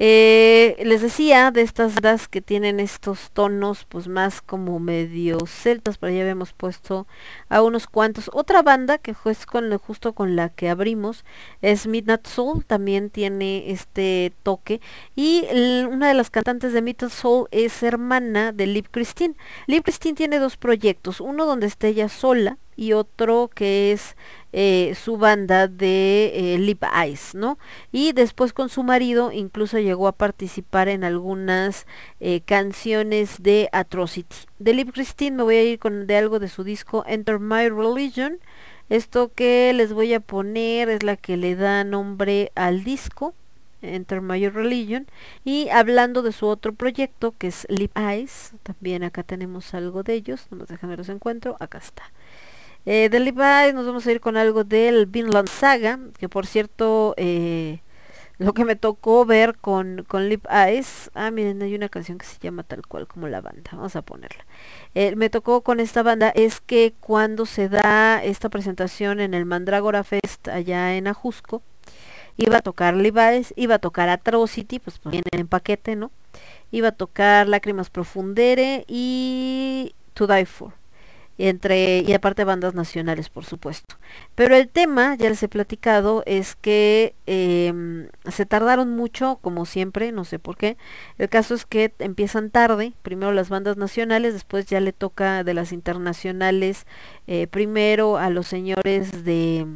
[0.00, 5.98] Eh, les decía de estas bandas que tienen estos tonos pues más como medio celtas,
[5.98, 7.08] pero ya habíamos puesto
[7.48, 8.30] a unos cuantos.
[8.32, 11.24] Otra banda que es con, justo con la que abrimos
[11.62, 14.80] es Midnight Soul, también tiene este toque.
[15.16, 15.44] Y
[15.90, 19.34] una de las cantantes de Midnight Soul es hermana de Liv Christine.
[19.66, 24.16] Liv Christine tiene dos proyectos, uno donde está ella sola y otro que es
[24.52, 27.58] eh, su banda de eh, Lip Eyes, ¿no?
[27.90, 31.86] Y después con su marido incluso llegó a participar en algunas
[32.20, 34.36] eh, canciones de Atrocity.
[34.58, 37.70] De Lip Christine me voy a ir con de algo de su disco Enter My
[37.70, 38.38] Religion.
[38.90, 43.34] Esto que les voy a poner es la que le da nombre al disco.
[43.80, 45.06] Enter My Religion
[45.44, 50.14] y hablando de su otro proyecto que es Lip Eyes, también acá tenemos algo de
[50.14, 52.02] ellos, no déjame los encuentro, acá está.
[52.86, 57.14] Eh, de Levi nos vamos a ir con algo del Vinland Saga, que por cierto,
[57.16, 57.80] eh,
[58.38, 62.26] lo que me tocó ver con, con Lip Eyes, ah miren, hay una canción que
[62.26, 64.46] se llama tal cual como la banda, vamos a ponerla.
[64.94, 69.44] Eh, me tocó con esta banda es que cuando se da esta presentación en el
[69.44, 71.62] Mandragora Fest allá en Ajusco,
[72.36, 76.12] iba a tocar Levi's, iba a tocar Atrocity, pues, pues viene en paquete, ¿no?
[76.70, 80.72] Iba a tocar Lágrimas Profundere y To Die For
[81.38, 83.96] entre y aparte bandas nacionales por supuesto.
[84.34, 90.12] Pero el tema ya les he platicado es que eh, se tardaron mucho como siempre
[90.12, 90.76] no sé por qué.
[91.16, 95.54] El caso es que empiezan tarde primero las bandas nacionales después ya le toca de
[95.54, 96.86] las internacionales
[97.26, 99.66] eh, primero a los señores de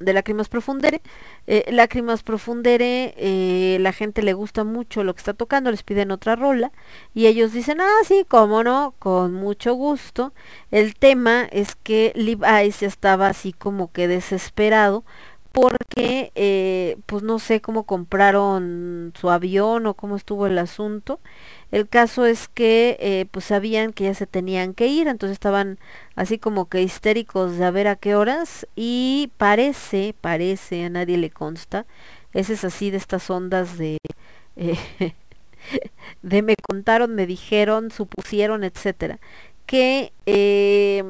[0.00, 1.02] de Lágrimas Profundere.
[1.46, 6.10] Eh, Lágrimas Profundere, eh, la gente le gusta mucho lo que está tocando, les piden
[6.10, 6.72] otra rola
[7.14, 10.32] y ellos dicen, ah, sí, cómo no, con mucho gusto.
[10.70, 15.04] El tema es que Liv Ice ya estaba así como que desesperado
[15.52, 21.20] porque, eh, pues no sé cómo compraron su avión o cómo estuvo el asunto.
[21.72, 25.78] El caso es que eh, pues sabían que ya se tenían que ir, entonces estaban
[26.16, 31.16] así como que histéricos de a ver a qué horas y parece, parece, a nadie
[31.18, 31.86] le consta,
[32.32, 33.98] ese es así de estas ondas de...
[34.56, 34.76] Eh,
[36.22, 39.18] de me contaron, me dijeron, supusieron, etcétera,
[39.66, 41.04] que eh,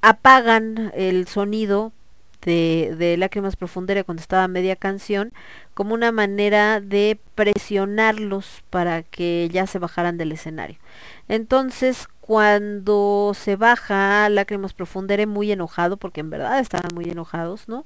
[0.00, 1.92] apagan el sonido
[2.44, 5.32] de, de Lágrimas Profundera cuando estaba media canción
[5.74, 10.78] como una manera de presionarlos para que ya se bajaran del escenario.
[11.28, 17.84] Entonces, cuando se baja Lágrimas Profundere muy enojado, porque en verdad estaban muy enojados, ¿no?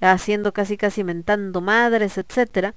[0.00, 2.74] Haciendo casi casi mentando madres, etcétera.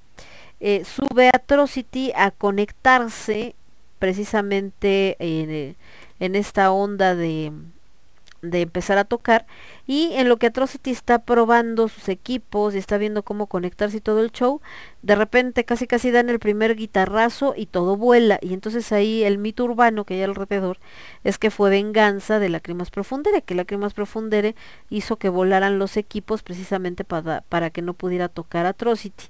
[0.60, 3.54] Eh, sube Atrocity a conectarse
[3.98, 5.76] precisamente en,
[6.20, 7.52] en esta onda de,
[8.50, 9.46] de empezar a tocar
[9.86, 14.00] y en lo que Atrocity está probando sus equipos y está viendo cómo conectarse y
[14.00, 14.60] todo el show,
[15.02, 18.38] de repente casi casi dan el primer guitarrazo y todo vuela.
[18.40, 20.78] Y entonces ahí el mito urbano que hay alrededor
[21.22, 24.54] es que fue venganza de Lacrimas Profundere, que Lacrimas Profundere
[24.88, 29.24] hizo que volaran los equipos precisamente para, para que no pudiera tocar Atrocity.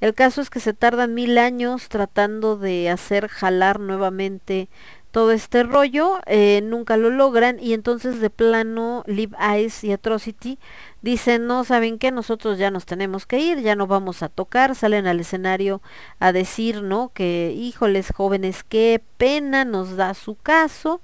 [0.00, 4.68] El caso es que se tardan mil años tratando de hacer jalar nuevamente
[5.10, 10.58] todo este rollo, eh, nunca lo logran y entonces de plano Live Eyes y Atrocity
[11.02, 14.74] dicen, no saben que nosotros ya nos tenemos que ir, ya no vamos a tocar,
[14.74, 15.82] salen al escenario
[16.18, 17.10] a decir, ¿no?
[17.12, 21.00] Que híjoles jóvenes, qué pena nos da su caso,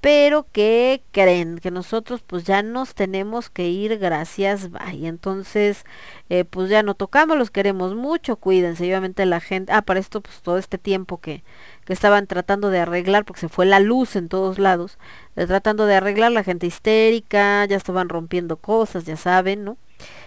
[0.00, 5.06] pero que creen que nosotros pues ya nos tenemos que ir, gracias, bye.
[5.06, 5.84] Entonces,
[6.28, 9.98] eh, pues ya no tocamos, los queremos mucho, cuídense, y obviamente la gente, ah, para
[10.00, 11.42] esto pues todo este tiempo que,
[11.84, 14.98] que estaban tratando de arreglar, porque se fue la luz en todos lados,
[15.36, 19.78] eh, tratando de arreglar la gente histérica, ya estaban rompiendo cosas, ya saben, ¿no?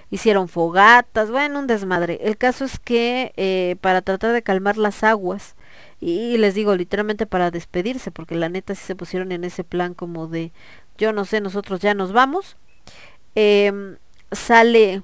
[0.10, 2.20] Hicieron fogatas, bueno, un desmadre.
[2.24, 5.56] El caso es que eh, para tratar de calmar las aguas,
[6.02, 9.94] y les digo literalmente para despedirse, porque la neta sí se pusieron en ese plan
[9.94, 10.52] como de,
[10.98, 12.58] yo no sé, nosotros ya nos vamos.
[13.36, 13.98] Em,
[14.32, 15.04] sale,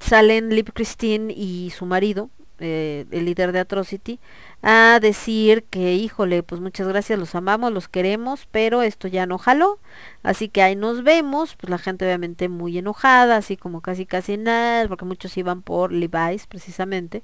[0.00, 2.30] salen Lip Christine y su marido,
[2.60, 4.20] eh, el líder de Atrocity,
[4.62, 9.38] a decir que, híjole, pues muchas gracias, los amamos, los queremos, pero esto ya no
[9.38, 9.78] jaló,
[10.22, 14.36] así que ahí nos vemos, pues la gente obviamente muy enojada, así como casi casi
[14.36, 17.22] nada, porque muchos iban por Levi's precisamente.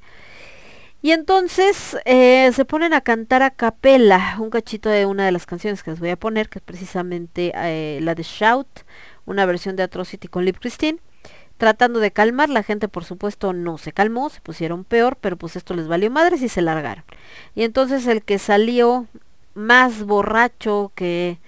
[1.05, 5.45] Y entonces eh, se ponen a cantar a capela un cachito de una de las
[5.45, 8.67] canciones que les voy a poner, que es precisamente eh, la de Shout,
[9.27, 11.01] una versión de Atrocity con Lip Christine.
[11.59, 15.57] Tratando de calmar, la gente por supuesto no se calmó, se pusieron peor, pero pues
[15.57, 17.05] esto les valió madres y se largaron.
[17.55, 19.07] Y entonces el que salió
[19.53, 21.39] más borracho que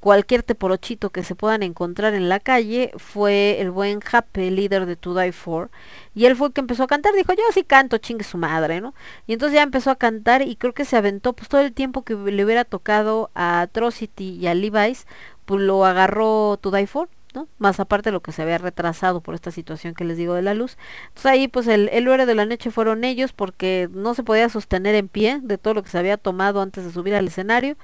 [0.00, 4.96] cualquier teporochito que se puedan encontrar en la calle fue el buen Happy, líder de
[4.96, 5.70] To Die For.
[6.14, 8.80] Y él fue el que empezó a cantar, dijo, yo sí canto, chingue su madre,
[8.80, 8.94] ¿no?
[9.26, 12.02] Y entonces ya empezó a cantar y creo que se aventó pues todo el tiempo
[12.02, 15.06] que le hubiera tocado a Atrocity y a Levi's,
[15.44, 17.08] pues lo agarró To Die For.
[17.32, 17.46] ¿no?
[17.58, 20.42] Más aparte de lo que se había retrasado por esta situación que les digo de
[20.42, 20.76] la luz.
[21.08, 24.48] Entonces ahí pues el, el héroe de la noche fueron ellos porque no se podía
[24.48, 27.76] sostener en pie de todo lo que se había tomado antes de subir al escenario.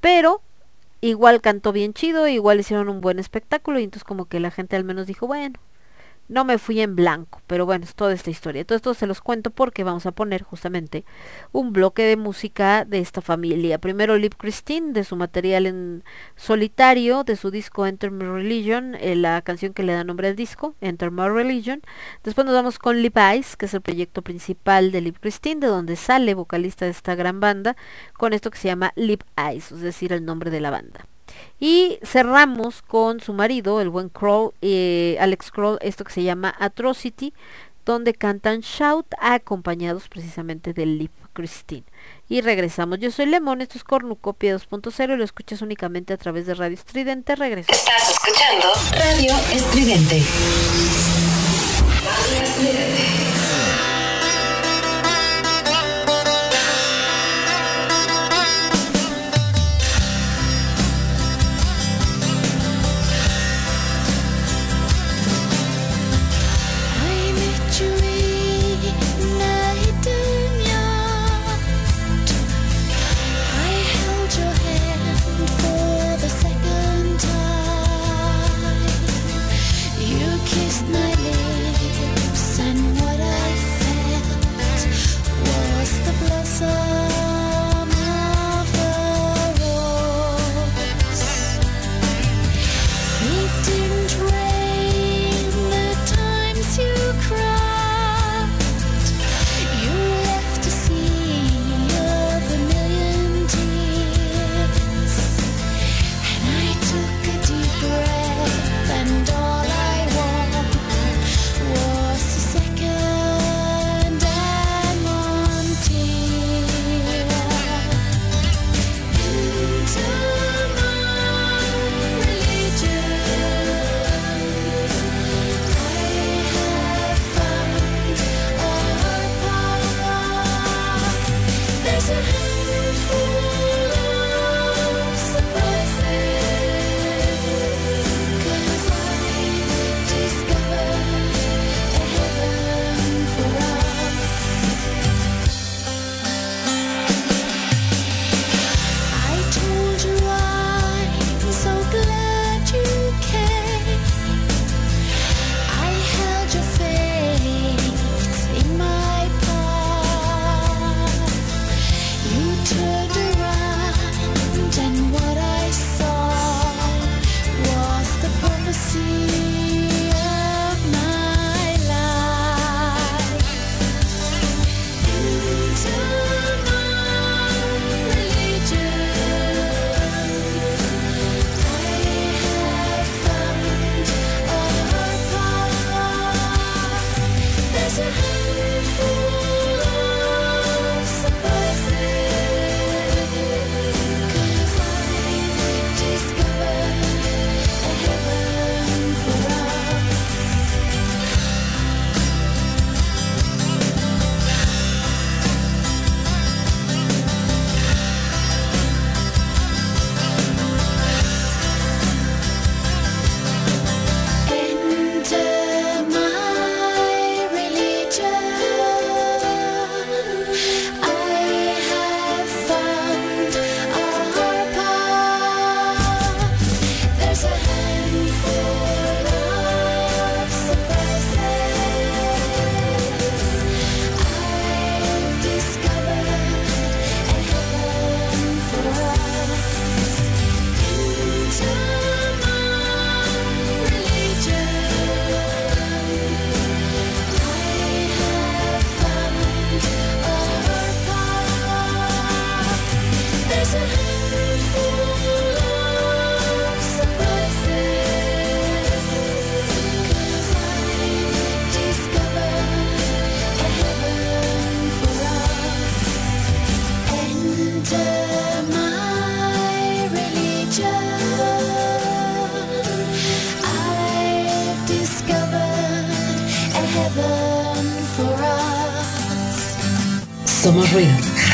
[0.00, 0.40] Pero
[1.08, 4.76] igual cantó bien chido, igual hicieron un buen espectáculo y entonces como que la gente
[4.76, 5.58] al menos dijo, bueno,
[6.28, 8.64] no me fui en blanco, pero bueno, es toda esta historia.
[8.64, 11.04] Todo esto se los cuento porque vamos a poner justamente
[11.52, 13.78] un bloque de música de esta familia.
[13.78, 16.04] Primero Lip Christine, de su material en
[16.36, 20.36] solitario, de su disco Enter My Religion, eh, la canción que le da nombre al
[20.36, 21.82] disco, Enter My Religion.
[22.22, 25.66] Después nos vamos con Lip Eyes, que es el proyecto principal de Lip Christine, de
[25.66, 27.76] donde sale vocalista de esta gran banda,
[28.14, 31.06] con esto que se llama Lip Eyes, es decir, el nombre de la banda.
[31.60, 36.54] Y cerramos con su marido, el buen Kroll, eh, Alex Kroll, esto que se llama
[36.58, 37.32] Atrocity,
[37.84, 41.84] donde cantan Shout acompañados precisamente de Lip Christine.
[42.28, 42.98] Y regresamos.
[42.98, 46.74] Yo soy Lemon, esto es Cornucopia 2.0 y lo escuchas únicamente a través de Radio
[46.74, 47.36] Estridente.
[47.36, 47.70] Regreso.
[47.70, 50.22] Estás escuchando Radio Estridente.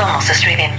[0.01, 0.70] Somos estridente.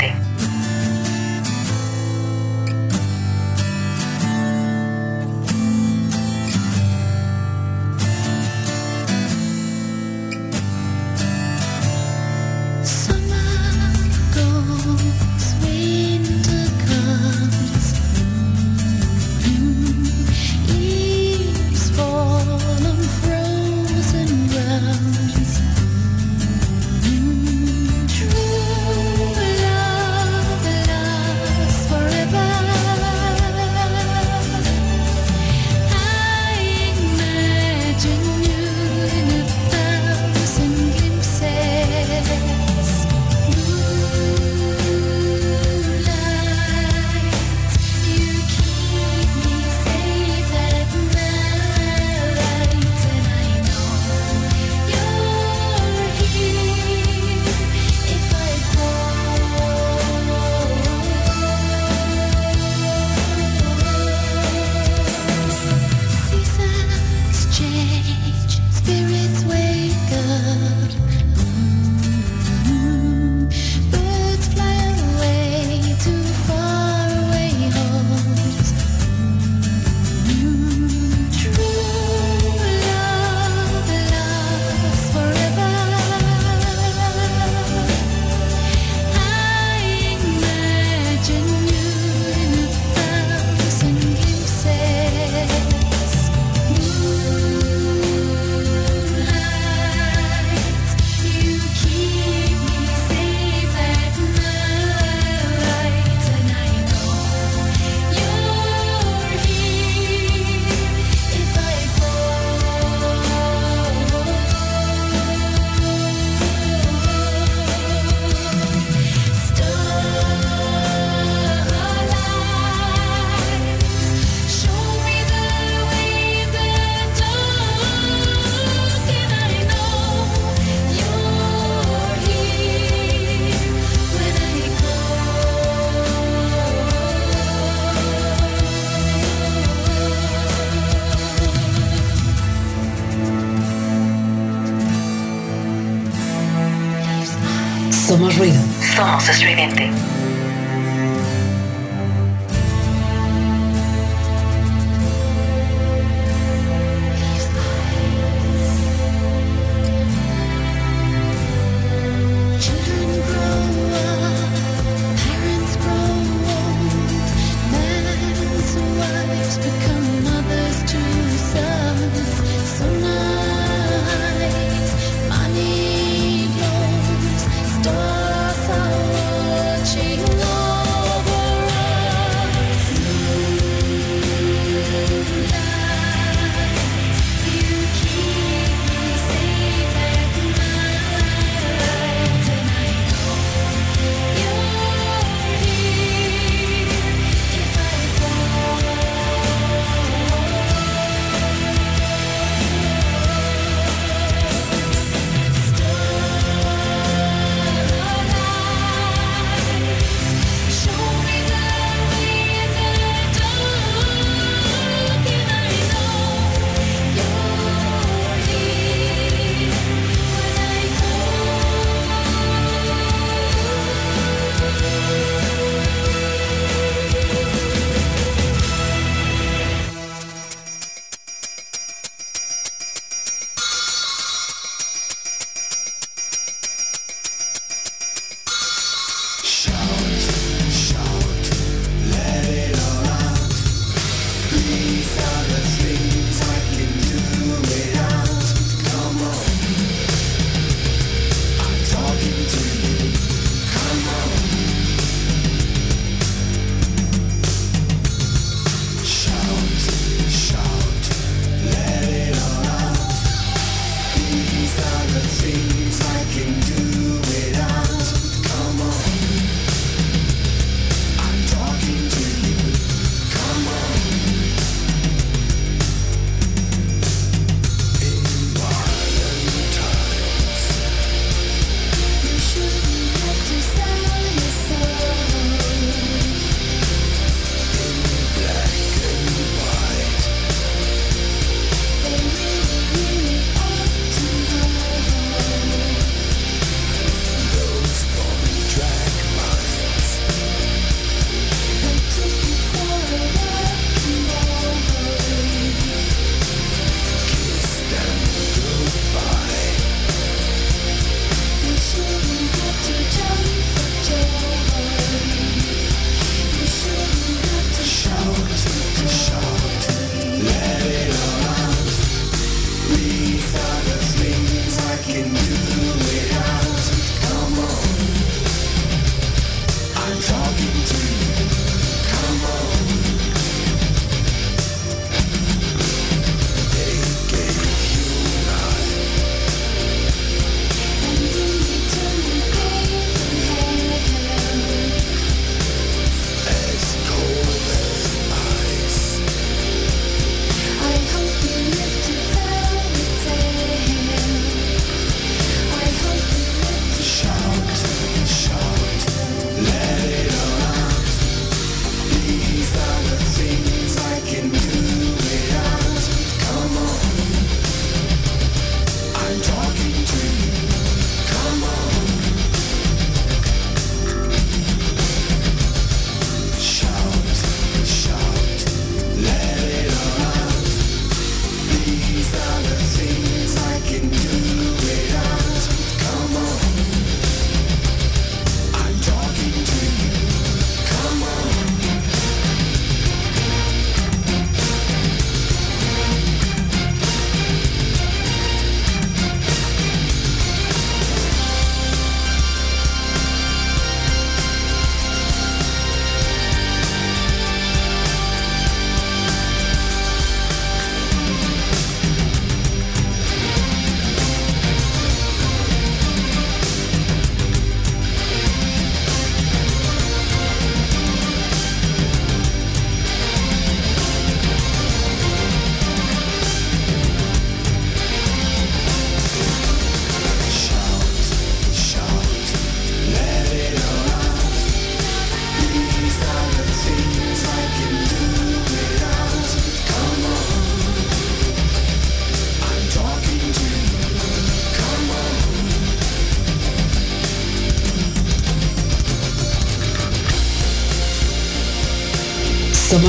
[148.38, 148.60] Ruido.
[148.96, 149.90] Somos estridente.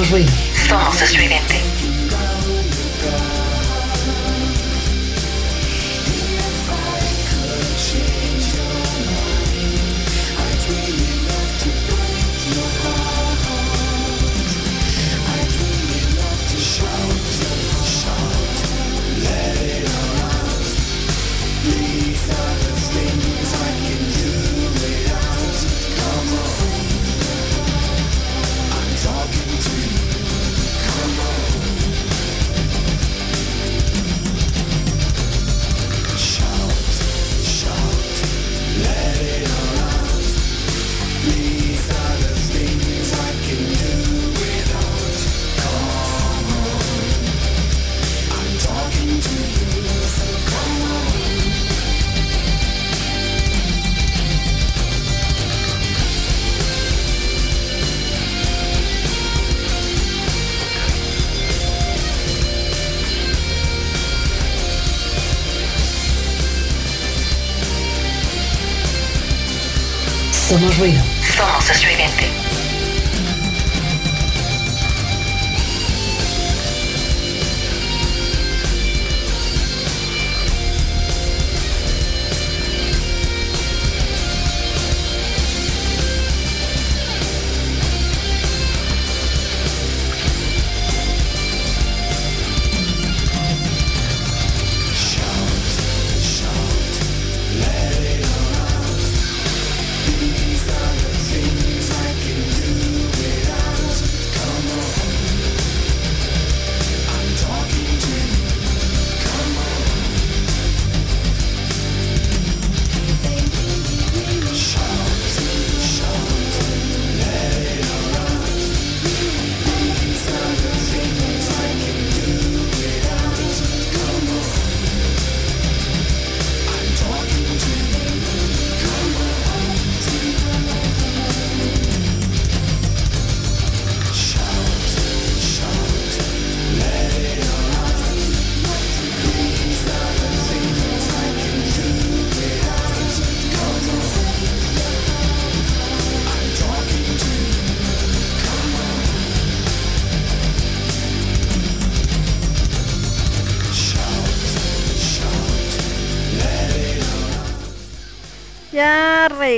[0.02, 0.32] Somos ruido.
[0.68, 1.41] Somos estridente.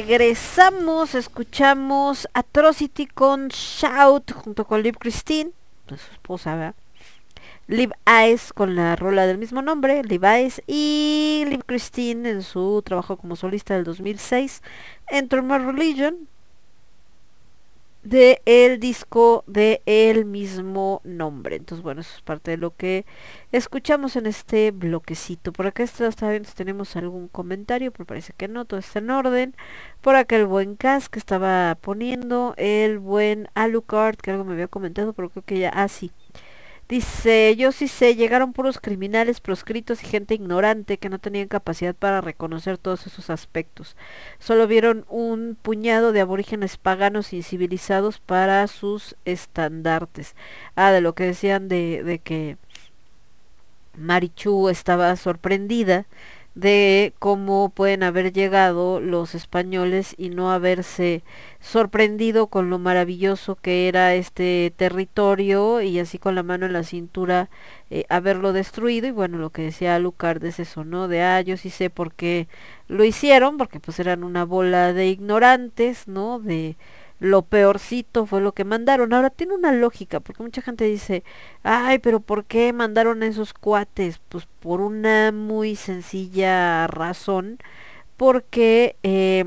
[0.07, 5.51] Regresamos, escuchamos Atrocity con Shout junto con Liv Christine,
[5.87, 6.75] pues su esposa, ¿verdad?
[7.69, 12.83] Liv Eyes con la rola del mismo nombre, Liv Eyes, y Liv Christine en su
[12.85, 14.63] trabajo como solista del 2006
[15.09, 16.29] en Turner Religion.
[18.05, 21.57] De el disco de el mismo nombre.
[21.57, 23.07] Entonces, bueno, eso es parte de lo que
[23.53, 25.53] escuchamos en este bloquecito.
[25.53, 29.11] Por acá está, bien si tenemos algún comentario, pero parece que no, todo está en
[29.11, 29.57] orden.
[30.03, 34.69] Por acá el buen Cas que estaba poniendo, el buen Alucard, que algo me había
[34.69, 36.13] comentado, pero creo que ya, ah, sí.
[36.89, 41.95] Dice, yo sí sé, llegaron puros criminales proscritos y gente ignorante que no tenían capacidad
[41.95, 43.97] para reconocer todos esos aspectos.
[44.39, 50.37] Solo vieron un puñado de aborígenes paganos incivilizados para sus estandartes.
[50.77, 52.59] Ah, de lo que decían de, de que
[53.97, 56.07] Marichu estaba sorprendida
[56.55, 61.25] de cómo pueden haber llegado los españoles y no haberse
[61.61, 66.85] sorprendido con lo maravilloso que era este territorio y así con la mano en la
[66.85, 67.49] cintura
[67.91, 69.09] eh, haberlo destruido.
[69.09, 72.15] Y bueno lo que decía Lucar es eso no de ah yo sí sé por
[72.15, 72.47] qué
[72.89, 76.77] lo hicieron porque pues eran una bola de ignorantes no de
[77.21, 79.13] lo peorcito fue lo que mandaron.
[79.13, 81.25] Ahora tiene una lógica, porque mucha gente dice,
[81.63, 84.21] ay, pero ¿por qué mandaron esos cuates?
[84.29, 87.59] Pues por una muy sencilla razón,
[88.17, 89.45] porque eh,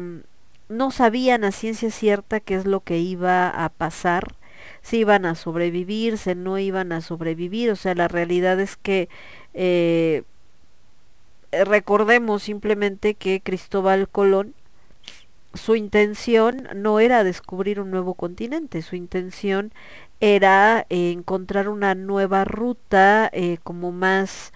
[0.70, 4.36] no sabían a ciencia cierta qué es lo que iba a pasar,
[4.82, 9.10] si iban a sobrevivir, si no iban a sobrevivir, o sea, la realidad es que...
[9.54, 10.24] Eh,
[11.52, 14.54] recordemos simplemente que Cristóbal Colón
[15.54, 19.72] su intención no era descubrir un nuevo continente, su intención
[20.20, 24.54] era eh, encontrar una nueva ruta eh, como más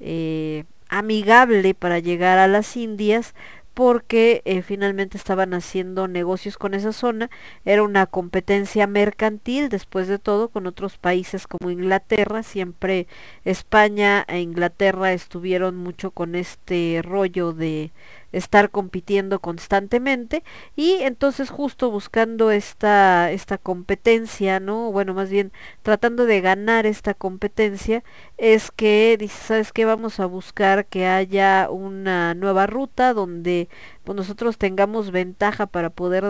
[0.00, 3.34] eh, amigable para llegar a las Indias
[3.74, 7.30] porque finalmente estaban haciendo negocios con esa zona,
[7.64, 13.06] era una competencia mercantil después de todo con otros países como Inglaterra, siempre
[13.46, 17.92] España e Inglaterra estuvieron mucho con este rollo de
[18.32, 20.42] estar compitiendo constantemente
[20.76, 24.90] y entonces justo buscando esta esta competencia, ¿no?
[24.92, 25.52] Bueno, más bien
[25.82, 28.02] tratando de ganar esta competencia
[28.38, 29.84] es que dice, ¿sabes qué?
[29.84, 33.68] Vamos a buscar que haya una nueva ruta donde
[34.04, 36.24] pues, nosotros tengamos ventaja para poder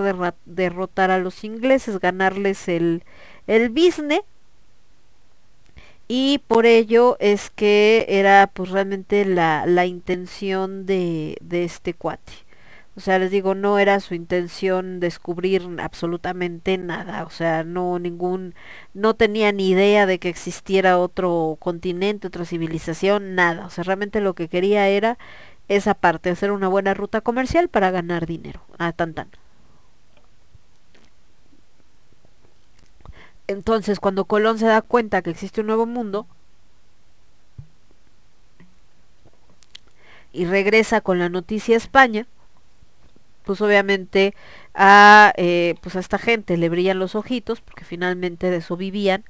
[0.45, 3.05] derrotar a los ingleses, ganarles el
[3.47, 4.23] el business
[6.09, 12.33] y por ello es que era pues realmente la, la intención de, de este cuate.
[12.95, 18.55] O sea, les digo, no era su intención descubrir absolutamente nada, o sea, no ningún,
[18.93, 23.65] no tenía ni idea de que existiera otro continente, otra civilización, nada.
[23.67, 25.17] O sea, realmente lo que quería era
[25.69, 28.61] esa parte, hacer una buena ruta comercial para ganar dinero.
[28.97, 29.15] Tan.
[33.47, 36.27] Entonces, cuando Colón se da cuenta que existe un nuevo mundo
[40.33, 42.27] y regresa con la noticia a España,
[43.45, 44.35] pues obviamente
[44.75, 49.25] a, eh, pues a esta gente le brillan los ojitos, porque finalmente de eso vivían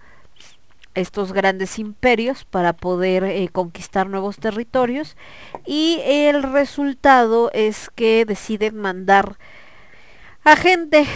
[0.95, 5.17] estos grandes imperios para poder eh, conquistar nuevos territorios.
[5.65, 9.39] Y el resultado es que deciden mandar
[10.45, 11.07] a gente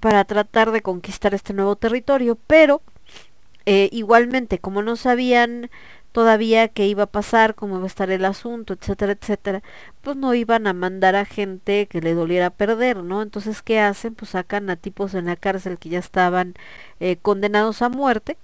[0.00, 2.82] para tratar de conquistar este nuevo territorio, pero
[3.66, 5.70] eh, igualmente como no sabían
[6.12, 9.62] todavía qué iba a pasar, cómo iba a estar el asunto, etcétera, etcétera,
[10.02, 13.22] pues no iban a mandar a gente que le doliera perder, ¿no?
[13.22, 14.14] Entonces, ¿qué hacen?
[14.14, 16.54] Pues sacan a tipos en la cárcel que ya estaban
[17.00, 18.36] eh, condenados a muerte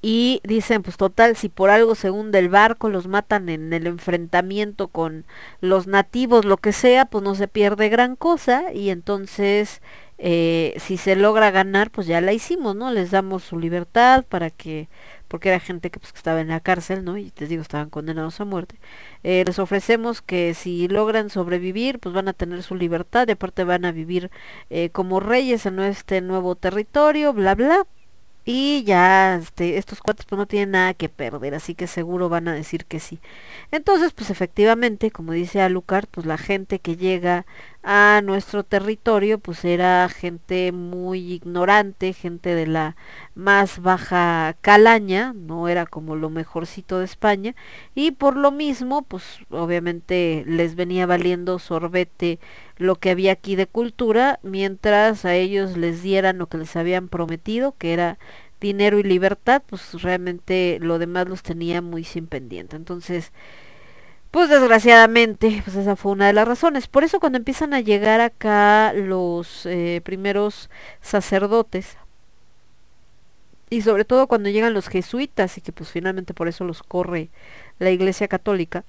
[0.00, 3.86] y dicen pues total si por algo se hunde el barco los matan en el
[3.86, 5.24] enfrentamiento con
[5.60, 9.82] los nativos lo que sea pues no se pierde gran cosa y entonces
[10.18, 14.50] eh, si se logra ganar pues ya la hicimos no les damos su libertad para
[14.50, 14.88] que
[15.28, 18.40] porque era gente que, pues, estaba en la cárcel no y te digo estaban condenados
[18.40, 18.76] a muerte.
[19.22, 23.64] Eh, les ofrecemos que si logran sobrevivir pues van a tener su libertad y aparte
[23.64, 24.30] van a vivir
[24.70, 27.86] eh, como reyes en este nuevo territorio bla bla
[28.50, 32.48] y ya este, estos cuates pues no tienen nada que perder, así que seguro van
[32.48, 33.20] a decir que sí.
[33.72, 37.44] Entonces, pues efectivamente, como dice Alucard, pues la gente que llega
[37.82, 42.96] a nuestro territorio, pues era gente muy ignorante, gente de la
[43.34, 47.54] más baja calaña, no era como lo mejorcito de España,
[47.94, 52.40] y por lo mismo, pues obviamente les venía valiendo sorbete
[52.76, 57.08] lo que había aquí de cultura, mientras a ellos les dieran lo que les habían
[57.08, 58.18] prometido, que era
[58.60, 62.76] dinero y libertad, pues realmente lo demás los tenía muy sin pendiente.
[62.76, 63.32] Entonces,
[64.30, 66.86] pues desgraciadamente, pues esa fue una de las razones.
[66.86, 71.96] Por eso cuando empiezan a llegar acá los eh, primeros sacerdotes,
[73.70, 77.30] y sobre todo cuando llegan los jesuitas, y que pues finalmente por eso los corre
[77.78, 78.84] la Iglesia Católica,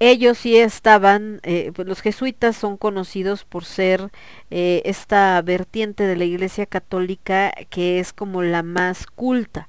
[0.00, 4.10] ellos sí estaban, eh, pues los jesuitas son conocidos por ser
[4.50, 9.68] eh, esta vertiente de la Iglesia Católica que es como la más culta.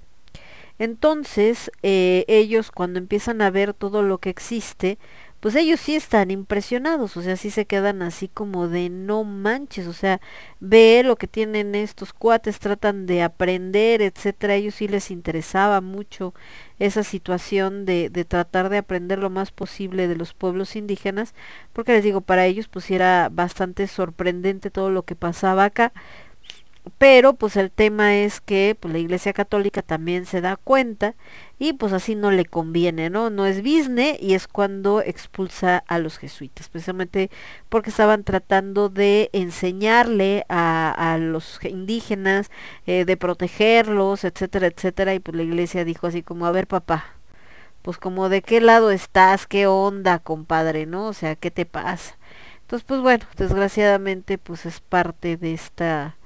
[0.80, 4.98] Entonces, eh, ellos cuando empiezan a ver todo lo que existe,
[5.40, 9.88] pues ellos sí están impresionados, o sea, sí se quedan así como de no manches,
[9.88, 10.20] o sea,
[10.60, 15.80] ve lo que tienen estos cuates, tratan de aprender, etcétera, a ellos sí les interesaba
[15.80, 16.34] mucho
[16.78, 21.34] esa situación de, de tratar de aprender lo más posible de los pueblos indígenas,
[21.72, 25.94] porque les digo, para ellos pues era bastante sorprendente todo lo que pasaba acá,
[26.98, 31.16] pero pues el tema es que pues, la Iglesia Católica también se da cuenta
[31.60, 33.30] y pues así no le conviene, ¿no?
[33.30, 37.30] No es business y es cuando expulsa a los jesuitas, especialmente
[37.70, 42.50] porque estaban tratando de enseñarle a, a los indígenas,
[42.86, 47.16] eh, de protegerlos, etcétera, etcétera, y pues la Iglesia dijo así como, a ver papá,
[47.82, 51.08] pues como de qué lado estás, qué onda, compadre, ¿no?
[51.08, 52.18] O sea, ¿qué te pasa?
[52.62, 56.19] Entonces, pues bueno, desgraciadamente pues es parte de esta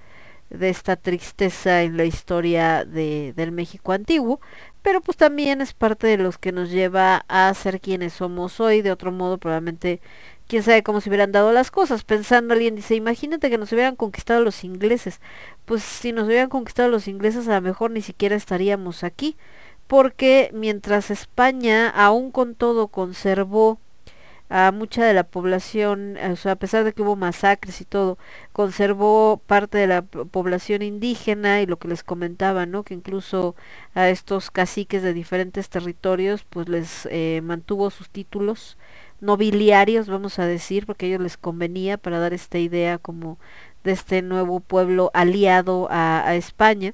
[0.54, 4.40] de esta tristeza en la historia de, del México antiguo,
[4.82, 8.82] pero pues también es parte de los que nos lleva a ser quienes somos hoy,
[8.82, 10.00] de otro modo probablemente
[10.48, 13.96] quién sabe cómo se hubieran dado las cosas, pensando alguien dice, imagínate que nos hubieran
[13.96, 15.20] conquistado los ingleses,
[15.66, 19.36] pues si nos hubieran conquistado los ingleses a lo mejor ni siquiera estaríamos aquí,
[19.88, 23.80] porque mientras España aún con todo conservó
[24.56, 28.20] a mucha de la población, o sea, a pesar de que hubo masacres y todo,
[28.52, 32.84] conservó parte de la población indígena y lo que les comentaba, ¿no?
[32.84, 33.56] Que incluso
[33.96, 38.78] a estos caciques de diferentes territorios, pues les eh, mantuvo sus títulos
[39.22, 43.40] nobiliarios, vamos a decir, porque a ellos les convenía para dar esta idea como
[43.84, 46.94] de este nuevo pueblo aliado a España.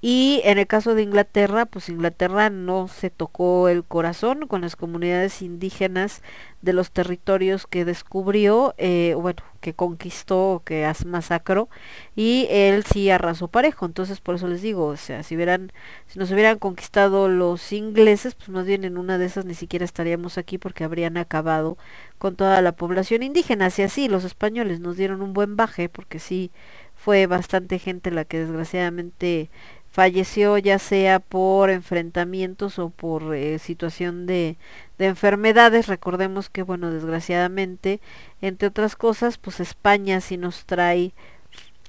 [0.00, 4.76] Y en el caso de Inglaterra, pues Inglaterra no se tocó el corazón con las
[4.76, 6.22] comunidades indígenas
[6.62, 11.68] de los territorios que descubrió, eh, bueno, que conquistó, que as- masacró,
[12.14, 13.86] y él sí arrasó parejo.
[13.86, 15.72] Entonces, por eso les digo, o sea, si hubieran,
[16.06, 19.84] si nos hubieran conquistado los ingleses, pues más bien en una de esas ni siquiera
[19.84, 21.76] estaríamos aquí porque habrían acabado
[22.18, 23.66] con toda la población indígena.
[23.66, 26.50] Así así, los españoles nos dieron un buen baje, porque sí
[26.94, 29.50] fue bastante gente la que desgraciadamente
[29.98, 34.56] falleció ya sea por enfrentamientos o por eh, situación de,
[34.96, 35.88] de enfermedades.
[35.88, 38.00] Recordemos que, bueno, desgraciadamente,
[38.40, 41.14] entre otras cosas, pues España sí nos trae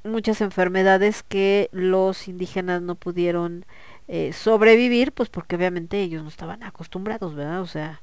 [0.04, 3.68] muchas enfermedades que los indígenas no pudieron
[4.08, 7.62] eh, sobrevivir, pues porque obviamente ellos no estaban acostumbrados, ¿verdad?
[7.62, 8.02] O sea,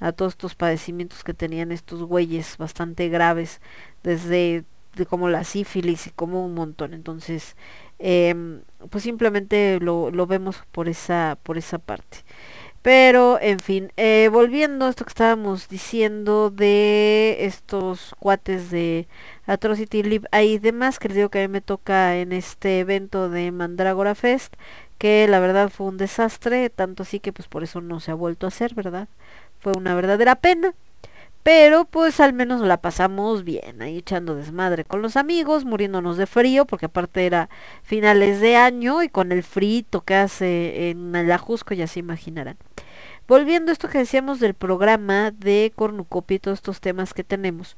[0.00, 3.62] a todos estos padecimientos que tenían estos güeyes bastante graves,
[4.02, 6.94] desde de como la sífilis y como un montón.
[6.94, 7.56] Entonces,
[7.98, 12.18] em, pues simplemente lo, lo vemos por esa, por esa parte.
[12.82, 19.08] Pero, en fin, eh, volviendo a esto que estábamos diciendo de estos cuates de
[19.46, 23.28] Atrocity Live y demás, que les digo que a mí me toca en este evento
[23.28, 24.54] de Mandrágora Fest,
[24.98, 28.14] que la verdad fue un desastre, tanto así que pues por eso no se ha
[28.14, 29.08] vuelto a hacer, ¿verdad?
[29.58, 30.74] Fue una verdadera pena.
[31.46, 36.26] Pero pues al menos la pasamos bien, ahí echando desmadre con los amigos, muriéndonos de
[36.26, 37.48] frío, porque aparte era
[37.84, 42.56] finales de año y con el frito que hace en el Ajusco ya se imaginarán.
[43.28, 47.76] Volviendo a esto que decíamos del programa de Cornucopia y todos estos temas que tenemos.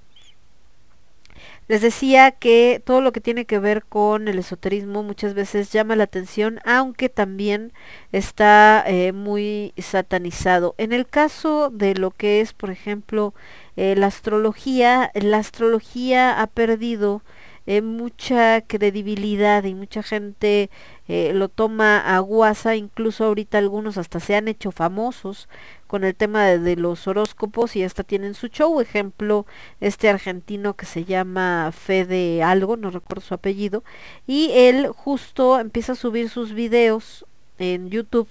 [1.69, 5.97] Les decía que todo lo que tiene que ver con el esoterismo muchas veces llama
[5.97, 7.73] la atención, aunque también
[8.11, 10.75] está eh, muy satanizado.
[10.79, 13.35] En el caso de lo que es, por ejemplo,
[13.77, 17.23] eh, la astrología, la astrología ha perdido
[17.69, 20.71] eh, mucha credibilidad y mucha gente
[21.07, 25.51] eh, lo toma a guasa, incluso ahorita algunos hasta se han hecho famosos
[25.87, 29.45] con el tema de, los horóscopos y hasta tienen su show, ejemplo,
[29.81, 33.85] este argentino que se llama Fede algo, no recuerdo su apellido,
[34.27, 37.27] y él justo empieza a subir sus videos
[37.59, 38.29] en YouTube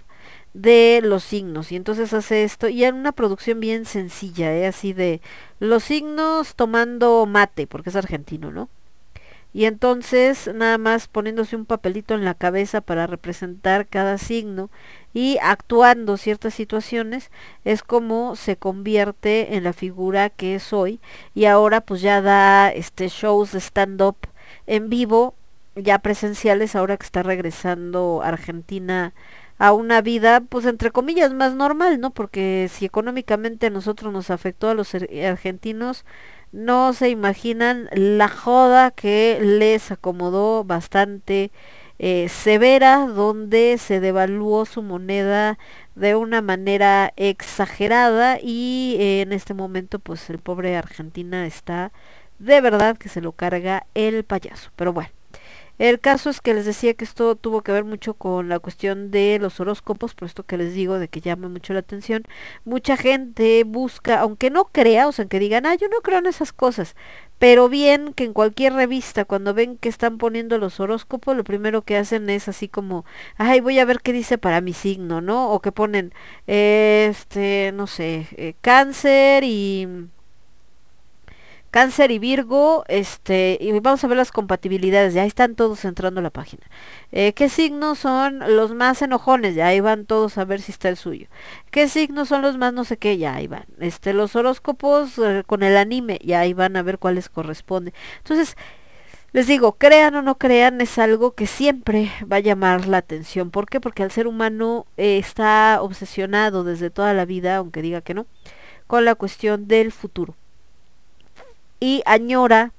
[0.56, 4.66] de los signos y entonces hace esto y en una producción bien sencilla, ¿eh?
[4.66, 5.22] así de
[5.60, 8.70] los signos tomando mate, porque es argentino, ¿no?
[9.58, 14.70] Y entonces nada más poniéndose un papelito en la cabeza para representar cada signo
[15.16, 17.32] y actuando ciertas situaciones
[17.66, 21.00] es como se convierte en la figura que es hoy
[21.34, 24.18] y ahora pues ya da este shows de stand up
[24.68, 25.34] en vivo
[25.76, 29.14] ya presenciales ahora que está regresando Argentina
[29.60, 32.12] a una vida, pues entre comillas, más normal, ¿no?
[32.12, 36.06] Porque si económicamente a nosotros nos afectó a los ar- argentinos,
[36.52, 41.52] no se imaginan la joda que les acomodó bastante
[42.00, 45.58] eh, severa donde se devaluó su moneda
[45.96, 51.92] de una manera exagerada y eh, en este momento pues el pobre Argentina está
[52.40, 54.72] de verdad que se lo carga el payaso.
[54.76, 55.10] Pero bueno,
[55.80, 59.12] el caso es que les decía que esto tuvo que ver mucho con la cuestión
[59.12, 62.24] de los horóscopos, por esto que les digo de que llama mucho la atención.
[62.66, 66.26] Mucha gente busca, aunque no crea, o sea, que digan, ah, yo no creo en
[66.26, 66.96] esas cosas,
[67.40, 71.84] pero bien que en cualquier revista, cuando ven que están poniendo los horóscopos, lo primero
[71.84, 73.06] que hacen es así como,
[73.38, 75.52] ay, voy a ver qué dice para mi signo, ¿no?
[75.52, 76.14] O que ponen,
[76.48, 79.88] este, no sé, eh, cáncer y
[81.72, 86.24] Cáncer y Virgo, este, y vamos a ver las compatibilidades, ya están todos entrando a
[86.24, 86.64] la página.
[87.12, 89.54] Eh, ¿Qué signos son los más enojones?
[89.56, 91.28] Ya ahí van todos a ver si está el suyo.
[91.70, 93.18] ¿Qué signos son los más no sé qué?
[93.18, 93.66] Ya ahí van.
[93.80, 97.94] Este, los horóscopos eh, con el anime, ya ahí van a ver cuáles corresponden.
[98.20, 98.56] Entonces,
[99.34, 103.52] les digo, crean o no crean, es algo que siempre va a llamar la atención.
[103.52, 103.82] ¿Por qué?
[103.82, 108.26] Porque el ser humano eh, está obsesionado desde toda la vida, aunque diga que no,
[108.88, 110.36] con la cuestión del futuro
[111.80, 112.74] y añora,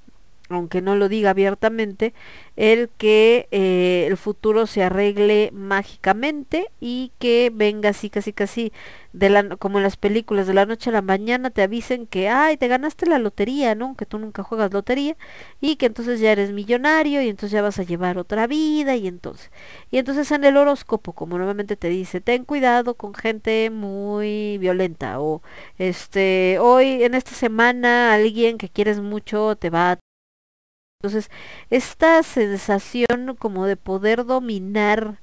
[0.48, 2.14] aunque no lo diga abiertamente,
[2.56, 8.72] el que eh, el futuro se arregle mágicamente y que venga así casi casi
[9.12, 12.28] de la como en las películas de la noche a la mañana te avisen que
[12.28, 15.16] ay te ganaste la lotería no que tú nunca juegas lotería
[15.60, 19.08] y que entonces ya eres millonario y entonces ya vas a llevar otra vida y
[19.08, 19.50] entonces
[19.90, 25.20] y entonces en el horóscopo como nuevamente te dice ten cuidado con gente muy violenta
[25.20, 25.42] o
[25.78, 29.98] este hoy en esta semana alguien que quieres mucho te va a
[31.00, 31.30] entonces,
[31.70, 35.20] esta sensación como de poder dominar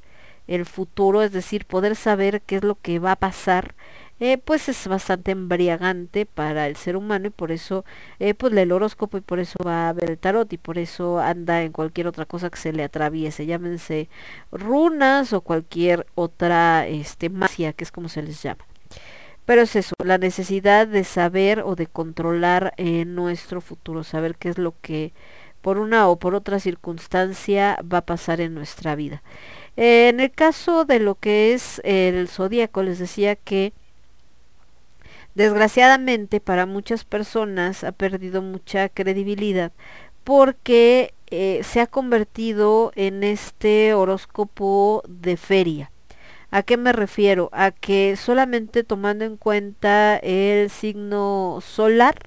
[0.48, 3.76] el futuro, es decir, poder saber qué es lo que va a pasar,
[4.22, 7.84] eh, pues es bastante embriagante para el ser humano y por eso
[8.20, 10.78] eh, pues lee el horóscopo y por eso va a ver el tarot y por
[10.78, 14.08] eso anda en cualquier otra cosa que se le atraviese, llámense
[14.54, 18.66] runas o cualquier otra este magia, que es como se les llama.
[19.46, 24.50] Pero es eso, la necesidad de saber o de controlar eh, nuestro futuro, saber qué
[24.50, 25.14] es lo que
[25.66, 29.24] por una o por otra circunstancia va a pasar en nuestra vida.
[29.78, 33.74] Eh, en el caso de lo que es el zodíaco, les decía que
[35.34, 39.72] desgraciadamente para muchas personas ha perdido mucha credibilidad
[40.24, 45.90] porque eh, se ha convertido en este horóscopo de feria.
[46.52, 47.50] ¿A qué me refiero?
[47.54, 52.20] A que solamente tomando en cuenta el signo solar,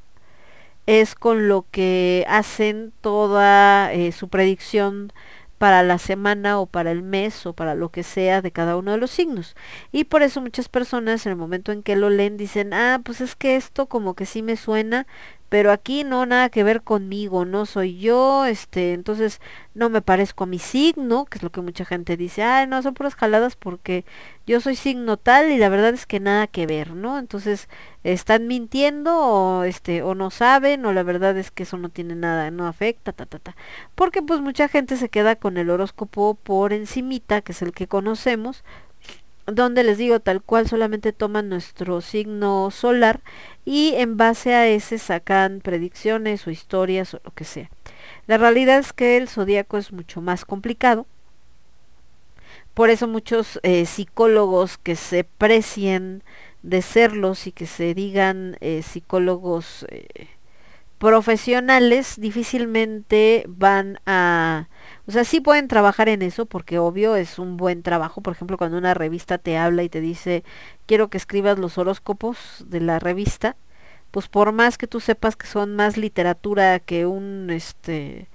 [0.89, 5.13] es con lo que hacen toda eh, su predicción
[5.59, 8.93] para la semana o para el mes o para lo que sea de cada uno
[8.93, 9.55] de los signos.
[9.93, 13.21] Y por eso muchas personas en el momento en que lo leen dicen, ah, pues
[13.21, 15.07] es que esto como que sí me suena,
[15.49, 19.41] pero aquí no nada que ver conmigo, no soy yo, este, entonces
[19.75, 22.83] no me parezco a mi signo, que es lo que mucha gente dice, ay, no,
[22.83, 24.05] son puras jaladas porque
[24.47, 27.19] yo soy signo tal y la verdad es que nada que ver, ¿no?
[27.19, 27.69] Entonces,
[28.05, 32.15] están mintiendo o este o no saben o la verdad es que eso no tiene
[32.15, 33.57] nada, no afecta, ta ta ta.
[33.95, 37.89] Porque pues mucha gente se queda con el horóscopo por encimita, que es el que
[37.89, 38.65] conocemos,
[39.53, 43.21] donde les digo tal cual solamente toman nuestro signo solar
[43.65, 47.71] y en base a ese sacan predicciones o historias o lo que sea.
[48.27, 51.07] La realidad es que el zodíaco es mucho más complicado.
[52.75, 56.23] Por eso muchos eh, psicólogos que se precien
[56.63, 60.29] de serlos y que se digan eh, psicólogos eh,
[60.99, 64.69] profesionales difícilmente van a
[65.09, 68.21] o sea, sí pueden trabajar en eso porque obvio es un buen trabajo.
[68.21, 70.45] Por ejemplo, cuando una revista te habla y te dice,
[70.87, 73.57] quiero que escribas los horóscopos de la revista,
[74.11, 78.29] pues por más que tú sepas que son más literatura que un este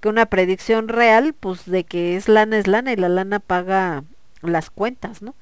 [0.00, 4.04] que una predicción real, pues de que es lana es lana y la lana paga
[4.42, 5.34] las cuentas, ¿no?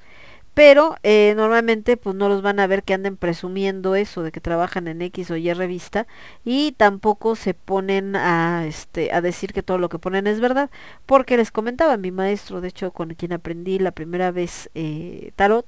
[0.55, 4.39] Pero eh, normalmente pues no los van a ver que anden presumiendo eso de que
[4.41, 6.07] trabajan en X o Y revista
[6.45, 10.71] y tampoco se ponen a este a decir que todo lo que ponen es verdad
[11.05, 15.67] porque les comentaba mi maestro de hecho con quien aprendí la primera vez eh, tarot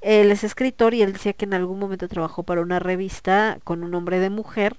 [0.00, 3.84] él es escritor y él decía que en algún momento trabajó para una revista con
[3.84, 4.76] un nombre de mujer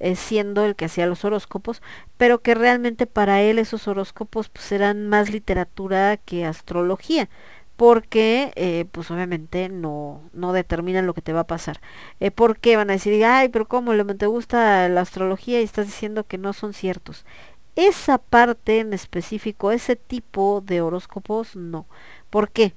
[0.00, 1.82] eh, siendo el que hacía los horóscopos,
[2.16, 7.28] pero que realmente para él esos horóscopos pues eran más literatura que astrología
[7.78, 11.80] porque eh, pues obviamente no, no determinan lo que te va a pasar.
[12.18, 15.86] Eh, ¿Por qué van a decir, ay, pero cómo te gusta la astrología y estás
[15.86, 17.24] diciendo que no son ciertos?
[17.76, 21.86] Esa parte en específico, ese tipo de horóscopos, no.
[22.30, 22.74] ¿Por qué?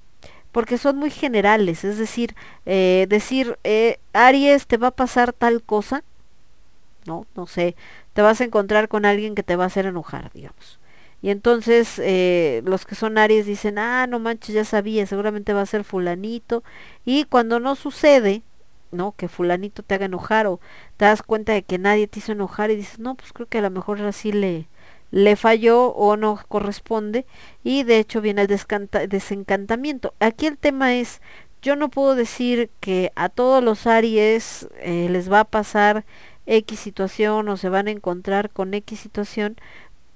[0.52, 2.36] Porque son muy generales, es decir,
[2.68, 6.04] eh, decir, eh, Aries, te va a pasar tal cosa,
[7.08, 7.76] no, no sé,
[8.14, 10.81] te vas a encontrar con alguien que te va a hacer enojar, digamos
[11.22, 15.62] Y entonces eh, los que son Aries dicen, ah, no manches, ya sabía, seguramente va
[15.62, 16.64] a ser fulanito.
[17.06, 18.44] Y cuando no sucede,
[18.92, 19.14] ¿no?
[19.14, 20.60] Que fulanito te haga enojar o
[20.98, 23.60] te das cuenta de que nadie te hizo enojar y dices, no, pues creo que
[23.60, 24.68] a lo mejor así le,
[25.12, 27.26] le falló o no corresponde
[27.64, 28.48] y de hecho viene el
[29.10, 30.14] desencantamiento.
[30.20, 31.22] Aquí el tema es,
[31.62, 36.06] yo no puedo decir que a todos los Aries eh, les va a pasar
[36.48, 39.58] X situación o se van a encontrar con X situación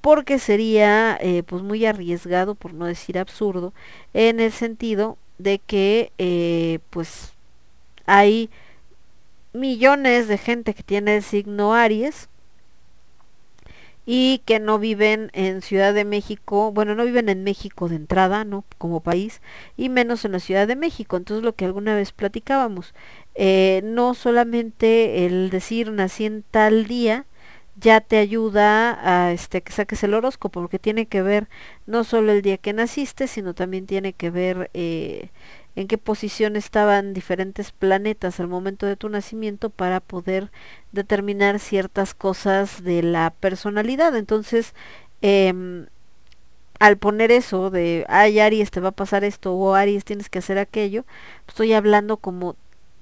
[0.05, 3.73] porque sería eh, pues muy arriesgado por no decir absurdo
[4.13, 7.33] en el sentido de que eh, pues
[8.05, 8.51] hay
[9.51, 12.29] millones de gente que tiene el signo Aries
[14.05, 18.45] y que no viven en Ciudad de México, bueno, no viven en México de entrada,
[18.45, 18.63] ¿no?
[18.77, 19.41] Como país,
[19.75, 21.17] y menos en la Ciudad de México.
[21.17, 22.93] Entonces lo que alguna vez platicábamos,
[23.33, 27.25] eh, no solamente el decir nací en tal día,
[27.75, 28.97] ya te ayuda
[29.27, 31.49] a este que saques el horóscopo, porque tiene que ver
[31.85, 35.29] no solo el día que naciste, sino también tiene que ver eh,
[35.75, 40.51] en qué posición estaban diferentes planetas al momento de tu nacimiento para poder
[40.93, 44.15] determinar ciertas cosas de la personalidad.
[44.15, 44.73] Entonces,
[45.21, 45.87] em,
[46.79, 50.39] al poner eso de, ay Aries, te va a pasar esto, o Aries, tienes que
[50.39, 51.05] hacer aquello,
[51.47, 52.55] estoy hablando como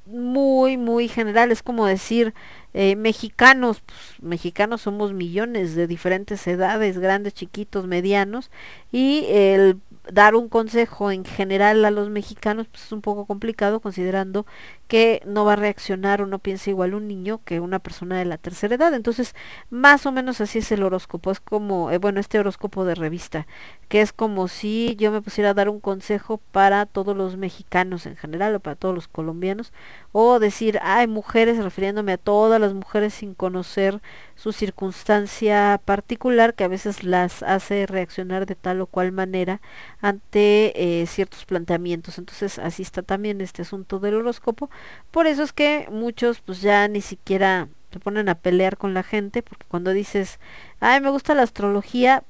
[0.06, 1.52] muy, muy general.
[1.52, 2.34] Es como decir,
[2.74, 8.52] eh, mexicanos, pues, mexicanos somos millones de diferentes edades, grandes, chiquitos, medianos,
[8.92, 9.80] y el
[10.12, 14.46] dar un consejo en general a los mexicanos pues, es un poco complicado considerando
[14.88, 18.26] que no va a reaccionar o no piensa igual un niño que una persona de
[18.26, 18.94] la tercera edad.
[18.94, 19.36] Entonces,
[19.70, 21.32] más o menos así es el horóscopo.
[21.32, 23.48] Es como, eh, bueno, este horóscopo de revista,
[23.90, 28.06] que es como si yo me pusiera a dar un consejo para todos los mexicanos
[28.06, 29.74] en general o para todos los colombianos,
[30.12, 34.02] o decir, hay mujeres, refiriéndome a todas las mujeres sin conocer
[34.36, 39.62] su circunstancia particular que a veces las hace reaccionar de tal o cual manera
[40.02, 42.18] ante eh, ciertos planteamientos.
[42.18, 44.70] Entonces así está también este asunto del horóscopo.
[45.12, 49.04] Por eso es que muchos pues ya ni siquiera se ponen a pelear con la
[49.04, 50.40] gente porque cuando dices,
[50.80, 52.24] ay me gusta la astrología,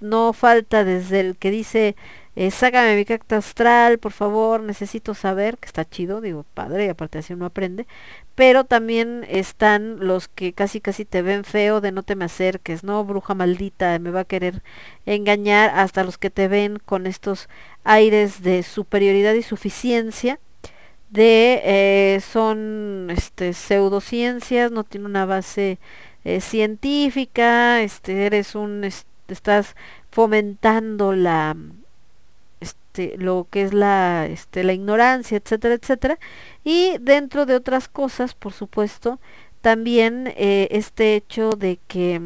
[0.00, 1.96] no falta desde el que dice
[2.36, 6.88] eh, sácame mi carta astral, por favor, necesito saber, que está chido, digo, padre, y
[6.90, 7.86] aparte así uno aprende,
[8.34, 12.84] pero también están los que casi casi te ven feo de no te me acerques,
[12.84, 14.62] no, bruja maldita, me va a querer
[15.06, 17.48] engañar, hasta los que te ven con estos
[17.84, 20.38] aires de superioridad y suficiencia,
[21.16, 25.78] de eh, son este pseudociencias, no tiene una base
[26.24, 29.76] eh, científica, este eres un est- estás
[30.10, 31.56] fomentando la
[32.60, 36.18] este, lo que es la, este, la ignorancia, etcétera, etcétera.
[36.64, 39.20] Y dentro de otras cosas, por supuesto,
[39.60, 42.20] también eh, este hecho de que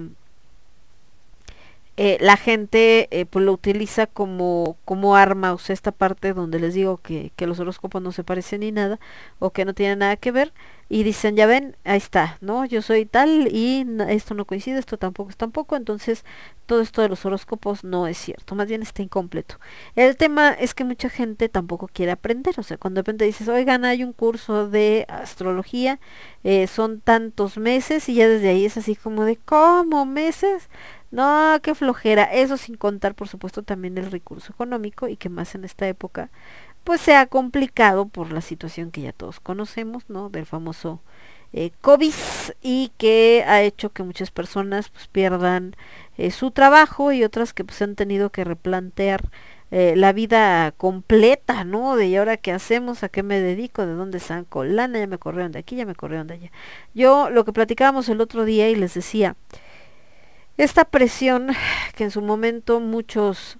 [2.02, 6.58] eh, la gente eh, pues lo utiliza como, como arma, o sea, esta parte donde
[6.58, 8.98] les digo que, que los horóscopos no se parecen ni nada,
[9.38, 10.54] o que no tienen nada que ver,
[10.88, 12.64] y dicen, ya ven, ahí está, ¿no?
[12.64, 16.24] Yo soy tal y esto no coincide, esto tampoco es tampoco, entonces
[16.64, 19.56] todo esto de los horóscopos no es cierto, más bien está incompleto.
[19.94, 23.46] El tema es que mucha gente tampoco quiere aprender, o sea, cuando de repente dices,
[23.48, 26.00] oigan, hay un curso de astrología,
[26.44, 30.70] eh, son tantos meses y ya desde ahí es así como de, ¿cómo meses?
[31.10, 32.24] No, qué flojera.
[32.24, 36.30] Eso sin contar, por supuesto, también el recurso económico y que más en esta época,
[36.84, 40.30] pues sea complicado por la situación que ya todos conocemos, ¿no?
[40.30, 41.00] Del famoso
[41.52, 42.14] eh, COVID
[42.62, 45.74] y que ha hecho que muchas personas pues pierdan
[46.16, 49.30] eh, su trabajo y otras que pues han tenido que replantear
[49.72, 51.96] eh, la vida completa, ¿no?
[51.96, 55.18] De y ahora qué hacemos, a qué me dedico, de dónde saco lana, ya me
[55.18, 56.52] corrieron de aquí, ya me corrieron de allá.
[56.94, 59.36] Yo lo que platicábamos el otro día y les decía,
[60.62, 61.48] esta presión
[61.94, 63.58] que en su momento muchos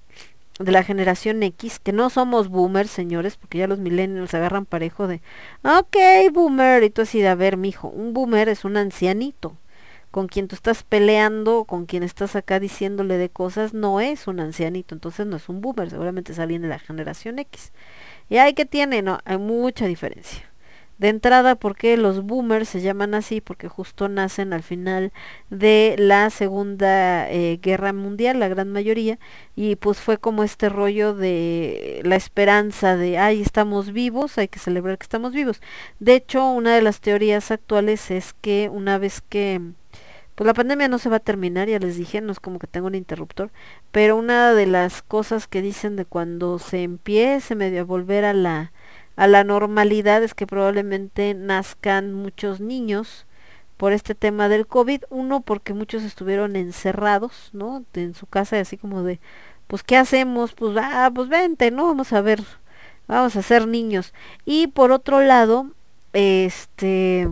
[0.59, 5.07] de la generación X, que no somos boomers, señores, porque ya los millennials agarran parejo
[5.07, 5.23] de,
[5.65, 5.97] ok,
[6.33, 9.57] boomer, y tú así de, a ver, mijo, un boomer es un ancianito,
[10.11, 14.39] con quien tú estás peleando, con quien estás acá diciéndole de cosas, no es un
[14.39, 17.73] ancianito, entonces no es un boomer, seguramente es alguien de la generación X.
[18.29, 20.50] Y hay que tiene, no, hay mucha diferencia.
[21.01, 23.41] De entrada, ¿por qué los boomers se llaman así?
[23.41, 25.12] Porque justo nacen al final
[25.49, 29.19] de la Segunda eh, Guerra Mundial, la gran mayoría,
[29.57, 34.59] y pues fue como este rollo de la esperanza de, ay, estamos vivos, hay que
[34.59, 35.62] celebrar que estamos vivos.
[36.01, 39.59] De hecho, una de las teorías actuales es que una vez que
[40.35, 42.67] pues la pandemia no se va a terminar, ya les dije, no es como que
[42.67, 43.51] tengo un interruptor,
[43.91, 48.35] pero una de las cosas que dicen de cuando se empiece medio a volver a
[48.35, 48.73] la
[49.17, 53.27] a la normalidad es que probablemente nazcan muchos niños
[53.77, 55.05] por este tema del COVID.
[55.11, 57.85] Uno, porque muchos estuvieron encerrados, ¿no?
[57.95, 59.21] En su casa, así como de,
[59.67, 60.53] pues, ¿qué hacemos?
[60.53, 61.87] Pues, ah, pues vente, ¿no?
[61.87, 62.43] Vamos a ver,
[63.09, 64.13] vamos a ser niños.
[64.45, 65.71] Y por otro lado,
[66.13, 67.29] este,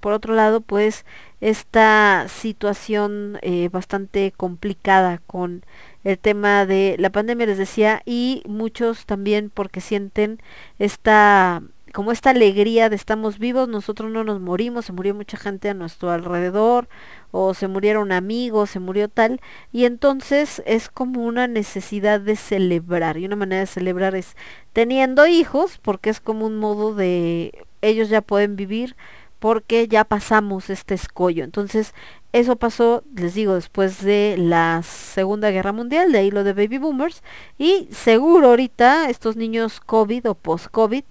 [0.00, 1.04] por otro lado, pues,
[1.40, 5.64] esta situación eh, bastante complicada con
[6.04, 10.40] el tema de la pandemia, les decía, y muchos también porque sienten
[10.78, 11.62] esta
[11.92, 15.74] como esta alegría de estamos vivos, nosotros no nos morimos, se murió mucha gente a
[15.74, 16.88] nuestro alrededor,
[17.30, 19.40] o se murieron amigos, se murió tal,
[19.72, 24.36] y entonces es como una necesidad de celebrar, y una manera de celebrar es
[24.72, 28.96] teniendo hijos, porque es como un modo de ellos ya pueden vivir,
[29.38, 31.44] porque ya pasamos este escollo.
[31.44, 31.94] Entonces,
[32.32, 36.78] eso pasó, les digo, después de la Segunda Guerra Mundial, de ahí lo de Baby
[36.78, 37.22] Boomers,
[37.56, 41.04] y seguro ahorita estos niños COVID o post-COVID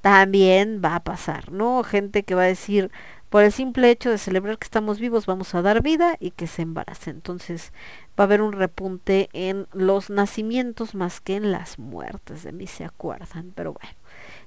[0.00, 1.82] también va a pasar, ¿no?
[1.82, 2.90] Gente que va a decir,
[3.30, 6.46] por el simple hecho de celebrar que estamos vivos, vamos a dar vida y que
[6.46, 7.10] se embarace.
[7.10, 7.72] Entonces
[8.18, 12.66] va a haber un repunte en los nacimientos más que en las muertes, de mí
[12.66, 13.94] se acuerdan, pero bueno.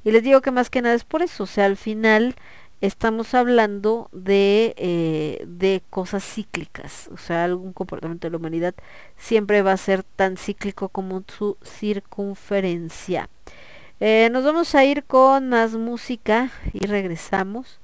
[0.03, 2.35] Y les digo que más que nada es por eso, o sea, al final
[2.83, 8.75] estamos hablando de, eh, de cosas cíclicas, o sea, algún comportamiento de la humanidad
[9.17, 13.29] siempre va a ser tan cíclico como su circunferencia.
[14.01, 17.79] Eh, nos vamos a ir con más música y regresamos.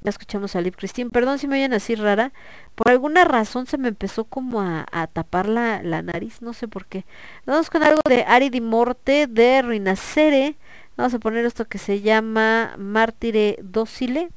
[0.00, 1.10] Ya escuchamos a Liv Christine.
[1.10, 2.32] Perdón si me oyen así rara.
[2.76, 6.40] Por alguna razón se me empezó como a, a tapar la, la, nariz.
[6.40, 7.04] No sé por qué.
[7.44, 10.56] Vamos con algo de Ari di Morte de Rinacere.
[10.98, 14.30] Vamos a poner esto que se llama Mártire Docile.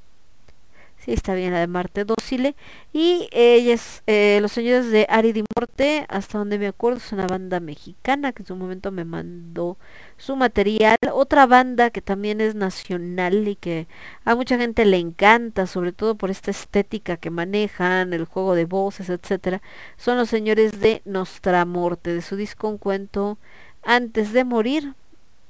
[1.00, 2.56] Sí, está bien la de Marte Docile.
[2.94, 7.26] Y ellas, eh, los señores de Ari di Morte, hasta donde me acuerdo, es una
[7.26, 9.80] banda mexicana que en su momento me mandó
[10.18, 10.98] su material.
[11.12, 13.88] Otra banda que también es nacional y que
[14.24, 18.66] a mucha gente le encanta, sobre todo por esta estética que manejan, el juego de
[18.66, 19.64] voces, etcétera,
[19.98, 23.40] son los señores de Nostramorte, de su disco Un cuento
[23.82, 24.94] antes de morir.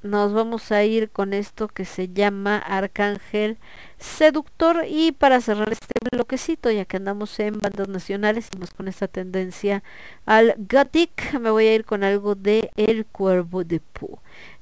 [0.03, 3.59] Nos vamos a ir con esto que se llama Arcángel
[3.99, 9.07] Seductor y para cerrar este bloquecito, ya que andamos en bandas nacionales y con esta
[9.07, 9.83] tendencia
[10.25, 14.17] al gothic, me voy a ir con algo de El Cuervo de Pooh.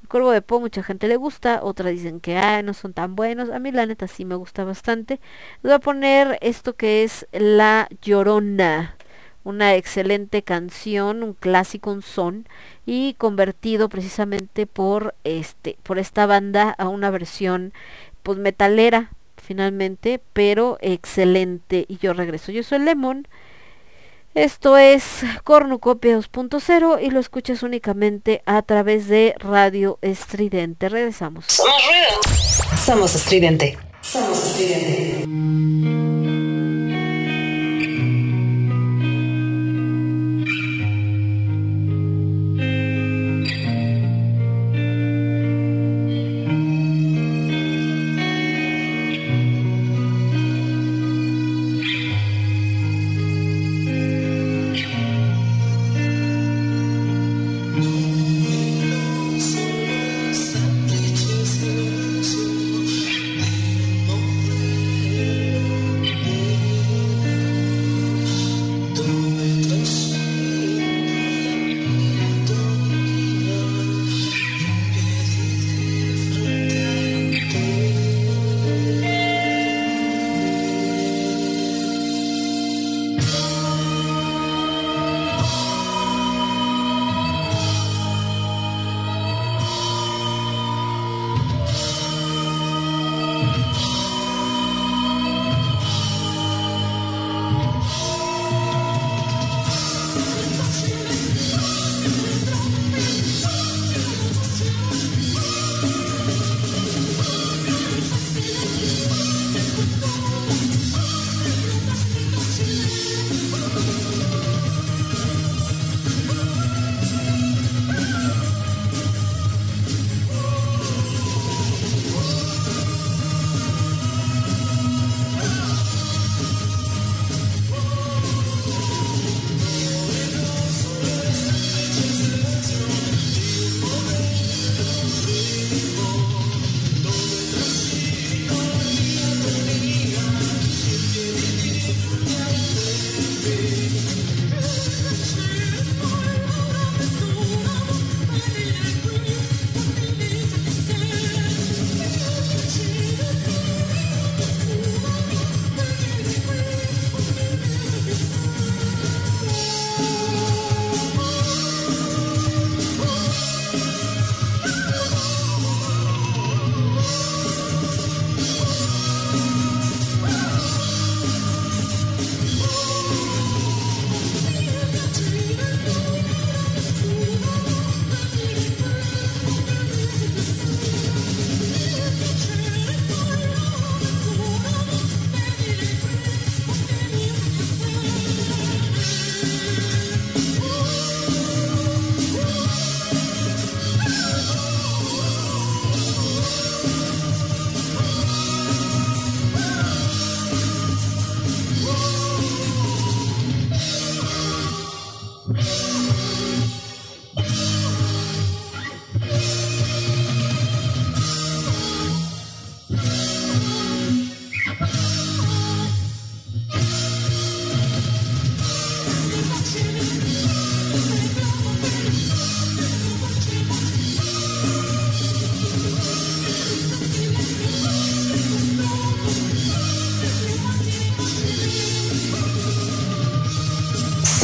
[0.09, 3.51] Cuervo de Po mucha gente le gusta, otra dicen que ah, no son tan buenos.
[3.51, 5.19] A mí la neta sí me gusta bastante.
[5.61, 8.98] Voy a poner esto que es La Llorona.
[9.49, 12.47] Una excelente canción, un clásico, un son
[12.85, 17.73] y convertido precisamente por este por esta banda a una versión
[18.21, 19.09] pues metalera
[19.41, 22.51] finalmente, pero excelente y yo regreso.
[22.51, 23.27] Yo soy Lemon.
[24.35, 30.89] Esto es Cornucopia 2.0 y lo escuchas únicamente a través de Radio Estridente.
[30.89, 31.45] Regresamos.
[31.47, 32.77] Somos ruido.
[32.85, 33.79] Somos estridente.
[34.01, 36.18] Somos estridente.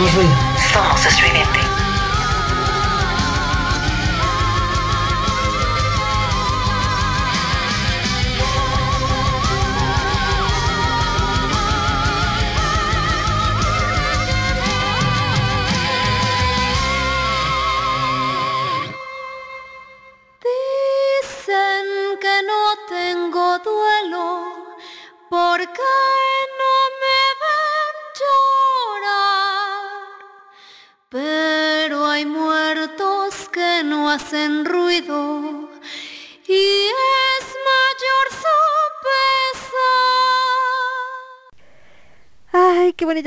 [0.00, 0.34] Hacemos ruido.
[0.72, 1.06] Somos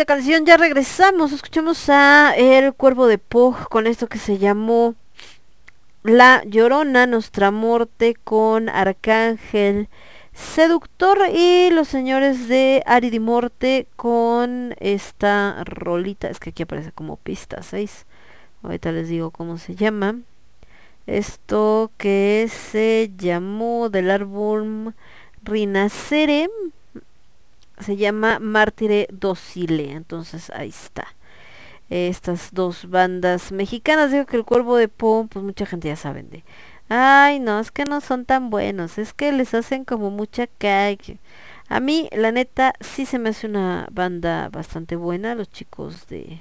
[0.01, 0.45] canción.
[0.45, 1.31] Ya regresamos.
[1.31, 4.95] Escuchamos a El Cuervo de Po con esto que se llamó
[6.03, 9.87] La Llorona, Nuestra Morte con Arcángel
[10.33, 16.27] Seductor y los señores de Ari di Morte con esta rolita.
[16.27, 18.05] Es que aquí aparece como pista 6.
[18.63, 20.17] Ahorita les digo cómo se llama.
[21.05, 24.93] Esto que se llamó del álbum
[25.43, 26.49] Rinacere
[27.83, 29.91] se llama Mártire Docile.
[29.91, 31.07] Entonces ahí está.
[31.89, 34.11] Estas dos bandas mexicanas.
[34.11, 36.43] Digo que el Cuervo de Po, pues mucha gente ya saben de.
[36.89, 38.97] Ay, no, es que no son tan buenos.
[38.97, 41.19] Es que les hacen como mucha calle.
[41.69, 45.35] A mí, la neta, sí se me hace una banda bastante buena.
[45.35, 46.39] Los chicos de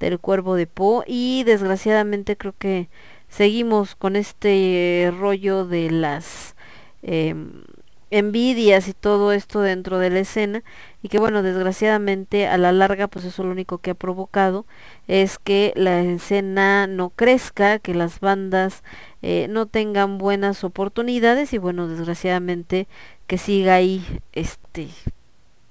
[0.00, 1.04] del Cuervo de Po.
[1.06, 2.88] Y desgraciadamente creo que
[3.28, 6.54] seguimos con este rollo de las
[7.02, 7.62] em,
[8.10, 10.62] envidias y todo esto dentro de la escena
[11.02, 14.64] y que bueno desgraciadamente a la larga pues eso lo único que ha provocado
[15.08, 18.82] es que la escena no crezca que las bandas
[19.22, 22.88] eh, no tengan buenas oportunidades y bueno desgraciadamente
[23.26, 24.88] que siga ahí este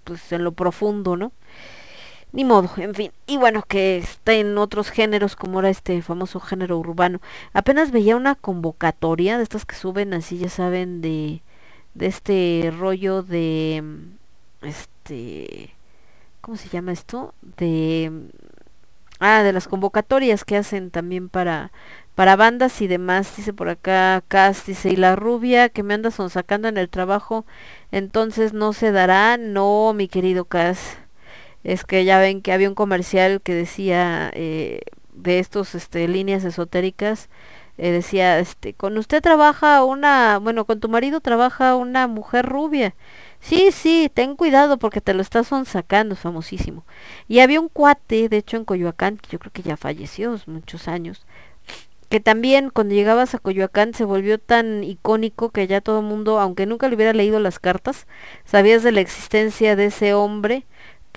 [0.04, 1.32] pues en lo profundo no
[2.34, 3.12] ni modo, en fin.
[3.26, 7.22] Y bueno, que está en otros géneros como era este famoso género urbano.
[7.54, 11.42] Apenas veía una convocatoria de estas que suben así, ya saben, de,
[11.98, 15.76] de este rollo de mm, este
[16.42, 17.34] ¿cómo se llama esto?
[17.58, 18.30] de mm,
[19.20, 21.72] ah, de las convocatorias que hacen también para
[22.16, 26.10] para bandas y demás, dice por acá Cas, dice, y la rubia que me anda
[26.10, 27.46] sacando en el trabajo,
[27.92, 30.98] entonces no se dará, no, mi querido Cas,
[31.64, 34.82] es que ya ven que había un comercial que decía eh,
[35.14, 37.30] de estos este, líneas esotéricas,
[37.78, 42.96] eh, decía, este, con usted trabaja una, bueno, con tu marido trabaja una mujer rubia.
[43.40, 46.86] Sí, sí, ten cuidado porque te lo estás sacando, famosísimo.
[47.28, 50.88] Y había un cuate, de hecho en Coyoacán, que yo creo que ya falleció muchos
[50.88, 51.26] años,
[52.10, 56.40] que también cuando llegabas a Coyoacán se volvió tan icónico que ya todo el mundo,
[56.40, 58.08] aunque nunca le hubiera leído las cartas,
[58.46, 60.66] sabías de la existencia de ese hombre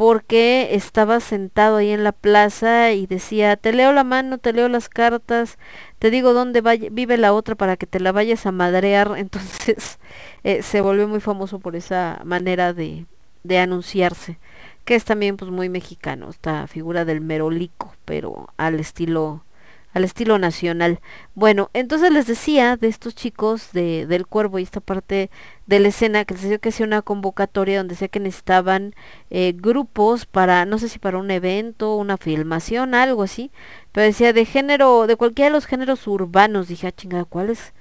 [0.00, 4.66] porque estaba sentado ahí en la plaza y decía, te leo la mano, te leo
[4.70, 5.58] las cartas,
[5.98, 9.12] te digo dónde vive la otra para que te la vayas a madrear.
[9.18, 9.98] Entonces
[10.42, 13.04] eh, se volvió muy famoso por esa manera de,
[13.42, 14.38] de anunciarse,
[14.86, 19.44] que es también pues muy mexicano, esta figura del merolico, pero al estilo
[19.92, 21.00] al estilo nacional.
[21.34, 25.30] Bueno, entonces les decía de estos chicos de, del cuervo y esta parte
[25.66, 28.94] de la escena que les decía que hacía una convocatoria donde decía que necesitaban
[29.30, 33.50] eh, grupos para, no sé si para un evento, una filmación, algo así,
[33.92, 37.72] pero decía de género, de cualquiera de los géneros urbanos, dije, ah, chingada, ¿cuál es?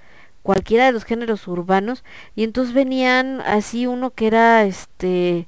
[0.42, 2.04] Cualquiera de los géneros urbanos,
[2.36, 5.48] y entonces venían así uno que era este,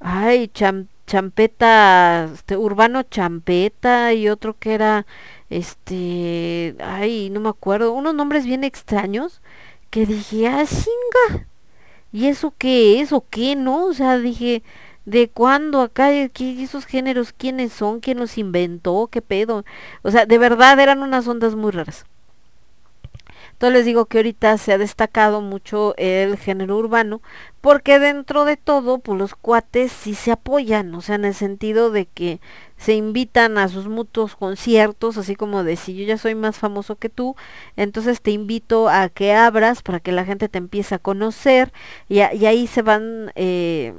[0.00, 5.06] ay, cham, champeta, este, urbano champeta, y otro que era
[5.50, 9.40] este, ay, no me acuerdo, unos nombres bien extraños
[9.90, 11.46] que dije, ah, chinga,
[12.12, 13.86] ¿y eso qué es o qué no?
[13.86, 14.62] O sea, dije,
[15.06, 16.10] ¿de cuándo acá?
[16.28, 18.00] ¿Qué, esos géneros quiénes son?
[18.00, 19.08] ¿Quién los inventó?
[19.10, 19.64] ¿Qué pedo?
[20.02, 22.04] O sea, de verdad eran unas ondas muy raras.
[23.58, 27.20] Entonces les digo que ahorita se ha destacado mucho el género urbano
[27.60, 31.90] porque dentro de todo pues los cuates sí se apoyan, o sea, en el sentido
[31.90, 32.40] de que
[32.76, 36.94] se invitan a sus mutuos conciertos, así como de si yo ya soy más famoso
[36.94, 37.34] que tú,
[37.74, 41.72] entonces te invito a que abras para que la gente te empiece a conocer
[42.08, 43.92] y, ahí se van eh,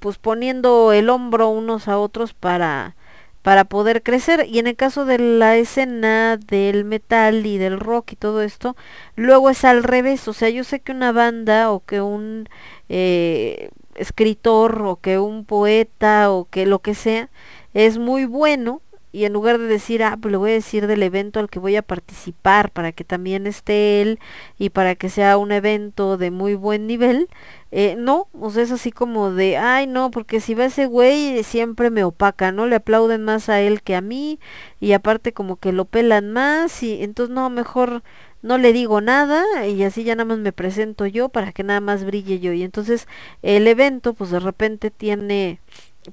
[0.00, 2.94] pues poniendo el hombro unos a otros para
[3.42, 4.46] para poder crecer.
[4.48, 8.76] Y en el caso de la escena del metal y del rock y todo esto
[9.16, 10.26] luego es al revés.
[10.28, 12.48] O sea yo sé que una banda o que un
[12.88, 17.30] eh, escritor o que un poeta o que lo que sea
[17.74, 18.82] es muy bueno
[19.12, 21.58] y en lugar de decir, ah, pues le voy a decir del evento al que
[21.58, 24.18] voy a participar para que también esté él
[24.58, 27.28] y para que sea un evento de muy buen nivel,
[27.70, 31.42] eh, no, o sea, es así como de, ay, no, porque si va ese güey
[31.44, 32.66] siempre me opaca, ¿no?
[32.66, 34.40] Le aplauden más a él que a mí
[34.80, 38.02] y aparte como que lo pelan más y entonces no, mejor
[38.42, 41.80] no le digo nada y así ya nada más me presento yo para que nada
[41.80, 43.06] más brille yo y entonces
[43.42, 45.60] el evento pues de repente tiene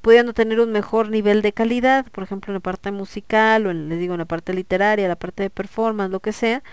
[0.02, 3.90] pudiendo tener un mejor nivel de calidad, por ejemplo en la parte musical o en,
[3.90, 6.64] les digo en la parte literaria, la parte de performance, lo que sea,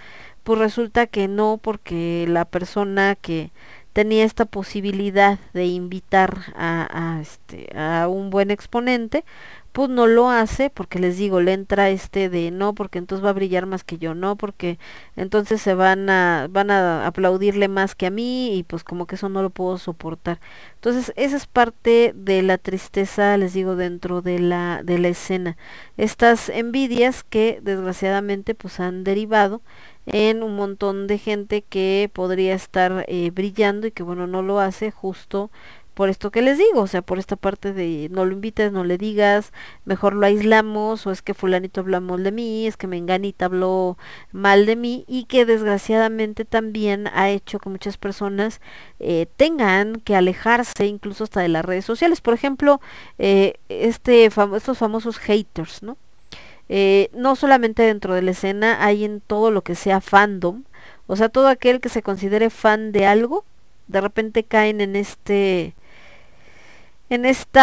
[0.44, 3.50] pues resulta que no porque la persona que
[3.92, 9.24] tenía esta posibilidad de invitar a, a, este, a un buen exponente,
[9.76, 13.28] pues no lo hace porque les digo, le entra este de no, porque entonces va
[13.28, 14.78] a brillar más que yo, no, porque
[15.16, 19.16] entonces se van a, van a aplaudirle más que a mí y pues como que
[19.16, 20.40] eso no lo puedo soportar.
[20.76, 25.58] Entonces, esa es parte de la tristeza, les digo, dentro de la, de la escena.
[25.98, 29.60] Estas envidias que desgraciadamente pues han derivado
[30.06, 34.60] en un montón de gente que podría estar eh, brillando y que bueno no lo
[34.60, 35.50] hace justo
[35.97, 38.84] por esto que les digo, o sea, por esta parte de no lo invites, no
[38.84, 39.50] le digas,
[39.86, 43.97] mejor lo aislamos, o es que fulanito habló mal de mí, es que menganita habló
[44.31, 48.60] mal de mí, y que desgraciadamente también ha hecho que muchas personas
[49.00, 52.20] eh, tengan que alejarse incluso hasta de las redes sociales.
[52.20, 52.78] Por ejemplo,
[53.18, 55.97] eh, este estos famosos haters, ¿no?
[56.68, 60.65] Eh, no solamente dentro de la escena, hay en todo lo que sea fandom,
[61.07, 63.47] o sea, todo aquel que se considere fan de algo,
[63.86, 65.75] de repente caen en este
[67.08, 67.60] en este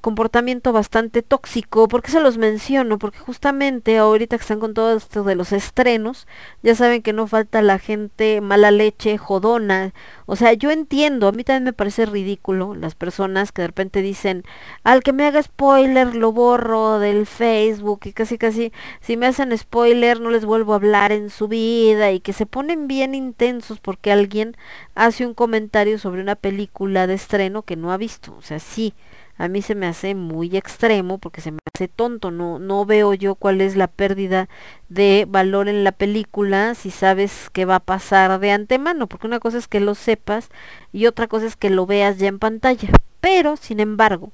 [0.00, 1.88] comportamiento bastante tóxico.
[1.88, 2.98] ¿Por qué se los menciono?
[2.98, 6.26] Porque justamente ahorita que están con todo esto de los estrenos,
[6.62, 9.92] ya saben que no falta la gente mala leche, jodona.
[10.26, 14.02] O sea, yo entiendo, a mí también me parece ridículo las personas que de repente
[14.02, 14.44] dicen,
[14.84, 19.56] al que me haga spoiler lo borro del Facebook y casi casi, si me hacen
[19.56, 23.78] spoiler no les vuelvo a hablar en su vida y que se ponen bien intensos
[23.80, 24.56] porque alguien
[24.96, 28.34] hace un comentario sobre una película de estreno que no ha visto.
[28.36, 28.94] O sea, sí
[29.38, 33.14] a mí se me hace muy extremo porque se me hace tonto, no, no veo
[33.14, 34.48] yo cuál es la pérdida
[34.88, 39.40] de valor en la película si sabes qué va a pasar de antemano, porque una
[39.40, 40.48] cosa es que lo sepas
[40.92, 42.88] y otra cosa es que lo veas ya en pantalla.
[43.20, 44.32] Pero, sin embargo,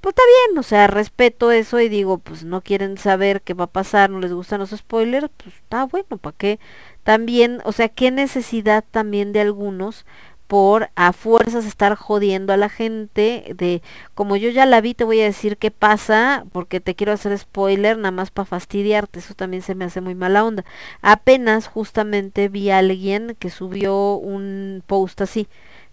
[0.00, 3.64] pues está bien, o sea, respeto eso y digo, pues no quieren saber qué va
[3.64, 6.60] a pasar, no les gustan los spoilers, pues está bueno, ¿para qué?
[7.02, 10.06] También, o sea, qué necesidad también de algunos
[10.48, 13.82] por a fuerzas estar jodiendo a la gente de
[14.14, 17.38] como yo ya la vi te voy a decir qué pasa porque te quiero hacer
[17.38, 20.64] spoiler nada más para fastidiarte eso también se me hace muy mala onda.
[21.02, 25.48] Apenas justamente vi a alguien que subió un post así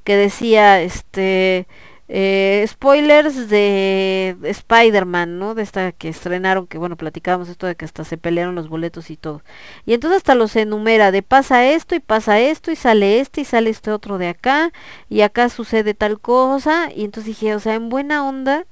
[0.06, 1.68] que decía este
[2.08, 5.56] eh, spoilers de Spider-Man, ¿no?
[5.56, 9.10] De esta que estrenaron, que bueno, platicábamos esto de que hasta se pelearon los boletos
[9.10, 9.42] y todo.
[9.86, 13.46] Y entonces hasta los enumera de pasa esto y pasa esto y sale este y
[13.46, 14.72] sale este otro de acá
[15.10, 16.90] y acá sucede tal cosa.
[16.96, 18.66] Y entonces dije, o sea, en buena onda.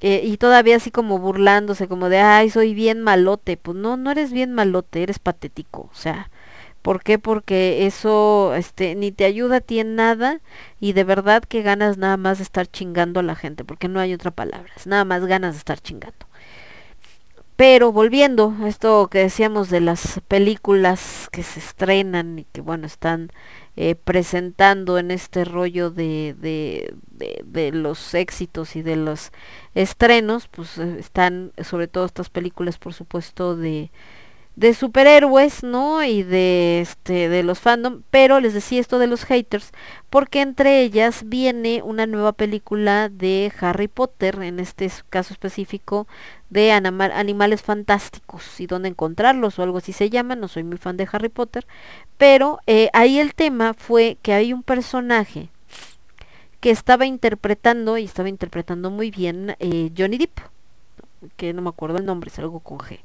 [0.00, 3.56] Eh, y todavía así como burlándose, como de, ay, soy bien malote.
[3.56, 5.88] Pues no, no eres bien malote, eres patético.
[5.92, 6.30] O sea,
[6.84, 7.18] ¿Por qué?
[7.18, 10.42] Porque eso este, ni te ayuda a ti en nada
[10.80, 14.00] y de verdad que ganas nada más de estar chingando a la gente, porque no
[14.00, 16.26] hay otra palabra, es nada más ganas de estar chingando.
[17.56, 22.86] Pero volviendo a esto que decíamos de las películas que se estrenan y que bueno
[22.86, 23.30] están
[23.76, 26.94] eh, presentando en este rollo de, de,
[27.44, 29.32] de, los éxitos y de los
[29.74, 33.90] estrenos, pues eh, están sobre todo estas películas por supuesto de
[34.56, 36.04] de superhéroes, ¿no?
[36.04, 39.72] Y de este de los fandom, pero les decía esto de los haters
[40.10, 46.06] porque entre ellas viene una nueva película de Harry Potter, en este caso específico
[46.50, 50.96] de animales fantásticos y dónde encontrarlos o algo así se llama, no soy muy fan
[50.96, 51.66] de Harry Potter,
[52.16, 55.48] pero eh, ahí el tema fue que hay un personaje
[56.60, 60.38] que estaba interpretando y estaba interpretando muy bien eh, Johnny Depp,
[61.36, 63.00] que no me acuerdo el nombre, es algo con G.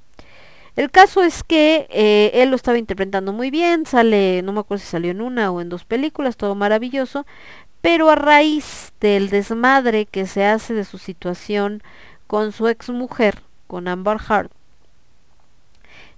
[0.80, 4.82] El caso es que eh, él lo estaba interpretando muy bien, sale, no me acuerdo
[4.82, 7.26] si salió en una o en dos películas, todo maravilloso,
[7.82, 11.84] pero a raíz del desmadre que se hace de su situación
[12.28, 14.52] con su ex mujer, con Amber Heard,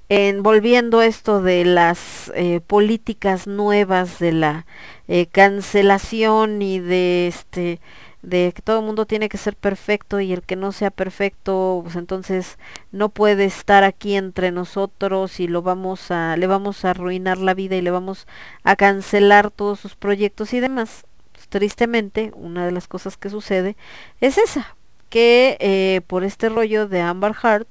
[0.09, 4.67] en volviendo esto de las eh, políticas nuevas de la
[5.07, 7.81] eh, cancelación y de este
[8.21, 11.81] de que todo el mundo tiene que ser perfecto y el que no sea perfecto
[11.83, 12.59] pues entonces
[12.91, 17.53] no puede estar aquí entre nosotros y lo vamos a le vamos a arruinar la
[17.53, 18.27] vida y le vamos
[18.63, 21.05] a cancelar todos sus proyectos y demás.
[21.31, 23.75] Pues, tristemente una de las cosas que sucede
[24.19, 24.75] es esa
[25.09, 27.67] que eh, por este rollo de Amber Heard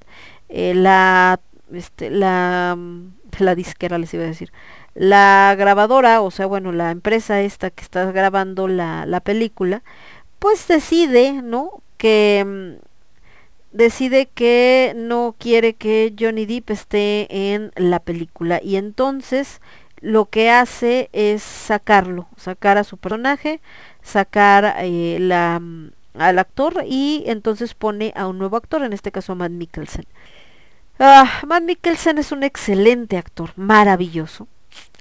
[0.51, 1.41] eh, la,
[1.73, 2.77] este, la,
[3.39, 4.53] la disquera les iba a decir,
[4.95, 9.83] la grabadora, o sea, bueno, la empresa esta que está grabando la, la película,
[10.41, 11.83] pues decide, ¿no?
[11.97, 12.85] Que mm,
[13.71, 19.61] decide que no quiere que Johnny Depp esté en la película y entonces
[20.01, 23.61] lo que hace es sacarlo, sacar a su personaje,
[24.03, 29.13] sacar eh, la, mm, al actor y entonces pone a un nuevo actor, en este
[29.13, 30.07] caso a Matt Mikkelsen.
[30.99, 34.49] Ah, Matt Mikkelsen es un excelente actor, maravilloso.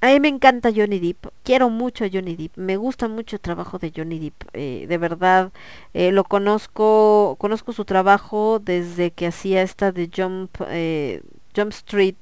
[0.01, 3.41] A mí me encanta Johnny Depp, quiero mucho a Johnny Depp, me gusta mucho el
[3.41, 5.51] trabajo de Johnny Depp, eh, de verdad
[5.93, 11.21] eh, lo conozco, conozco su trabajo desde que hacía esta de Jump, eh,
[11.53, 12.15] Jump Street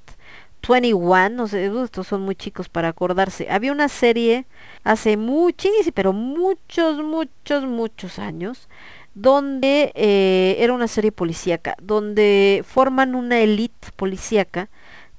[0.67, 3.47] 21, no sé, estos son muy chicos para acordarse.
[3.49, 4.45] Había una serie
[4.83, 8.67] hace muchísimos, pero muchos, muchos, muchos años,
[9.13, 14.69] donde eh, era una serie policíaca, donde forman una elite policíaca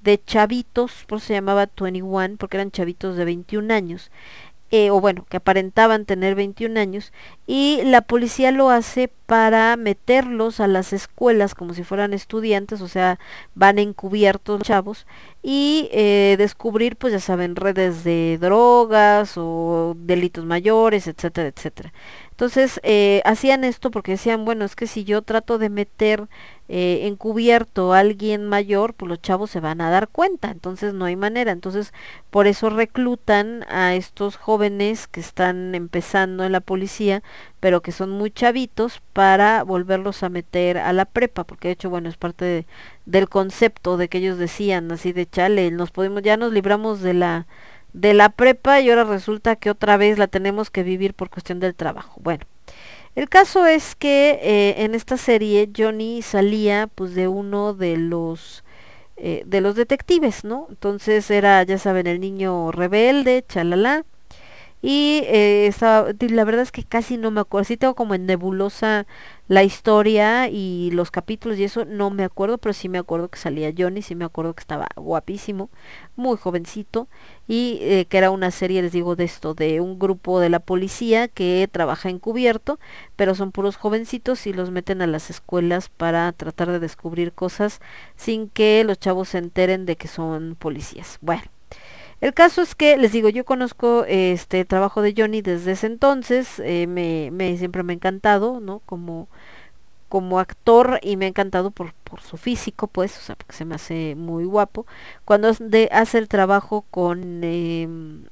[0.08, 4.10] de chavitos, por eso se llamaba 21, porque eran chavitos de 21 años,
[4.70, 7.12] eh, o bueno, que aparentaban tener 21 años,
[7.46, 12.88] y la policía lo hace para meterlos a las escuelas como si fueran estudiantes, o
[12.88, 13.18] sea,
[13.54, 15.06] van encubiertos chavos,
[15.42, 21.92] y eh, descubrir, pues ya saben, redes de drogas o delitos mayores, etcétera, etcétera.
[22.38, 26.28] Entonces, eh, hacían esto porque decían, bueno, es que si yo trato de meter
[26.68, 31.06] eh, encubierto a alguien mayor, pues los chavos se van a dar cuenta, entonces no
[31.06, 31.50] hay manera.
[31.50, 31.92] Entonces,
[32.30, 37.24] por eso reclutan a estos jóvenes que están empezando en la policía,
[37.58, 41.90] pero que son muy chavitos, para volverlos a meter a la prepa, porque de hecho,
[41.90, 42.66] bueno, es parte de-
[43.04, 47.14] del concepto de que ellos decían, así de chale, nos podemos, ya nos libramos de
[47.14, 47.46] la
[47.92, 51.60] de la prepa y ahora resulta que otra vez la tenemos que vivir por cuestión
[51.60, 52.20] del trabajo.
[52.22, 52.44] Bueno,
[53.14, 58.64] el caso es que eh, en esta serie Johnny salía pues de uno de los
[59.20, 60.66] eh, de los detectives, ¿no?
[60.68, 64.04] Entonces era, ya saben, el niño rebelde, chalala.
[64.80, 68.26] Y eh, estaba, la verdad es que casi no me acuerdo, sí tengo como en
[68.26, 69.06] nebulosa
[69.48, 73.38] la historia y los capítulos y eso, no me acuerdo, pero sí me acuerdo que
[73.38, 75.70] salía Johnny, sí me acuerdo que estaba guapísimo,
[76.16, 77.08] muy jovencito
[77.48, 80.60] y eh, que era una serie, les digo, de esto, de un grupo de la
[80.60, 82.78] policía que trabaja encubierto,
[83.16, 87.80] pero son puros jovencitos y los meten a las escuelas para tratar de descubrir cosas
[88.16, 91.18] sin que los chavos se enteren de que son policías.
[91.20, 91.57] Bueno.
[92.20, 96.60] El caso es que, les digo, yo conozco este trabajo de Johnny desde ese entonces,
[96.64, 98.80] eh, me, siempre me ha encantado, ¿no?
[98.86, 99.28] Como,
[100.08, 103.64] como actor y me ha encantado por, por su físico, pues, o sea, porque se
[103.64, 104.86] me hace muy guapo.
[105.24, 108.24] Cuando de, hace el trabajo con, em,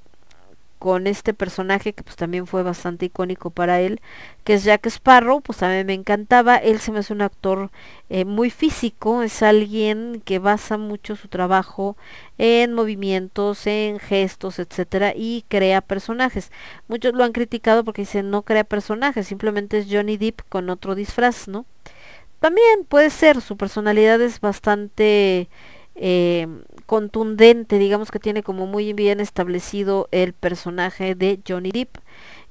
[0.86, 4.00] con este personaje que pues también fue bastante icónico para él,
[4.44, 6.54] que es Jack Sparrow, pues también me encantaba.
[6.58, 7.72] Él se me hace un actor
[8.08, 11.96] eh, muy físico, es alguien que basa mucho su trabajo
[12.38, 16.52] en movimientos, en gestos, etcétera, y crea personajes.
[16.86, 20.94] Muchos lo han criticado porque dicen no crea personajes, simplemente es Johnny Depp con otro
[20.94, 21.66] disfraz, ¿no?
[22.38, 25.48] También puede ser, su personalidad es bastante
[25.96, 26.46] eh,
[26.86, 31.96] contundente, digamos que tiene como muy bien establecido el personaje de Johnny Depp.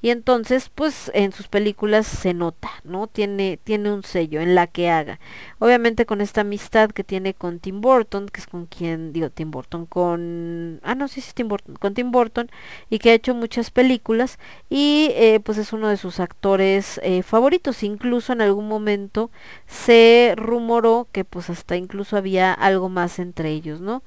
[0.06, 3.08] Y entonces, pues en sus películas se nota, ¿no?
[3.08, 5.20] Tiene, tiene un sello en la que haga.
[5.58, 9.50] Obviamente con esta amistad que tiene con Tim Burton, que es con quien, digo Tim
[9.50, 10.80] Burton, con...
[10.84, 12.52] Ah, no, sí, sí, Tim Burton, con Tim Burton,
[12.92, 14.38] y que ha hecho muchas películas,
[14.70, 17.82] y eh, pues es uno de sus actores eh, favoritos.
[17.82, 19.32] Incluso en algún momento
[19.66, 24.04] se rumoró que pues hasta incluso había algo más entre ellos, ¿no?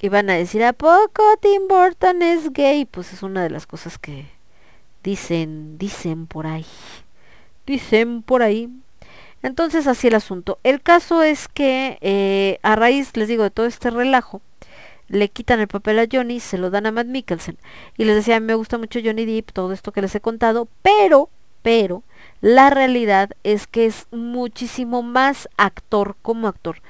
[0.00, 2.86] Iban a decir, ¿a poco Tim Burton es gay?
[2.86, 4.31] Pues es una de las cosas que
[5.02, 6.66] dicen, dicen por ahí.
[7.66, 8.68] Dicen por ahí.
[9.42, 10.58] Entonces así el asunto.
[10.62, 14.40] El caso es que eh, a raíz, les digo, de todo este relajo,
[15.08, 17.58] le quitan el papel a Johnny, se lo dan a Matt Mikkelsen.
[17.96, 21.28] Y les decía, me gusta mucho Johnny Depp, todo esto que les he contado, pero,
[21.62, 22.02] pero,
[22.40, 26.80] la realidad es que es muchísimo más actor como actor.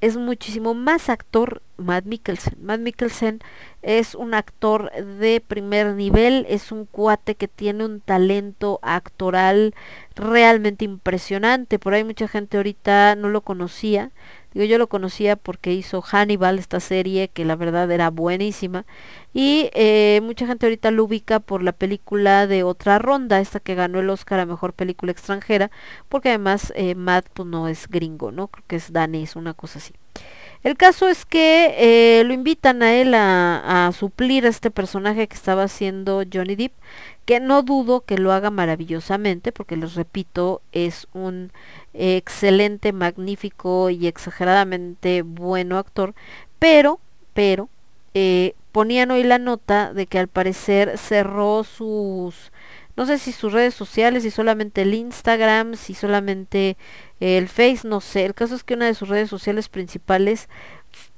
[0.00, 2.56] Es muchísimo más actor Matt Mikkelsen.
[2.62, 3.40] Matt Mikkelsen
[3.82, 9.74] es un actor de primer nivel, es un cuate que tiene un talento actoral
[10.14, 11.78] realmente impresionante.
[11.78, 14.10] Por ahí mucha gente ahorita no lo conocía.
[14.52, 18.84] Digo, yo lo conocía porque hizo Hannibal, esta serie que la verdad era buenísima.
[19.32, 23.74] Y eh, mucha gente ahorita lo ubica por la película de Otra Ronda, esta que
[23.74, 25.70] ganó el Oscar a Mejor Película Extranjera,
[26.08, 28.48] porque además eh, Matt pues no es gringo, ¿no?
[28.48, 29.94] Creo que es danés, una cosa así.
[30.62, 35.34] El caso es que eh, lo invitan a él a, suplir a este personaje que
[35.34, 36.72] estaba haciendo Johnny Depp,
[37.24, 41.50] que no dudo que lo haga maravillosamente, porque les repito, es un
[41.94, 46.14] excelente, magnífico y exageradamente bueno actor,
[46.58, 47.00] pero,
[47.32, 47.70] pero,
[48.12, 52.52] eh, ponían hoy la nota de que al parecer cerró sus,
[53.00, 56.76] no sé si sus redes sociales, si solamente el Instagram, si solamente
[57.18, 58.26] el Face, no sé.
[58.26, 60.50] El caso es que una de sus redes sociales principales,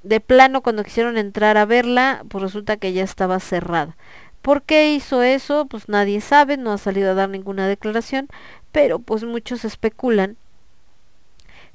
[0.05, 3.97] de plano cuando quisieron entrar a verla, pues resulta que ya estaba cerrada.
[4.43, 5.67] ¿Por qué hizo eso?
[5.67, 8.29] Pues nadie sabe, no ha salido a dar ninguna declaración,
[8.71, 10.37] pero pues muchos especulan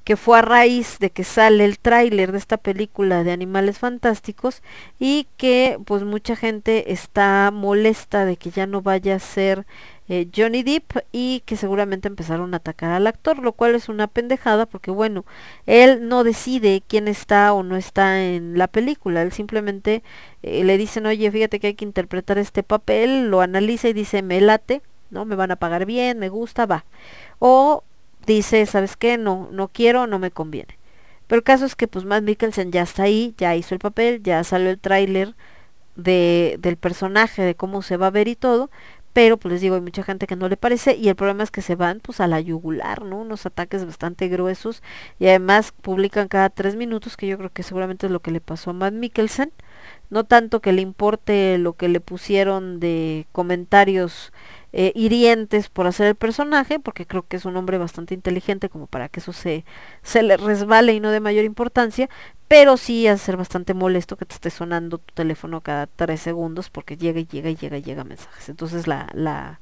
[0.08, 4.64] que fue a raíz de que sale el tráiler de esta película de Animales Fantásticos
[5.00, 9.66] y que pues mucha gente está molesta de que ya no vaya a ser
[10.10, 14.08] eh, Johnny Depp y que seguramente empezaron a atacar al actor, lo cual es una
[14.08, 15.26] pendejada porque bueno,
[15.66, 20.04] él no decide quién está o no está en la película, él simplemente
[20.44, 24.22] eh, le dicen, oye, fíjate que hay que interpretar este papel, lo analiza y dice,
[24.22, 25.26] me late, ¿no?
[25.26, 26.86] Me van a pagar bien, me gusta, va.
[27.40, 27.84] O
[28.26, 29.18] dice, ¿sabes qué?
[29.18, 30.78] No, no quiero, no me conviene.
[31.28, 34.24] Pero el caso es que pues Matt Mikkelsen ya está ahí, ya hizo el papel,
[34.24, 35.36] ya salió el tráiler
[35.96, 38.70] de, del personaje, de cómo se va a ver y todo,
[39.18, 41.50] pero pues les digo, hay mucha gente que no le parece y el problema es
[41.50, 43.18] que se van pues a la yugular, ¿no?
[43.18, 44.84] Unos ataques bastante gruesos
[45.18, 48.42] y además publican cada tres minutos, que yo creo que seguramente es lo que le
[48.42, 49.52] pasó a Matt Mikkelsen,
[50.12, 54.32] no tanto que le importe lo que le pusieron de comentarios
[54.72, 58.86] eh, hirientes por hacer el personaje, porque creo que es un hombre bastante inteligente como
[58.86, 59.66] para que eso se,
[60.04, 62.08] se le resbale y no de mayor importancia,
[62.48, 66.70] pero sí a ser bastante molesto que te esté sonando tu teléfono cada tres segundos
[66.70, 68.50] porque llega y llega y llega y llega mensajes.
[68.50, 69.60] Entonces la, la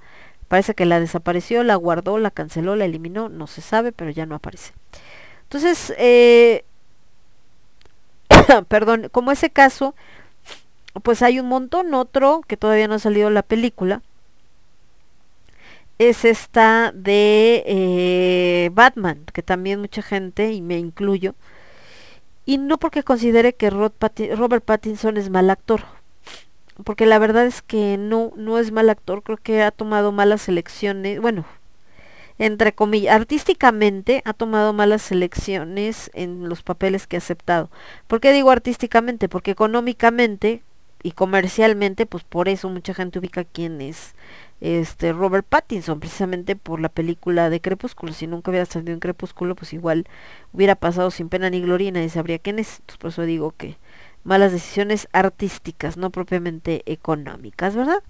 [0.48, 4.26] parece que la desapareció, la guardó, la canceló, la eliminó, no se sabe, pero ya
[4.26, 4.74] no aparece.
[5.44, 6.66] Entonces, eh,
[8.68, 9.96] perdón, como ese caso,
[11.04, 14.02] pues hay un montón otro que todavía no ha salido la película
[15.98, 21.36] es esta de eh, Batman, que también mucha gente, y me incluyo,
[22.46, 25.84] y no porque considere que Robert Pattinson es mal actor,
[26.84, 30.48] porque la verdad es que no, no es mal actor, creo que ha tomado malas
[30.48, 31.46] elecciones, bueno,
[32.38, 37.70] entre comillas, artísticamente ha tomado malas selecciones en los papeles que ha aceptado.
[38.08, 39.30] ¿Por qué digo artísticamente?
[39.30, 40.62] Porque económicamente
[41.06, 44.16] y comercialmente, pues por eso mucha gente ubica quién es
[44.60, 48.12] este Robert Pattinson, precisamente por la película de Crepúsculo.
[48.12, 50.08] Si nunca hubiera salido en Crepúsculo, pues igual
[50.52, 52.80] hubiera pasado sin pena ni gloria y nadie sabría quién es.
[52.80, 53.78] Entonces, por eso digo que
[54.24, 58.02] malas decisiones artísticas, no propiamente económicas, ¿verdad?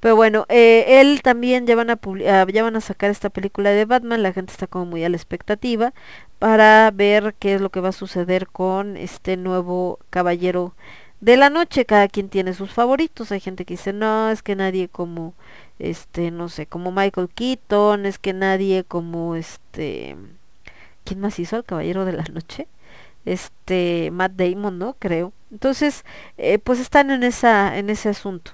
[0.00, 3.70] Pero bueno, eh, él también ya van, a uh, ya van a sacar esta película
[3.70, 5.94] de Batman, la gente está como muy a la expectativa
[6.38, 10.74] para ver qué es lo que va a suceder con este nuevo caballero
[11.20, 14.56] de la noche, cada quien tiene sus favoritos, hay gente que dice, no, es que
[14.56, 15.34] nadie como
[15.78, 20.16] este, no sé, como Michael Keaton, es que nadie como este,
[21.04, 22.68] ¿quién más hizo el Caballero de la Noche?
[23.24, 24.96] Este, Matt Damon, ¿no?
[24.98, 25.32] Creo.
[25.50, 26.04] Entonces,
[26.36, 28.52] eh, pues están en esa, en ese asunto.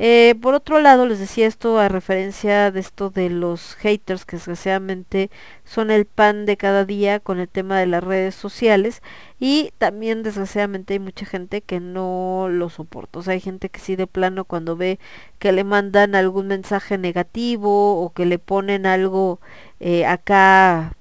[0.00, 4.36] Eh, por otro lado, les decía esto a referencia de esto de los haters que
[4.36, 5.28] desgraciadamente
[5.64, 9.02] son el pan de cada día con el tema de las redes sociales
[9.40, 13.18] y también desgraciadamente hay mucha gente que no lo soporta.
[13.18, 15.00] O sea, hay gente que sí de plano cuando ve
[15.40, 19.40] que le mandan algún mensaje negativo o que le ponen algo
[19.80, 20.94] eh, acá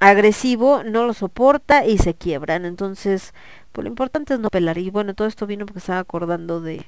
[0.00, 2.64] agresivo, no lo soporta y se quiebran.
[2.64, 3.34] Entonces,
[3.72, 4.78] pues lo importante es no pelar.
[4.78, 6.86] Y bueno, todo esto vino porque estaba acordando de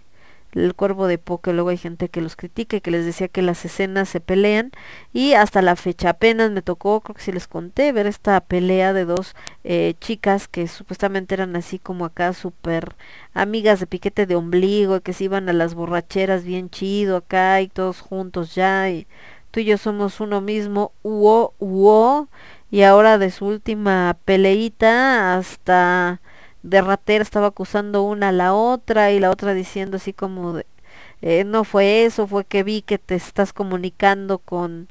[0.55, 3.65] el cuervo de poke, luego hay gente que los critica que les decía que las
[3.65, 4.73] escenas se pelean
[5.13, 8.93] y hasta la fecha apenas me tocó, creo que si les conté, ver esta pelea
[8.93, 12.97] de dos eh, chicas que supuestamente eran así como acá súper
[13.35, 17.69] amigas de piquete de ombligo que se iban a las borracheras bien chido acá y
[17.69, 19.07] todos juntos ya y
[19.51, 22.29] tú y yo somos uno mismo, uo, uo,
[22.71, 26.21] y ahora de su última peleita hasta
[26.63, 30.67] de ratera estaba acusando una a la otra y la otra diciendo así como de,
[31.23, 34.89] eh, no fue eso, fue que vi que te estás comunicando con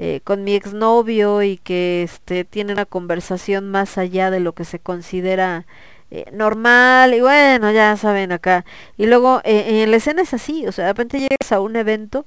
[0.00, 4.64] eh, con mi exnovio y que este tiene una conversación más allá de lo que
[4.64, 5.66] se considera
[6.12, 8.64] eh, normal y bueno ya saben acá.
[8.96, 11.74] Y luego eh, en la escena es así o sea de repente llegas a un
[11.76, 12.26] evento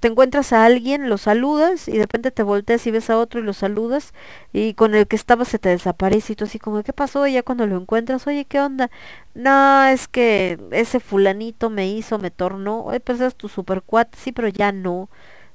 [0.00, 3.40] te encuentras a alguien, lo saludas y de repente te volteas y ves a otro
[3.40, 4.12] y lo saludas
[4.52, 7.26] y con el que estabas se te desaparece y tú así como, ¿qué pasó?
[7.26, 8.90] Y ya cuando lo encuentras, oye, ¿qué onda?
[9.34, 14.18] No, es que ese fulanito me hizo, me tornó, oye, pues es tu super cuate,
[14.18, 15.08] sí, pero ya no.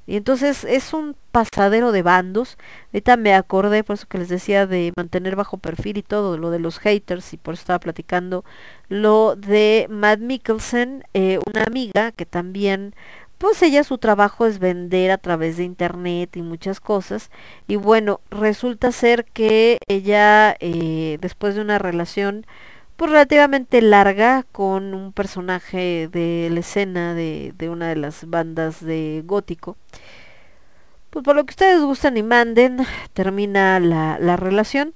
[0.10, 2.58] Y entonces es un pasadero de bandos.
[2.88, 6.50] Ahorita me acordé, por eso que les decía de mantener bajo perfil y todo, lo
[6.50, 8.44] de los haters, y por eso estaba platicando
[8.88, 12.96] lo de Matt Mikkelsen, eh, una amiga que también
[13.40, 17.32] pues ella su trabajo es vender a través de internet y muchas cosas
[17.68, 22.46] y bueno resulta ser que ella eh, después de una relación
[22.98, 28.84] pues relativamente larga con un personaje de la escena de, de una de las bandas
[28.86, 29.78] de gótico
[31.10, 34.94] pues por lo que ustedes gustan y manden termina la, la relación.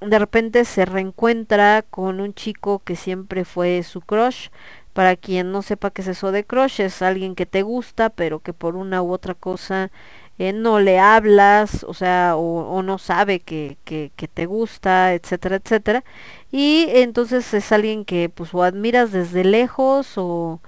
[0.00, 4.48] De repente se reencuentra con un chico que siempre fue su crush
[4.96, 8.40] para quien no sepa qué es eso de crush, es alguien que te gusta, pero
[8.40, 9.90] que por una u otra cosa
[10.38, 15.12] eh, no le hablas, o sea, o, o no sabe que, que, que, te gusta,
[15.12, 16.02] etcétera, etcétera.
[16.50, 20.60] Y entonces es alguien que pues o admiras desde lejos o,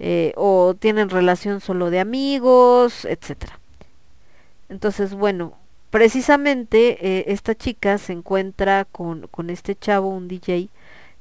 [0.00, 3.60] eh, o tienen relación solo de amigos, etcétera.
[4.68, 5.52] Entonces, bueno,
[5.90, 10.70] precisamente eh, esta chica se encuentra con, con este chavo, un DJ,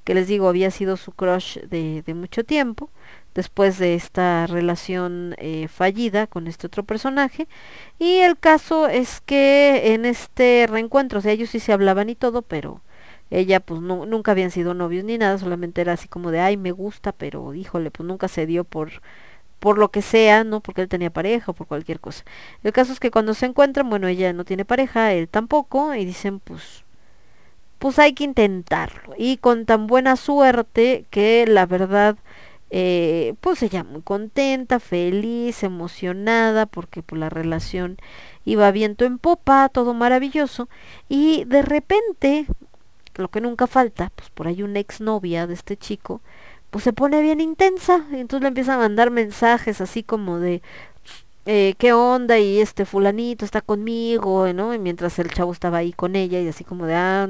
[0.06, 2.90] que les digo había sido su crush de, de mucho tiempo
[3.34, 7.48] después de esta relación eh, fallida con este otro personaje
[8.00, 12.16] y el caso es que en este reencuentro o sea ellos sí se hablaban y
[12.16, 12.82] todo pero
[13.32, 16.56] ella pues no, nunca habían sido novios ni nada solamente era así como de ay
[16.56, 19.02] me gusta pero híjole pues nunca se dio por
[19.60, 22.24] por lo que sea, no porque él tenía pareja o por cualquier cosa.
[22.64, 26.06] El caso es que cuando se encuentran, bueno, ella no tiene pareja, él tampoco, y
[26.06, 26.85] dicen, pues,
[27.80, 29.14] pues hay que intentarlo.
[29.18, 32.18] Y con tan buena suerte que la verdad,
[32.70, 37.98] eh, pues ella muy contenta, feliz, emocionada, porque pues la relación
[38.46, 40.70] iba viento en popa, todo maravilloso.
[41.10, 42.48] Y de repente,
[43.16, 46.22] lo que nunca falta, pues por ahí una exnovia de este chico,
[46.70, 48.06] pues se pone bien intensa.
[48.12, 50.62] Y entonces le empieza a mandar mensajes así como de,
[51.46, 54.74] eh, qué onda y este fulanito está conmigo, ¿no?
[54.74, 57.28] Y mientras el chavo estaba ahí con ella y así como de, ah,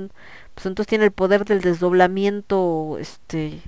[0.53, 3.61] pues entonces tiene el poder del desdoblamiento, este,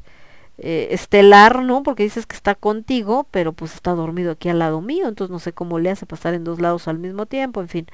[0.59, 1.83] eh, estelar, ¿no?
[1.83, 5.37] Porque dices que está contigo, pero pues está dormido aquí al lado mío, entonces no
[5.39, 7.87] sé cómo le hace pasar en dos lados al mismo tiempo, en fin.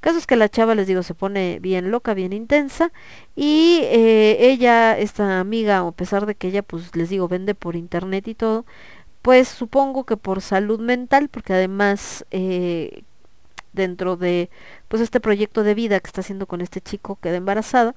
[0.00, 2.92] caso es que la chava, les digo, se pone bien loca, bien intensa,
[3.36, 7.76] y eh, ella, esta amiga, a pesar de que ella, pues les digo, vende por
[7.76, 8.66] internet y todo,
[9.22, 13.04] pues supongo que por salud mental, porque además eh,
[13.72, 14.50] dentro de
[14.88, 17.94] pues este proyecto de vida que está haciendo con este chico queda embarazada,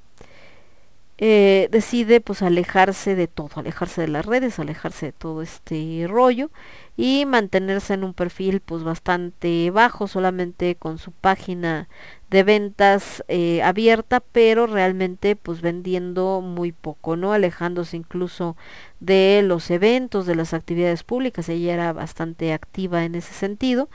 [1.25, 6.51] eh, decide pues alejarse de todo, alejarse de las redes, alejarse de todo este rollo
[6.97, 11.87] y mantenerse en un perfil pues bastante bajo, solamente con su página
[12.29, 17.31] de ventas eh, abierta, pero realmente pues vendiendo muy poco, ¿no?
[17.31, 18.57] Alejándose incluso
[18.99, 23.87] de los eventos, de las actividades públicas, ella era bastante activa en ese sentido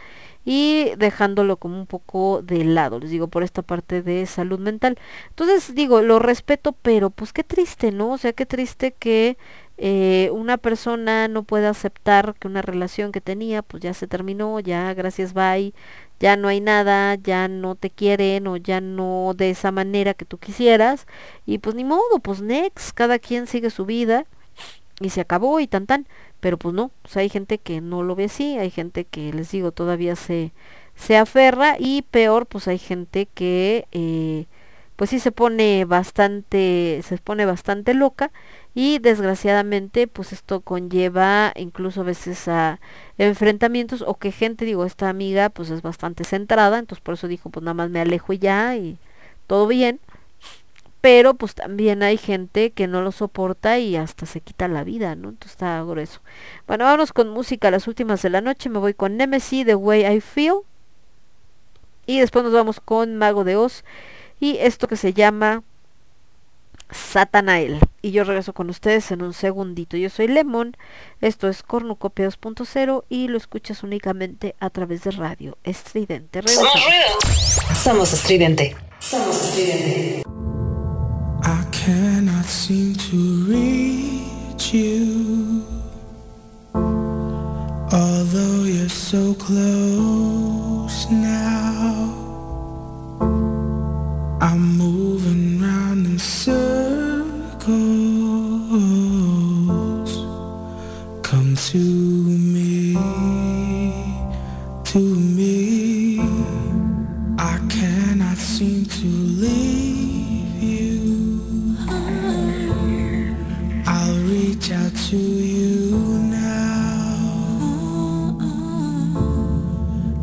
[0.45, 4.99] y dejándolo como un poco de lado, les digo, por esta parte de salud mental.
[5.31, 8.13] Entonces, digo, lo respeto, pero pues qué triste, ¿no?
[8.13, 9.37] O sea, qué triste que
[9.81, 14.59] eh, una persona no puede aceptar que una relación que tenía pues ya se terminó,
[14.59, 15.73] ya gracias bye,
[16.19, 20.25] ya no hay nada, ya no te quieren o ya no de esa manera que
[20.25, 21.07] tú quisieras
[21.47, 24.27] y pues ni modo, pues next, cada quien sigue su vida
[25.01, 26.07] y se acabó y tan tan,
[26.41, 29.33] pero pues no, o sea, hay gente que no lo ve así, hay gente que
[29.33, 30.53] les digo todavía se
[30.99, 34.47] se aferra y peor pues hay gente que eh,
[34.97, 38.33] pues sí se pone bastante se pone bastante loca
[38.75, 42.81] y desgraciadamente pues esto conlleva incluso a veces a
[43.17, 47.49] enfrentamientos o que gente digo esta amiga pues es bastante centrada entonces por eso dijo
[47.51, 48.99] pues nada más me alejo y ya y
[49.47, 50.01] todo bien
[51.01, 55.15] pero pues también hay gente que no lo soporta y hasta se quita la vida,
[55.15, 55.29] ¿no?
[55.31, 56.21] Entonces está grueso.
[56.67, 60.07] Bueno, vamos con música las últimas de la noche, me voy con Nemesis, The Way
[60.07, 60.55] I Feel.
[62.07, 63.85] Y después nos vamos con Mago de Oz
[64.41, 65.63] y esto que se llama
[66.91, 67.81] Satanael.
[68.03, 69.97] Y yo regreso con ustedes en un segundito.
[69.97, 70.77] Yo soy Lemon,
[71.21, 76.41] esto es Cornucopia 2.0 y lo escuchas únicamente a través de radio estridente.
[76.41, 76.63] Ruido.
[77.83, 78.75] Somos estridente.
[79.01, 80.23] Somos estridente.
[81.89, 83.17] Cannot seem to
[83.49, 85.65] reach you.
[87.91, 92.13] Although you're so close now,
[94.43, 97.71] I'm moving round in circles.
[101.23, 102.93] Come to me,
[104.85, 105.28] to me.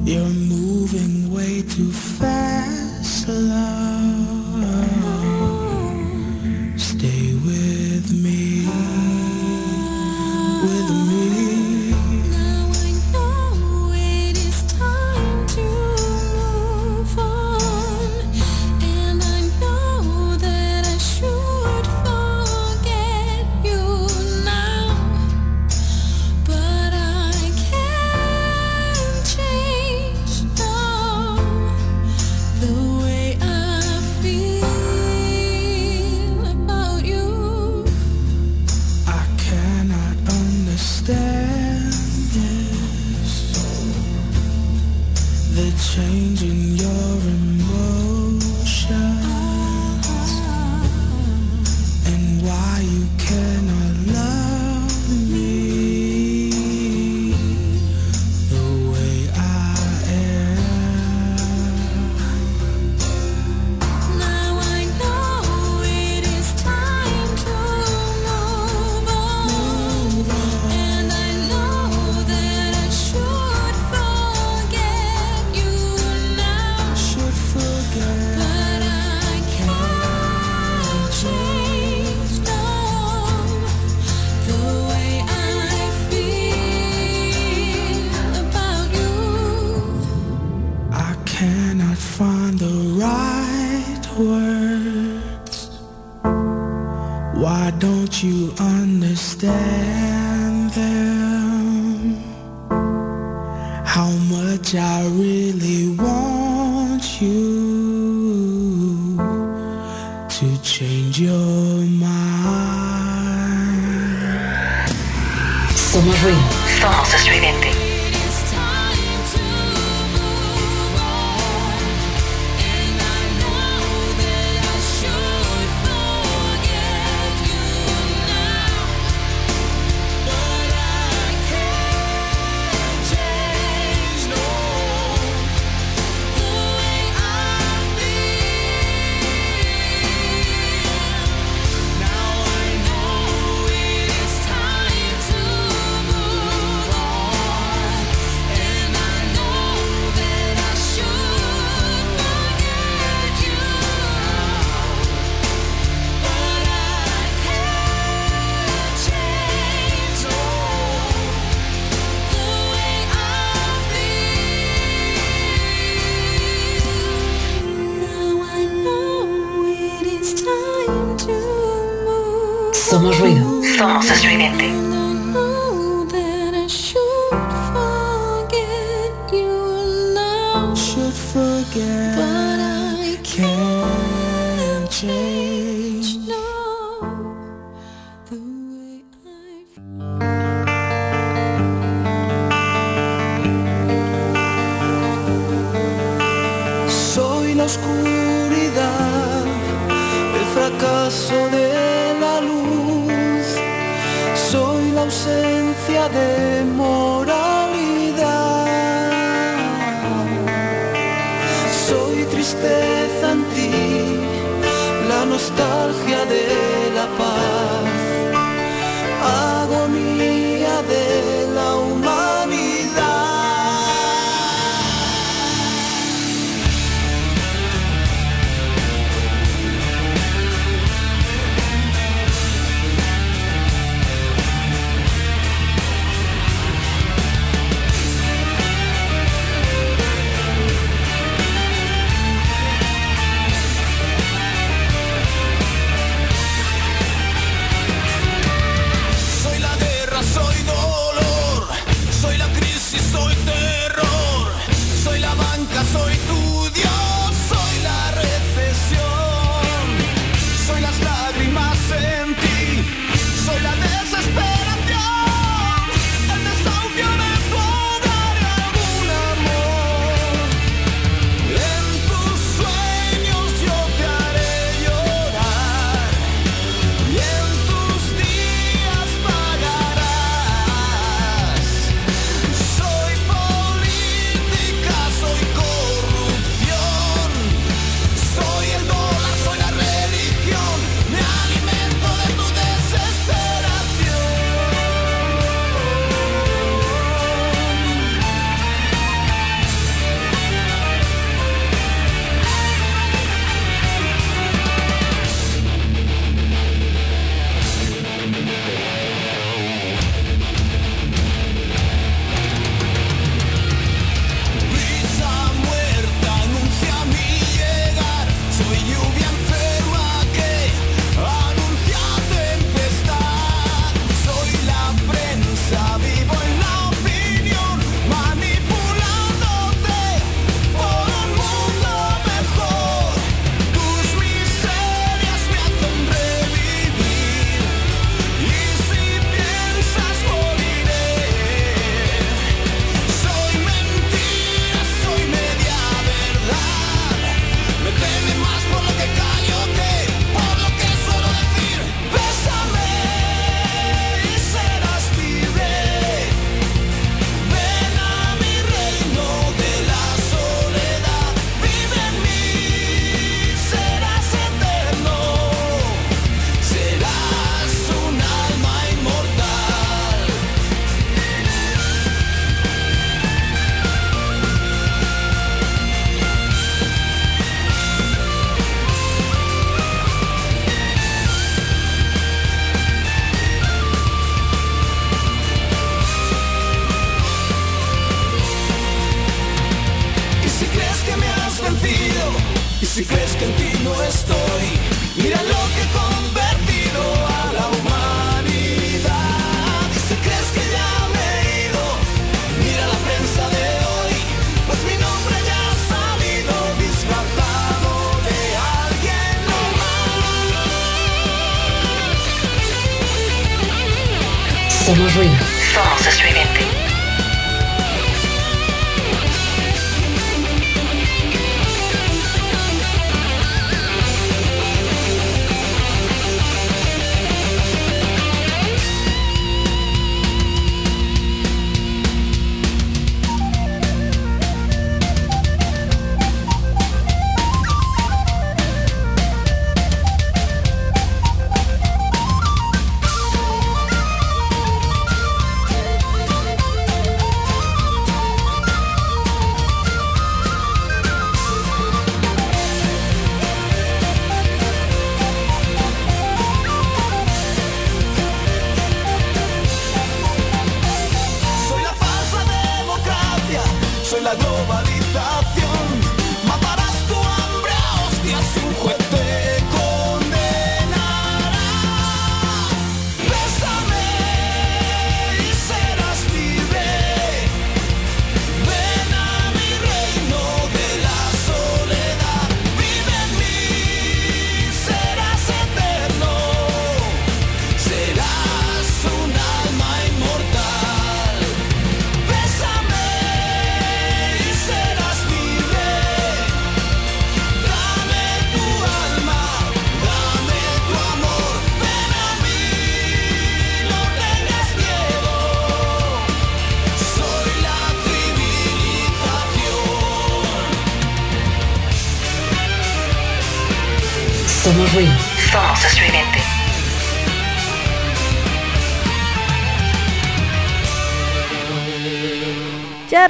[0.05, 2.44] You're moving way too fast.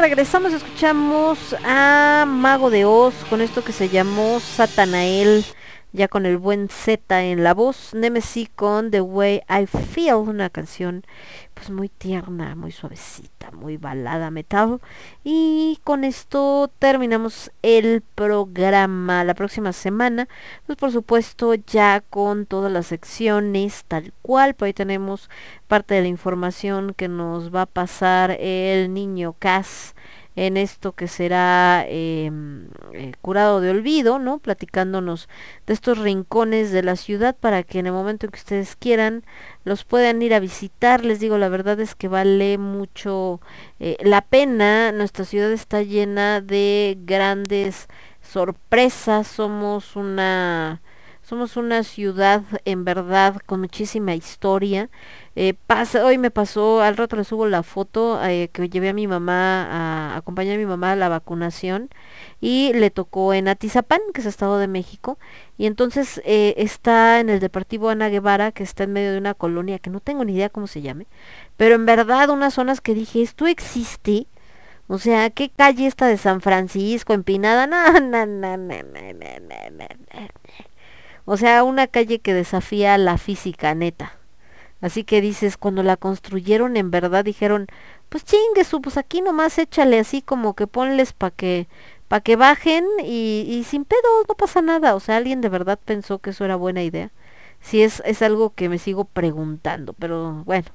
[0.06, 5.44] Regresamos, escuchamos a Mago de Oz con esto que se llamó Satanael,
[5.94, 10.52] ya con el buen Z en la voz, Nemesis con The Way I Feel, una
[10.52, 11.04] canción
[11.56, 14.80] pues muy tierna, muy suavecita, muy balada metal.
[15.24, 19.24] Y con esto terminamos el programa.
[19.24, 20.28] La próxima semana,
[20.68, 25.30] pues por supuesto ya con todas las secciones tal cual, pues ahí tenemos
[25.68, 29.95] parte de la información que nos va a pasar el niño Cas
[30.36, 32.30] en esto que será eh,
[32.94, 34.40] eh, curado de olvido, ¿no?
[34.40, 35.30] Platicándonos
[35.66, 39.24] de estos rincones de la ciudad para que en el momento en que ustedes quieran
[39.64, 41.06] los puedan ir a visitar.
[41.06, 43.40] Les digo, la verdad es que vale mucho
[43.80, 44.92] eh, la pena.
[44.92, 47.88] Nuestra ciudad está llena de grandes
[48.22, 49.28] sorpresas.
[49.28, 50.82] Somos una
[51.26, 54.92] somos una ciudad en verdad con muchísima historia.
[55.36, 58.94] Eh, pasa, hoy me pasó, al rato le subo la foto eh, que llevé a
[58.94, 61.90] mi mamá, a, acompañé a mi mamá a la vacunación
[62.42, 65.18] y le tocó en Atizapán, que es Estado de México.
[65.58, 69.34] Y entonces eh, está en el Deportivo Ana Guevara, que está en medio de una
[69.34, 71.08] colonia que no tengo ni idea cómo se llame.
[71.58, 74.28] Pero en verdad unas zonas que dije, esto existe.
[74.88, 77.66] O sea, ¿qué calle está de San Francisco, empinada?
[77.68, 78.76] No, no, no, no.
[81.26, 84.18] O sea, una calle que desafía la física neta.
[84.82, 87.68] Así que dices, cuando la construyeron en verdad dijeron,
[88.10, 91.68] pues chingue pues aquí nomás échale así como que ponles para que
[92.08, 94.96] para que bajen y, y sin pedo, no pasa nada.
[94.96, 97.12] O sea, alguien de verdad pensó que eso era buena idea.
[97.62, 100.68] Sí, es, es algo que me sigo preguntando, pero bueno,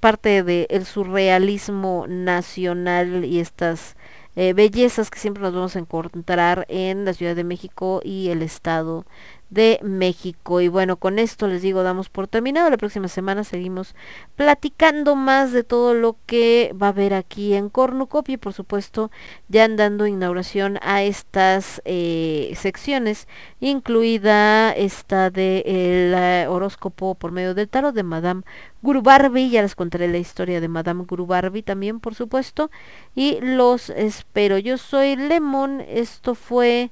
[0.00, 3.96] parte del surrealismo nacional y estas
[4.34, 8.42] eh, bellezas que siempre nos vamos a encontrar en la Ciudad de México y el
[8.42, 9.06] Estado
[9.52, 10.62] de México.
[10.62, 12.70] Y bueno, con esto les digo, damos por terminado.
[12.70, 13.94] La próxima semana seguimos
[14.34, 19.10] platicando más de todo lo que va a haber aquí en Cornucopia y por supuesto
[19.48, 23.28] ya dando inauguración a estas eh, secciones,
[23.60, 28.42] incluida esta de el eh, horóscopo por medio del tarot de Madame
[28.80, 29.50] Guru Barbie.
[29.50, 32.70] Ya les contaré la historia de Madame Guru Barbie también, por supuesto.
[33.14, 34.56] Y los espero.
[34.56, 35.82] Yo soy Lemon.
[35.82, 36.90] Esto fue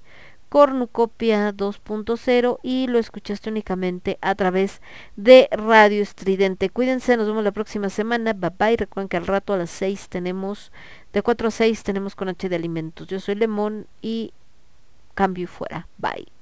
[0.50, 4.82] Cornucopia 2.0 y lo escuchaste únicamente a través
[5.14, 6.70] de Radio Estridente.
[6.70, 8.32] Cuídense, nos vemos la próxima semana.
[8.32, 8.76] Bye bye.
[8.76, 10.72] Recuerden que al rato a las 6 tenemos,
[11.12, 13.06] de 4 a 6 tenemos con H de alimentos.
[13.06, 14.32] Yo soy Lemón y
[15.14, 15.86] cambio y fuera.
[15.98, 16.39] Bye.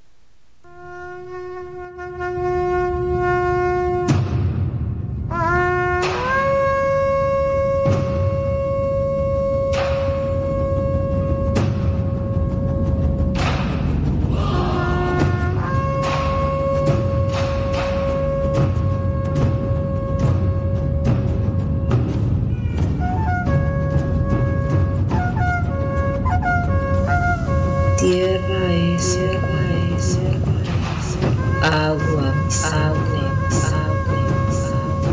[32.49, 34.19] Saune, saune,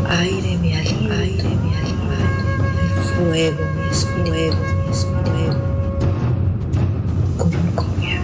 [0.08, 2.18] aire mi alma, aire mi alma,
[3.04, 4.56] fuego mi fuego
[4.86, 5.60] mi fuego,
[7.38, 8.22] como comida.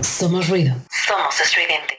[0.00, 0.74] Somos ruido.
[1.06, 1.98] Somos estridente.